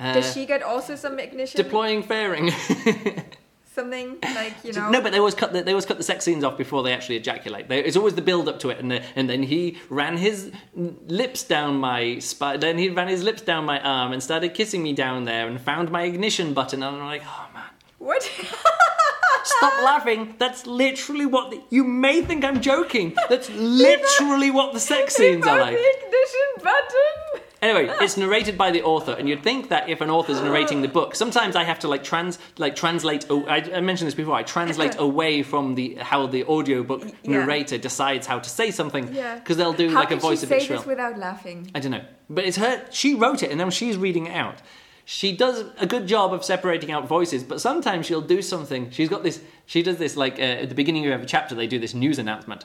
[0.00, 1.60] Uh, Does she get also some ignition?
[1.60, 2.52] deploying fairing?
[3.78, 4.90] Something like you know.
[4.90, 6.92] no, but they always cut the, they always cut the sex scenes off before they
[6.92, 7.68] actually ejaculate.
[7.68, 10.50] They, it's always the build up to it, and the, and then he ran his
[10.74, 12.58] lips down my spine.
[12.58, 15.60] Then he ran his lips down my arm and started kissing me down there, and
[15.60, 16.82] found my ignition button.
[16.82, 17.64] And I'm like, oh man.
[17.98, 18.22] What?
[19.44, 20.34] Stop laughing.
[20.38, 23.16] That's literally what the, you may think I'm joking.
[23.28, 25.76] That's literally what the sex scenes are like.
[25.76, 27.47] the ignition button.
[27.60, 30.86] Anyway, it's narrated by the author, and you'd think that if an author's narrating the
[30.88, 33.26] book, sometimes I have to like trans like translate.
[33.30, 34.34] I, I mentioned this before.
[34.34, 37.12] I translate away from the how the audiobook Yeah.
[37.38, 39.34] narrator decides how to say something Yeah.
[39.40, 40.78] because they'll do How like a voice of say shrill.
[40.78, 41.68] this without laughing?
[41.74, 42.84] I don't know, but it's her.
[42.90, 44.62] She wrote it, and now she's reading it out.
[45.04, 48.90] She does a good job of separating out voices, but sometimes she'll do something.
[48.90, 49.40] She's got this.
[49.66, 51.54] She does this like uh, at the beginning of every chapter.
[51.54, 52.64] They do this news announcement.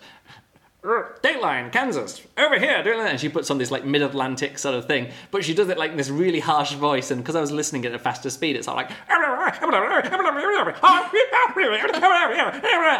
[0.84, 3.12] Dateline, Kansas, over here, Dateline.
[3.12, 5.92] And she puts on this like mid-Atlantic sort of thing, but she does it like
[5.92, 7.10] in this really harsh voice.
[7.10, 8.92] And because I was listening at a faster speed, it's all like,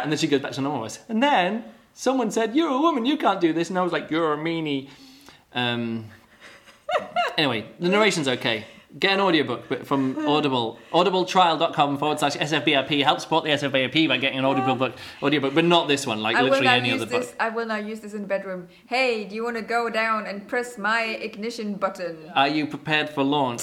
[0.02, 0.98] and then she goes back to normal voice.
[1.08, 4.10] And then someone said, "You're a woman, you can't do this," and I was like,
[4.10, 4.88] "You're a meanie."
[5.54, 6.06] Um,
[7.36, 8.64] anyway, the narration's okay.
[8.96, 10.28] Get an audiobook but from hmm.
[10.28, 10.78] Audible.
[10.92, 13.02] Audibletrial.com forward slash SFBRP.
[13.02, 16.36] Help support the SFBRP by getting an audible book, audiobook, but not this one, like
[16.36, 17.26] I literally any other this.
[17.26, 17.36] book.
[17.40, 18.68] I will now use this in the bedroom.
[18.86, 22.30] Hey, do you want to go down and press my ignition button?
[22.36, 23.62] Are you prepared for launch?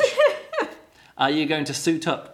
[1.18, 2.31] Are you going to suit up?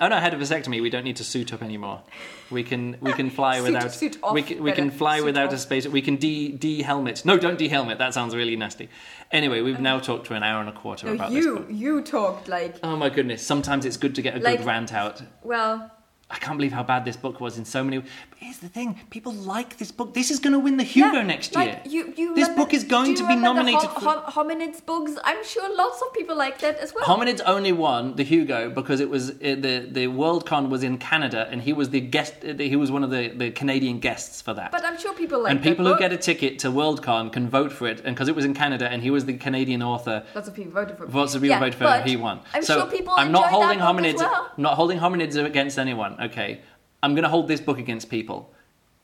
[0.00, 0.80] Oh no, I had a vasectomy.
[0.80, 2.02] We don't need to suit up anymore.
[2.50, 5.52] We can we can fly Suit- without suit off, we can, we can fly without
[5.52, 5.86] a space.
[5.86, 7.24] We can de de helmet.
[7.24, 7.98] No, don't de helmet.
[7.98, 8.88] That sounds really nasty.
[9.32, 12.02] Anyway, we've now talked for an hour and a quarter No, about this you you
[12.02, 13.44] talked like Oh my goodness!
[13.44, 15.22] Sometimes it's good to get a Like- good rant out.
[15.42, 15.90] well.
[16.30, 17.98] I can't believe how bad this book was in so many.
[18.00, 20.12] But here's the thing: people like this book.
[20.12, 21.80] This is going to win the Hugo yeah, next like, year.
[22.06, 25.12] You, you This remember- book is going to be the nominated hom- hom- hominids books.
[25.24, 27.04] I'm sure lots of people like that as well.
[27.04, 31.48] Hominids only won the Hugo because it was uh, the the Worldcon was in Canada
[31.50, 32.34] and he was the guest.
[32.44, 34.70] uh, He was one of the, the Canadian guests for that.
[34.70, 36.00] but I'm sure people like and people who book.
[36.00, 38.86] get a ticket to Worldcon can vote for it, and because it was in Canada
[38.92, 41.14] and he was the Canadian author, Lots of people voted for it.
[41.14, 42.04] lots of people Yeah, voted for it.
[42.06, 42.40] He won.
[42.52, 44.16] I'm so sure people I'm not holding hominids.
[44.16, 44.50] as well.
[44.58, 46.16] Not holding hominids against anyone.
[46.20, 46.60] Okay,
[47.02, 48.52] I'm going to hold this book against people.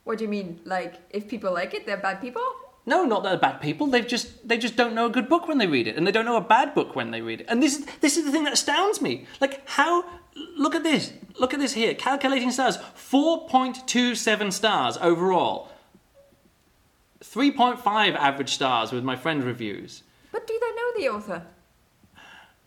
[0.05, 0.61] What do you mean?
[0.65, 2.43] Like, if people like it, they're bad people?
[2.87, 3.87] No, not that they're bad people.
[3.87, 6.13] They've just they just don't know a good book when they read it, and they
[6.13, 7.47] don't know a bad book when they read it.
[7.49, 9.27] And this is this is the thing that astounds me.
[9.41, 10.05] Like how
[10.57, 11.13] look at this.
[11.39, 11.95] Look at this here.
[11.95, 12.77] Calculating stars.
[12.95, 15.71] Four point two seven stars overall.
[17.23, 20.03] Three point five average stars with my friend reviews.
[20.31, 21.47] But do they know the author?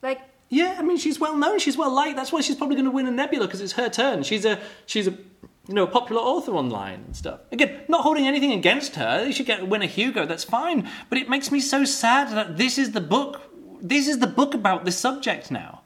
[0.01, 1.59] Like, Yeah, I mean she's well known.
[1.59, 2.15] She's well liked.
[2.15, 4.23] That's why she's probably going to win a Nebula because it's her turn.
[4.23, 7.41] She's a she's a you know a popular author online and stuff.
[7.51, 9.25] Again, not holding anything against her.
[9.27, 10.25] She should get win a Hugo.
[10.25, 10.89] That's fine.
[11.09, 13.41] But it makes me so sad that this is the book.
[13.81, 15.76] This is the book about this subject now.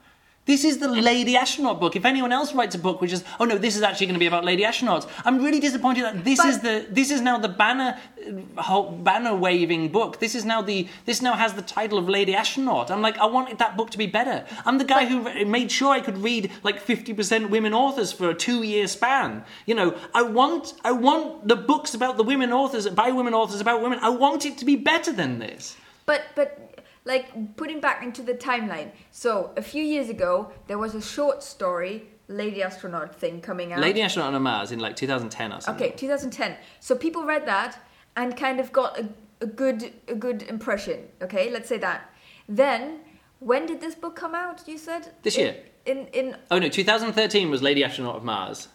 [0.52, 1.96] This is the Lady Astronaut book.
[1.96, 4.20] If anyone else writes a book which is, oh no, this is actually going to
[4.20, 7.38] be about Lady Astronauts, I'm really disappointed that this But- is the this is now
[7.38, 7.98] the banner
[8.58, 10.20] uh, banner waving book.
[10.20, 12.92] This is now the this now has the title of Lady Astronaut.
[12.92, 14.46] I'm like, I wanted that book to be better.
[14.66, 18.30] I'm the guy who re- made sure I could read like 50% women authors for
[18.30, 19.46] a two year span.
[19.66, 23.62] You know, I want I want the books about the women authors by women authors
[23.62, 24.00] about women.
[24.02, 25.78] I want it to be better than this.
[26.06, 26.71] but, but,
[27.06, 28.92] like, putting back into the timeline.
[29.12, 33.80] So, a few years ago, there was a short story, Lady Astronaut thing coming out.
[33.80, 35.88] Lady Astronaut on Mars in like 2010 or something.
[35.88, 36.56] Okay, 2010.
[36.80, 37.78] So people read that
[38.16, 39.10] and kind of got a,
[39.42, 41.08] a good a good impression.
[41.22, 42.14] Okay, let's say that.
[42.48, 43.00] Then,
[43.40, 44.66] when did this book come out?
[44.68, 45.56] You said This In- year.
[45.86, 48.68] In in Oh no, 2013 was Lady Astronaut of Mars.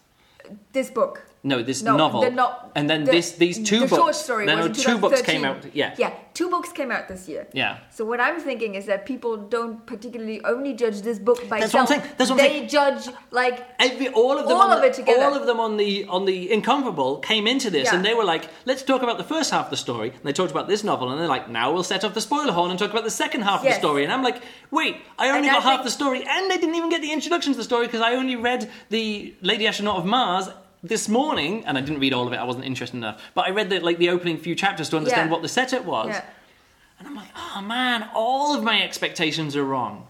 [0.73, 1.26] this book.
[1.43, 2.21] No, this No, novel.
[2.21, 4.01] the no- and then the- this these two the books.
[4.01, 5.57] short story then was no, two books came out.
[5.73, 5.93] Yeah.
[5.97, 7.47] Yeah, two books came out this year.
[7.53, 7.77] Yeah.
[7.91, 11.73] So what I'm thinking is that people don't particularly only judge this book by That's
[11.73, 12.03] what I'm itself.
[12.03, 12.15] saying.
[12.17, 12.69] That's what I'm they saying.
[12.69, 15.23] judge like Every, all of them, All on of the, it together.
[15.23, 17.95] all of them on the on the incomparable came into this, Yeah.
[17.95, 20.33] and they were like, "Let's talk about the first half of the story." And they
[20.33, 22.79] talked about this novel, and they're like, "Now we'll set off the spoiler horn and
[22.79, 24.41] talk about the second half of the story." And I'm like,
[24.71, 27.01] "Wait, I only And I got half think- the story, and I didn't even get
[27.01, 30.49] the introduction to the story because I only read the Lady Astronaut of Mars."
[30.87, 32.37] This morning, and I didn't read all of it.
[32.37, 35.27] I wasn't interested enough, but I read the like the opening few chapters to understand
[35.27, 35.31] Yeah.
[35.33, 36.07] what the setup was.
[36.09, 36.21] yeah.
[36.99, 40.07] And I'm like, oh man, all of my expectations are wrong.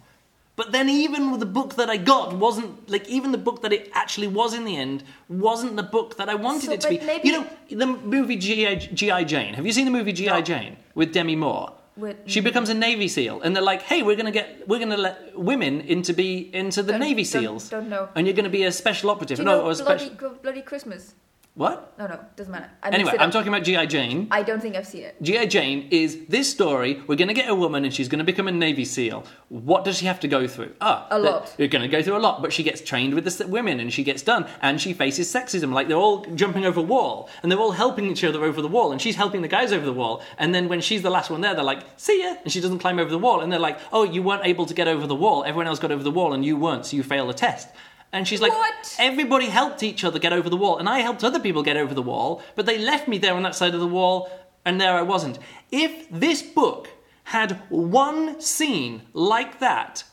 [0.55, 3.71] But then even with the book that I got wasn't like even the book that
[3.73, 6.89] it actually was in the end wasn't the book that I wanted So, it to
[6.89, 6.99] be.
[6.99, 8.75] maybe- You know, the movie G.I.
[8.75, 9.23] G.I.
[9.25, 9.53] Jane.
[9.53, 10.37] Have you seen the movie G.I.
[10.39, 10.41] No.
[10.41, 11.73] Jane with Demi Moore?
[11.97, 14.97] With- she becomes a Navy SEAL, and they're like, "Hey, we're gonna get, we're gonna
[14.97, 18.09] let women into be into the Don't- Navy don't- SEAls, don't know.
[18.15, 20.29] and you're gonna be a special operative." Do you no, know bloody, special.
[20.41, 21.13] bloody Christmas?
[21.57, 21.97] What?
[21.97, 22.69] No, no, doesn't matter.
[22.83, 23.31] I anyway, I'm up.
[23.31, 23.87] talking about G.I.
[23.87, 24.27] Jane.
[24.29, 25.19] I don't think I've seen it.
[25.23, 25.47] G.I.
[25.47, 27.01] Jane is this story.
[27.07, 29.25] We're going to get a woman and she's going to become a Navy SEAL.
[29.49, 30.73] What does she have to go through?
[30.81, 31.55] Ah, A lot.
[31.57, 33.91] You're going to go through a lot, but she gets trained with the women and
[33.91, 34.45] she gets done.
[34.61, 35.73] And she faces sexism.
[35.73, 38.67] Like they're all jumping over a wall and they're all helping each other over the
[38.67, 38.91] wall.
[38.91, 40.21] And she's helping the guys over the wall.
[40.37, 42.35] And then when she's the last one there, they're like, see ya.
[42.43, 43.41] And she doesn't climb over the wall.
[43.41, 45.43] And they're like, oh, you weren't able to get over the wall.
[45.43, 47.67] Everyone else got over the wall and you weren't, so you failed the test.
[48.13, 48.95] And she's like, What?
[48.99, 51.93] everybody helped each other get over the wall, and I helped other people get over
[51.93, 54.29] the wall, but they left me there on that side of the wall,
[54.65, 55.39] and there I wasn't.
[55.71, 56.89] If this book
[57.25, 60.03] had one scene like that,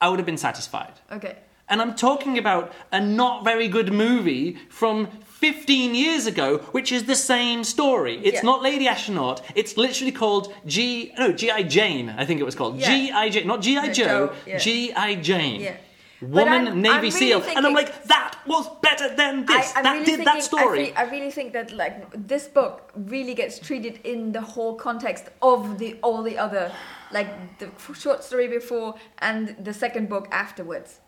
[0.00, 0.94] I would have been satisfied.
[1.10, 1.36] Okay.
[1.68, 7.04] And I'm talking about a not very good movie from 15 years ago, which is
[7.04, 8.18] the same story.
[8.22, 8.42] It's Yeah.
[8.42, 9.42] not Lady Astronaut.
[9.54, 11.12] It's literally called G.
[11.18, 11.62] No, G.I.
[11.64, 12.14] Jane.
[12.16, 12.86] I think it was called Yeah.
[12.88, 13.28] G.I.
[13.30, 13.84] Jane, not G.I.
[13.86, 14.04] Yeah, Joe.
[14.04, 14.58] Joe, yeah.
[14.58, 15.14] G.I.
[15.16, 15.60] Jane.
[15.62, 15.76] Yeah.
[16.22, 19.72] Woman I'm- Navy I'm really SEAL, and I'm like, that was better than this.
[19.76, 20.94] I, that really did thinking, that story.
[20.96, 21.94] I, I really think that like
[22.26, 26.72] this book really gets treated in the whole context of the all the other,
[27.12, 31.00] like the short story before and the second book afterwards,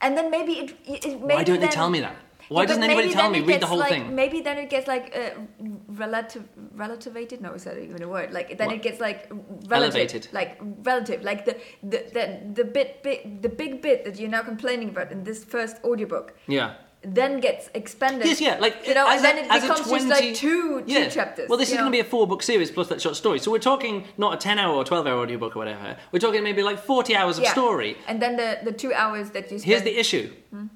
[0.00, 0.70] and then maybe it.
[0.84, 2.16] it maybe Why don't they then- tell me that?
[2.50, 3.40] Why Yeah, doesn't anybody tell me?
[3.42, 4.12] Read the whole like, thing.
[4.22, 5.38] Maybe then it gets like uh,
[5.86, 6.44] relative,
[6.74, 7.40] relativated.
[7.40, 8.32] No, is that even a word?
[8.32, 8.76] Like then What?
[8.76, 9.30] it gets like
[9.68, 10.28] relative, Elevated.
[10.32, 11.54] like relative, like the
[11.92, 12.24] the the,
[12.58, 16.36] the bit, bit the big bit that you're now complaining about in this first audiobook
[16.48, 16.74] yeah.
[17.02, 18.26] then gets expanded.
[18.26, 20.82] Yes, yeah, like you know, as and then a, it becomes 20, just like two
[20.82, 21.48] two chapters.
[21.48, 23.38] Well, this is going to be a four book series plus that short story.
[23.38, 25.96] So we're talking not a 10 hour or 12 hour audiobook or whatever.
[26.10, 27.52] We're talking maybe like 40 hours of Yeah.
[27.52, 27.96] story.
[28.08, 29.70] and then the the two hours that you spend.
[29.70, 30.26] Here's the issue.
[30.50, 30.66] Hmm?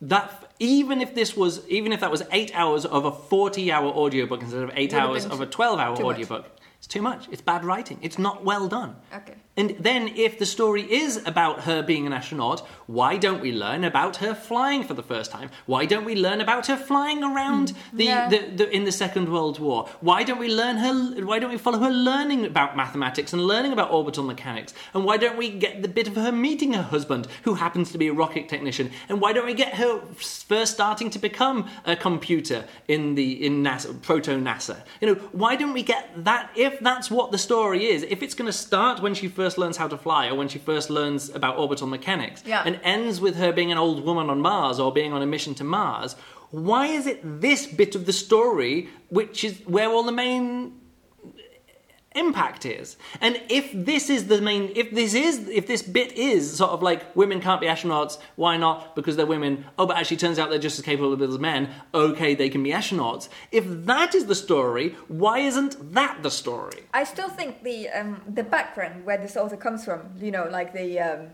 [0.00, 3.88] That even if this was even if that was 8 hours of a 40 hour
[3.88, 6.14] audiobook instead of 8 hours of a 12 hour too much.
[6.14, 6.46] audiobook,
[6.78, 7.28] it's too much.
[7.32, 7.98] It's bad writing.
[8.00, 8.96] It's not well done.
[9.12, 9.34] Okay.
[9.58, 13.82] And then, if the story is about her being an astronaut, why don't we learn
[13.84, 15.50] about her flying for the first time?
[15.66, 18.28] Why don't we learn about her flying around the, Yeah.
[18.30, 19.88] the, the in the Second World War?
[20.00, 21.24] Why don't we learn her?
[21.30, 24.72] Why don't we follow her learning about mathematics and learning about orbital mechanics?
[24.94, 27.98] And why don't we get the bit of her meeting her husband, who happens to
[27.98, 28.90] be a rocket technician?
[29.08, 30.00] And why don't we get her
[30.52, 34.76] first starting to become a computer in the in NASA, proto NASA?
[35.00, 36.50] You know, why don't we get that?
[36.54, 39.76] If that's what the story is, if it's going to start when she first learns
[39.78, 42.62] how to fly or when she first learns about orbital mechanics, Yeah.
[42.66, 45.54] and ends with her being an old woman on Mars or being on a mission
[45.54, 46.16] to Mars,
[46.50, 50.72] why is it this bit of the story which is where all the main
[52.14, 56.56] impact is and if this is the main if this is if this bit is
[56.56, 60.16] sort of like women can't be astronauts why not because they're women oh but actually
[60.16, 64.14] turns out they're just as capable as men okay they can be astronauts if that
[64.14, 69.04] is the story why isn't that the story I still think the um, the background
[69.04, 71.26] where this author comes from, you know, like the um,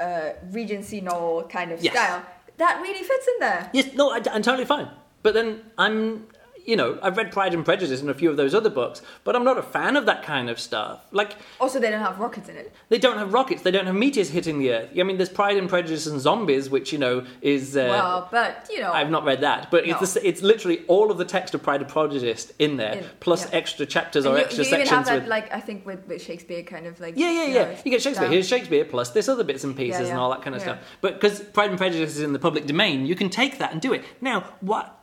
[0.00, 1.94] uh, Regency novel kind of Yes.
[1.94, 2.22] style,
[2.58, 3.70] that really fits in there.
[3.72, 4.88] Yes, no, I, I'm totally fine.
[5.22, 6.26] But then I'm,
[6.68, 9.34] you know, I've read Pride and Prejudice and a few of those other books, but
[9.34, 11.00] I'm not a fan of that kind of stuff.
[11.12, 12.72] Like, Also, they don't have rockets in it.
[12.90, 14.90] they don't have rockets, they don't have meteors hitting the Earth.
[14.98, 17.74] I mean, there's Pride and Prejudice and Zombies, which, you know, is.
[17.74, 19.96] Uh, well, but you know, I've not read that, but No.
[19.98, 23.04] it's, the, it's literally all of the text of Pride and Prejudice in there, In-
[23.20, 23.56] plus yeah.
[23.56, 25.28] extra chapters and or you, extra you even have that, with.
[25.28, 27.64] like I think with, with Shakespeare, kind of like Yeah, yeah, you yeah.
[27.64, 28.26] know, You get Shakespeare.
[28.26, 28.32] down.
[28.32, 30.74] Here's Shakespeare plus this other bits and pieces Yeah, and all that kind of Yeah.
[30.74, 30.78] stuff.
[31.00, 33.80] But because Pride and Prejudice is in the public domain, you can take that and
[33.80, 34.04] do it.
[34.20, 34.94] Now, what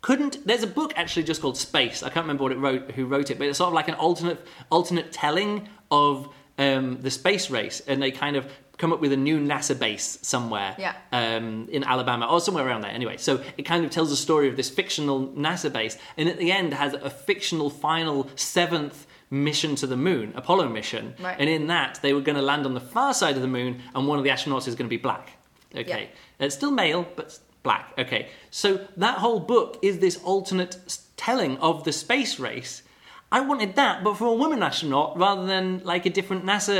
[0.00, 0.46] couldn't?
[0.46, 2.02] There's a book actually just called Space.
[2.02, 3.94] I can't remember what it wrote, who wrote it, but it's sort of like an
[3.94, 8.46] alternate, alternate telling of um, the space race, and they kind of
[8.78, 10.94] come up with a new NASA base somewhere Yeah.
[11.10, 12.92] um, in Alabama or somewhere around there.
[12.92, 16.38] Anyway, so it kind of tells the story of this fictional NASA base, and at
[16.38, 21.36] the end has a fictional final seventh mission to the moon, Apollo mission, Right.
[21.40, 23.82] and in that they were going to land on the far side of the moon,
[23.96, 25.32] and one of the astronauts is going to be black.
[25.76, 27.92] Okay, it's still male, but Black.
[27.98, 28.28] Okay.
[28.50, 30.76] So that whole book is this alternate
[31.16, 32.82] telling of the space race.
[33.30, 36.76] I wanted that, but for a woman astronaut rather than like a different NASA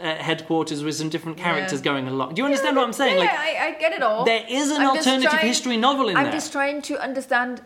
[0.00, 1.84] uh, headquarters with some different characters Yeah.
[1.90, 2.34] going along.
[2.34, 3.16] Do you understand what I'm saying?
[3.16, 4.24] Yeah, like, I, I get it all.
[4.24, 6.32] there is an I'm alternative trying- history novel in I'm there.
[6.32, 7.60] just trying to understand.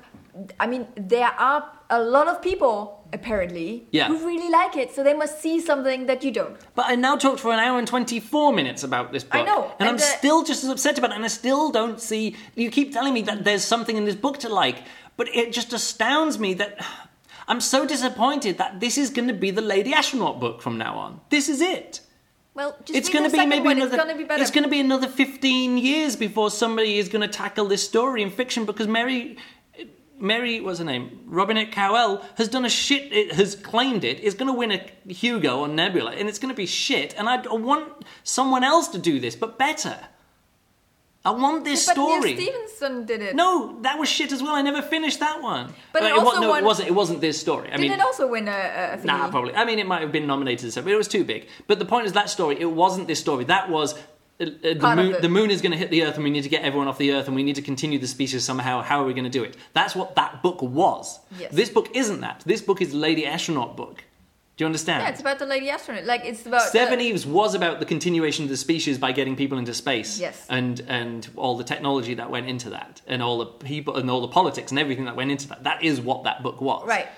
[0.59, 4.09] I mean, there are a lot of people apparently Yeah.
[4.09, 6.57] who really like it, so they must see something that you don't.
[6.75, 9.43] But I now talked for an hour and 24 minutes about this book.
[9.43, 11.71] I know, And, I'm and, uh, still just as upset about it, and I still
[11.71, 12.37] don't see.
[12.57, 14.79] You keep telling me that there's something in this book to like,
[15.17, 16.85] but it just astounds me that.
[17.47, 20.95] I'm so disappointed that this is going to be the Lady Astronaut book from now
[20.97, 21.21] on.
[21.29, 22.01] This is it.
[22.55, 23.77] Well, just It's going to be maybe one.
[23.77, 23.97] another.
[23.97, 24.41] It's going to be.
[24.43, 28.23] It's going to be another 15 years before somebody is going to tackle this story
[28.23, 29.37] in fiction because Mary.
[30.25, 31.21] Mary, what's her name?
[31.27, 33.13] Robinette Kowal has done a shit.
[33.13, 36.53] It has claimed it is going to win a Hugo on Nebula, and it's going
[36.53, 37.15] to be shit.
[37.19, 39.99] And I, I want someone else to do this, but better.
[41.27, 42.35] I want this but story.
[42.35, 43.35] Neal Stephenson did it.
[43.35, 44.55] no, that was shit as well.
[44.55, 45.73] I never finished that one.
[45.93, 46.89] But it also no, won- it wasn't.
[46.89, 47.69] It wasn't this story.
[47.69, 49.05] I Did mean, it also win a, a?
[49.05, 49.55] Nah, probably.
[49.55, 51.49] I mean, it might have been nominated, but it was too big.
[51.67, 52.61] But the point is that story.
[52.61, 53.45] It wasn't this story.
[53.45, 53.95] That was.
[54.41, 56.43] Uh, uh, the, moon, the moon is going to hit the earth and we need
[56.43, 59.01] to get everyone off the earth and we need to continue the species somehow how
[59.01, 61.53] are we going to do it that's what that book was Yes.
[61.53, 64.03] this book isn't that this book is lady astronaut book
[64.57, 66.05] do you understand Yeah, it's about the lady astronaut.
[66.05, 69.35] Like it's about Seven uh, Eves was about the continuation of the species by getting
[69.35, 70.47] people into space, Yes.
[70.49, 74.21] and and all the technology that went into that, and all the people and all
[74.21, 75.65] the politics and everything that went into that.
[75.65, 76.87] That is what that book was.
[76.87, 77.09] Right.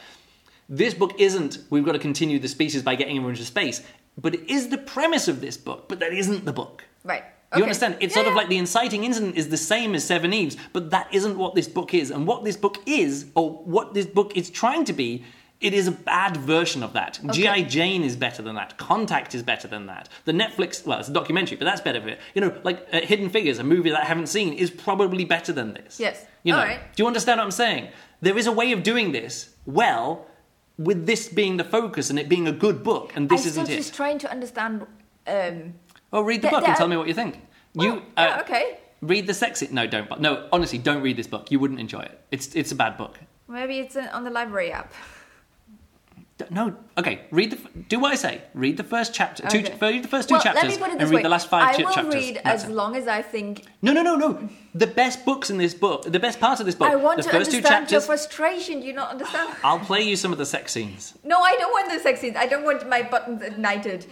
[0.70, 1.58] This book isn't.
[1.68, 3.82] We've got to continue the species by getting everyone into space,
[4.16, 5.88] but it is the premise of this book.
[5.90, 6.84] But that isn't the book.
[7.06, 7.24] Right.
[7.56, 7.96] You understand?
[8.00, 8.38] It's sort of Yeah.
[8.38, 11.94] like the inciting incident is the same as Seveneves, but that isn't what this book
[11.94, 12.10] is.
[12.10, 15.24] And what this book is, or what this book is trying to be,
[15.60, 17.18] it is a bad version of that.
[17.30, 17.62] G.I.
[17.62, 18.76] Jane is better than that.
[18.76, 20.08] Contact is better than that.
[20.26, 22.20] The Netflix, well, it's a documentary, but that's better for it.
[22.34, 25.52] You know, like uh, Hidden Figures, a movie that I haven't seen, is probably better
[25.52, 25.98] than this.
[25.98, 26.26] Yes.
[26.42, 27.88] You know, do you understand what I'm saying?
[28.20, 30.26] There is a way of doing this well,
[30.78, 33.68] with this being the focus and it being a good book, and this I'm isn't
[33.68, 33.72] it.
[33.72, 34.86] I'm just trying to understand.
[35.26, 35.74] Um,
[36.12, 37.34] Oh, read the book and tell me what you think.
[37.74, 38.78] you well, yeah, okay.
[39.02, 39.68] read the sexy.
[39.70, 40.08] No, don't.
[40.08, 41.50] bu- No, honestly, don't read this book.
[41.50, 42.20] You wouldn't enjoy it.
[42.30, 43.18] It's it's a bad book.
[43.48, 44.92] Maybe it's uh, on the library app.
[46.50, 47.22] No, okay.
[47.30, 47.58] Read the.
[47.88, 48.42] Do what I say.
[48.52, 49.42] Read the first chapter.
[49.48, 51.22] Two, read the first two well, chapters let me put it and read way.
[51.22, 52.14] the last five I will chapters.
[52.14, 52.74] read That's as it.
[52.74, 53.64] long as I think.
[53.80, 54.46] No, no, no, no.
[54.74, 56.02] The best books in this book.
[56.02, 56.90] The best part of this book.
[56.90, 58.06] I want the to first two understand your chapters.
[58.06, 58.82] frustration.
[58.82, 59.56] You not understand?
[59.64, 61.14] I'll play you some of the sex scenes.
[61.24, 62.36] No, I don't want the sex scenes.
[62.36, 64.04] I don't want my buttons ignited.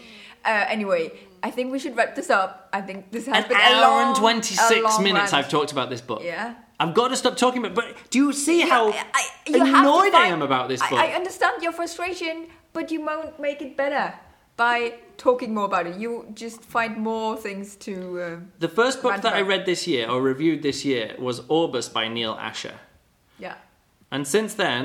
[0.47, 1.13] Uh, anyway,
[1.47, 2.51] I think we should wrap this up.
[2.73, 5.33] I think this has An been a hour long, and twenty a six minutes.
[5.33, 5.35] rant.
[5.39, 6.23] I've talked about this book.
[6.25, 6.55] Yeah.
[6.81, 7.75] I've got to stop talking about.
[7.81, 10.99] But do you see how I- I- you annoyed I am about this book?
[10.99, 12.35] I, understand your frustration,
[12.73, 14.15] but you won't make it better
[14.57, 14.95] by
[15.27, 15.95] talking more about it.
[16.05, 17.95] You just find more things to.
[18.21, 21.93] Uh, The first book that I read this year, or reviewed this year, was Orbus
[21.93, 22.77] by Neal Asher.
[23.39, 23.57] yeah.
[24.11, 24.83] And since then,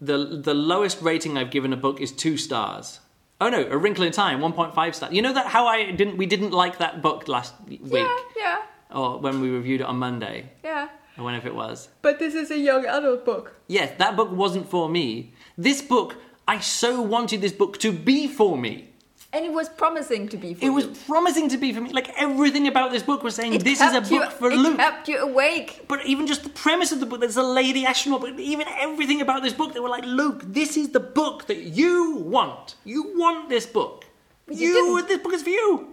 [0.00, 3.00] the the lowest rating I've given a book is two stars.
[3.40, 5.12] Oh no, A Wrinkle in Time, one point five star.
[5.12, 8.62] You know that how I didn't we didn't like that book last week, Yeah, yeah,
[8.90, 10.88] or when we reviewed it on Monday, yeah.
[11.18, 11.88] or whenever it was.
[12.02, 13.54] But this is a young adult book.
[13.68, 15.34] Yes, that book wasn't for me.
[15.58, 16.16] This book,
[16.48, 18.90] I so wanted this book to be for me.
[19.36, 20.66] And it was promising to be for me.
[20.66, 21.92] It was promising to be for me.
[21.92, 24.56] Like everything about this book was saying, It this is a book you, for it
[24.56, 24.78] Luke.
[24.78, 25.84] kept you awake.
[25.88, 29.20] But even just the premise of the book, there's a lady astronaut, but even everything
[29.20, 32.76] about this book, they were like, Luke, this is the book that you want.
[32.84, 34.06] You want this book.
[34.46, 35.88] But you you, this book is for you.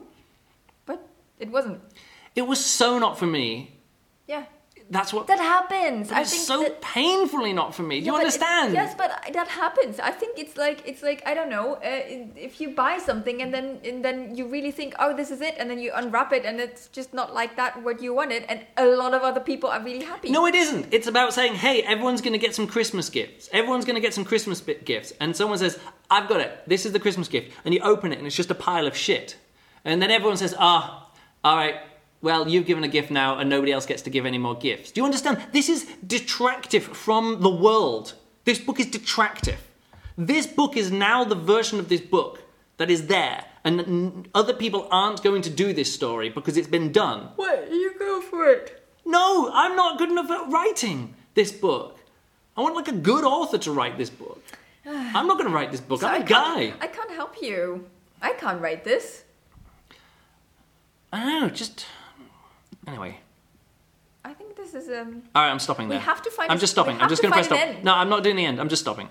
[0.85, 1.05] But
[1.37, 1.81] it wasn't.
[2.35, 3.75] It was so not for me.
[4.25, 4.45] Yeah.
[4.97, 5.25] That's what.
[5.27, 6.11] That happens.
[6.11, 7.95] I it's think so that, painfully not for me.
[7.99, 8.73] Do Yeah, you it- understand?
[8.73, 9.99] yes, but that happens.
[9.99, 11.67] I think it's like it's like I don't know.
[11.75, 15.41] Uh, if you buy something and then and then you really think, oh, this is
[15.49, 18.41] it, and then you unwrap it and it's just not like that what you wanted,
[18.49, 20.29] and a lot of other people are really happy.
[20.29, 20.85] No, it isn't.
[20.97, 23.49] It's about saying, hey, everyone's going to get some Christmas gifts.
[23.51, 25.11] Everyone's going to get some Christmas bi- gifts.
[25.19, 25.79] And someone says,
[26.11, 26.51] I've got it.
[26.67, 27.51] This is the Christmas gift.
[27.65, 29.37] And you open it and it's just a pile of shit.
[29.83, 31.09] And then everyone says, ah,
[31.43, 31.75] all right,
[32.23, 34.91] well, you've given a gift now and nobody else gets to give any more gifts.
[34.91, 35.37] Do you understand?
[35.51, 38.13] This is detractive from the world.
[38.45, 39.59] This book is detractive.
[40.17, 42.41] This book is now the version of this book
[42.77, 43.43] that is there.
[43.65, 47.29] And other people aren't going to do this story because it's been done.
[47.35, 47.69] What?
[47.71, 48.83] You go for it.
[49.05, 51.99] No, I'm not good enough at writing this book.
[52.55, 54.41] I want like a good author to write this book.
[54.85, 55.99] I'm not going to write this book.
[56.01, 56.29] So I'm I a can't-
[56.79, 56.85] guy.
[56.85, 57.85] I can't help you.
[58.21, 59.23] I can't write this.
[61.11, 61.49] I don't know.
[61.49, 61.85] Just
[62.87, 63.19] anyway.
[64.25, 65.23] I think this is um.
[65.35, 65.99] All right, I'm stopping there.
[65.99, 66.93] We have to find I'm a- just stopping.
[66.95, 67.75] have I'm just to going to press find stop.
[67.75, 67.83] end.
[67.85, 68.59] No, I'm not doing the end.
[68.61, 69.09] I'm just stopping.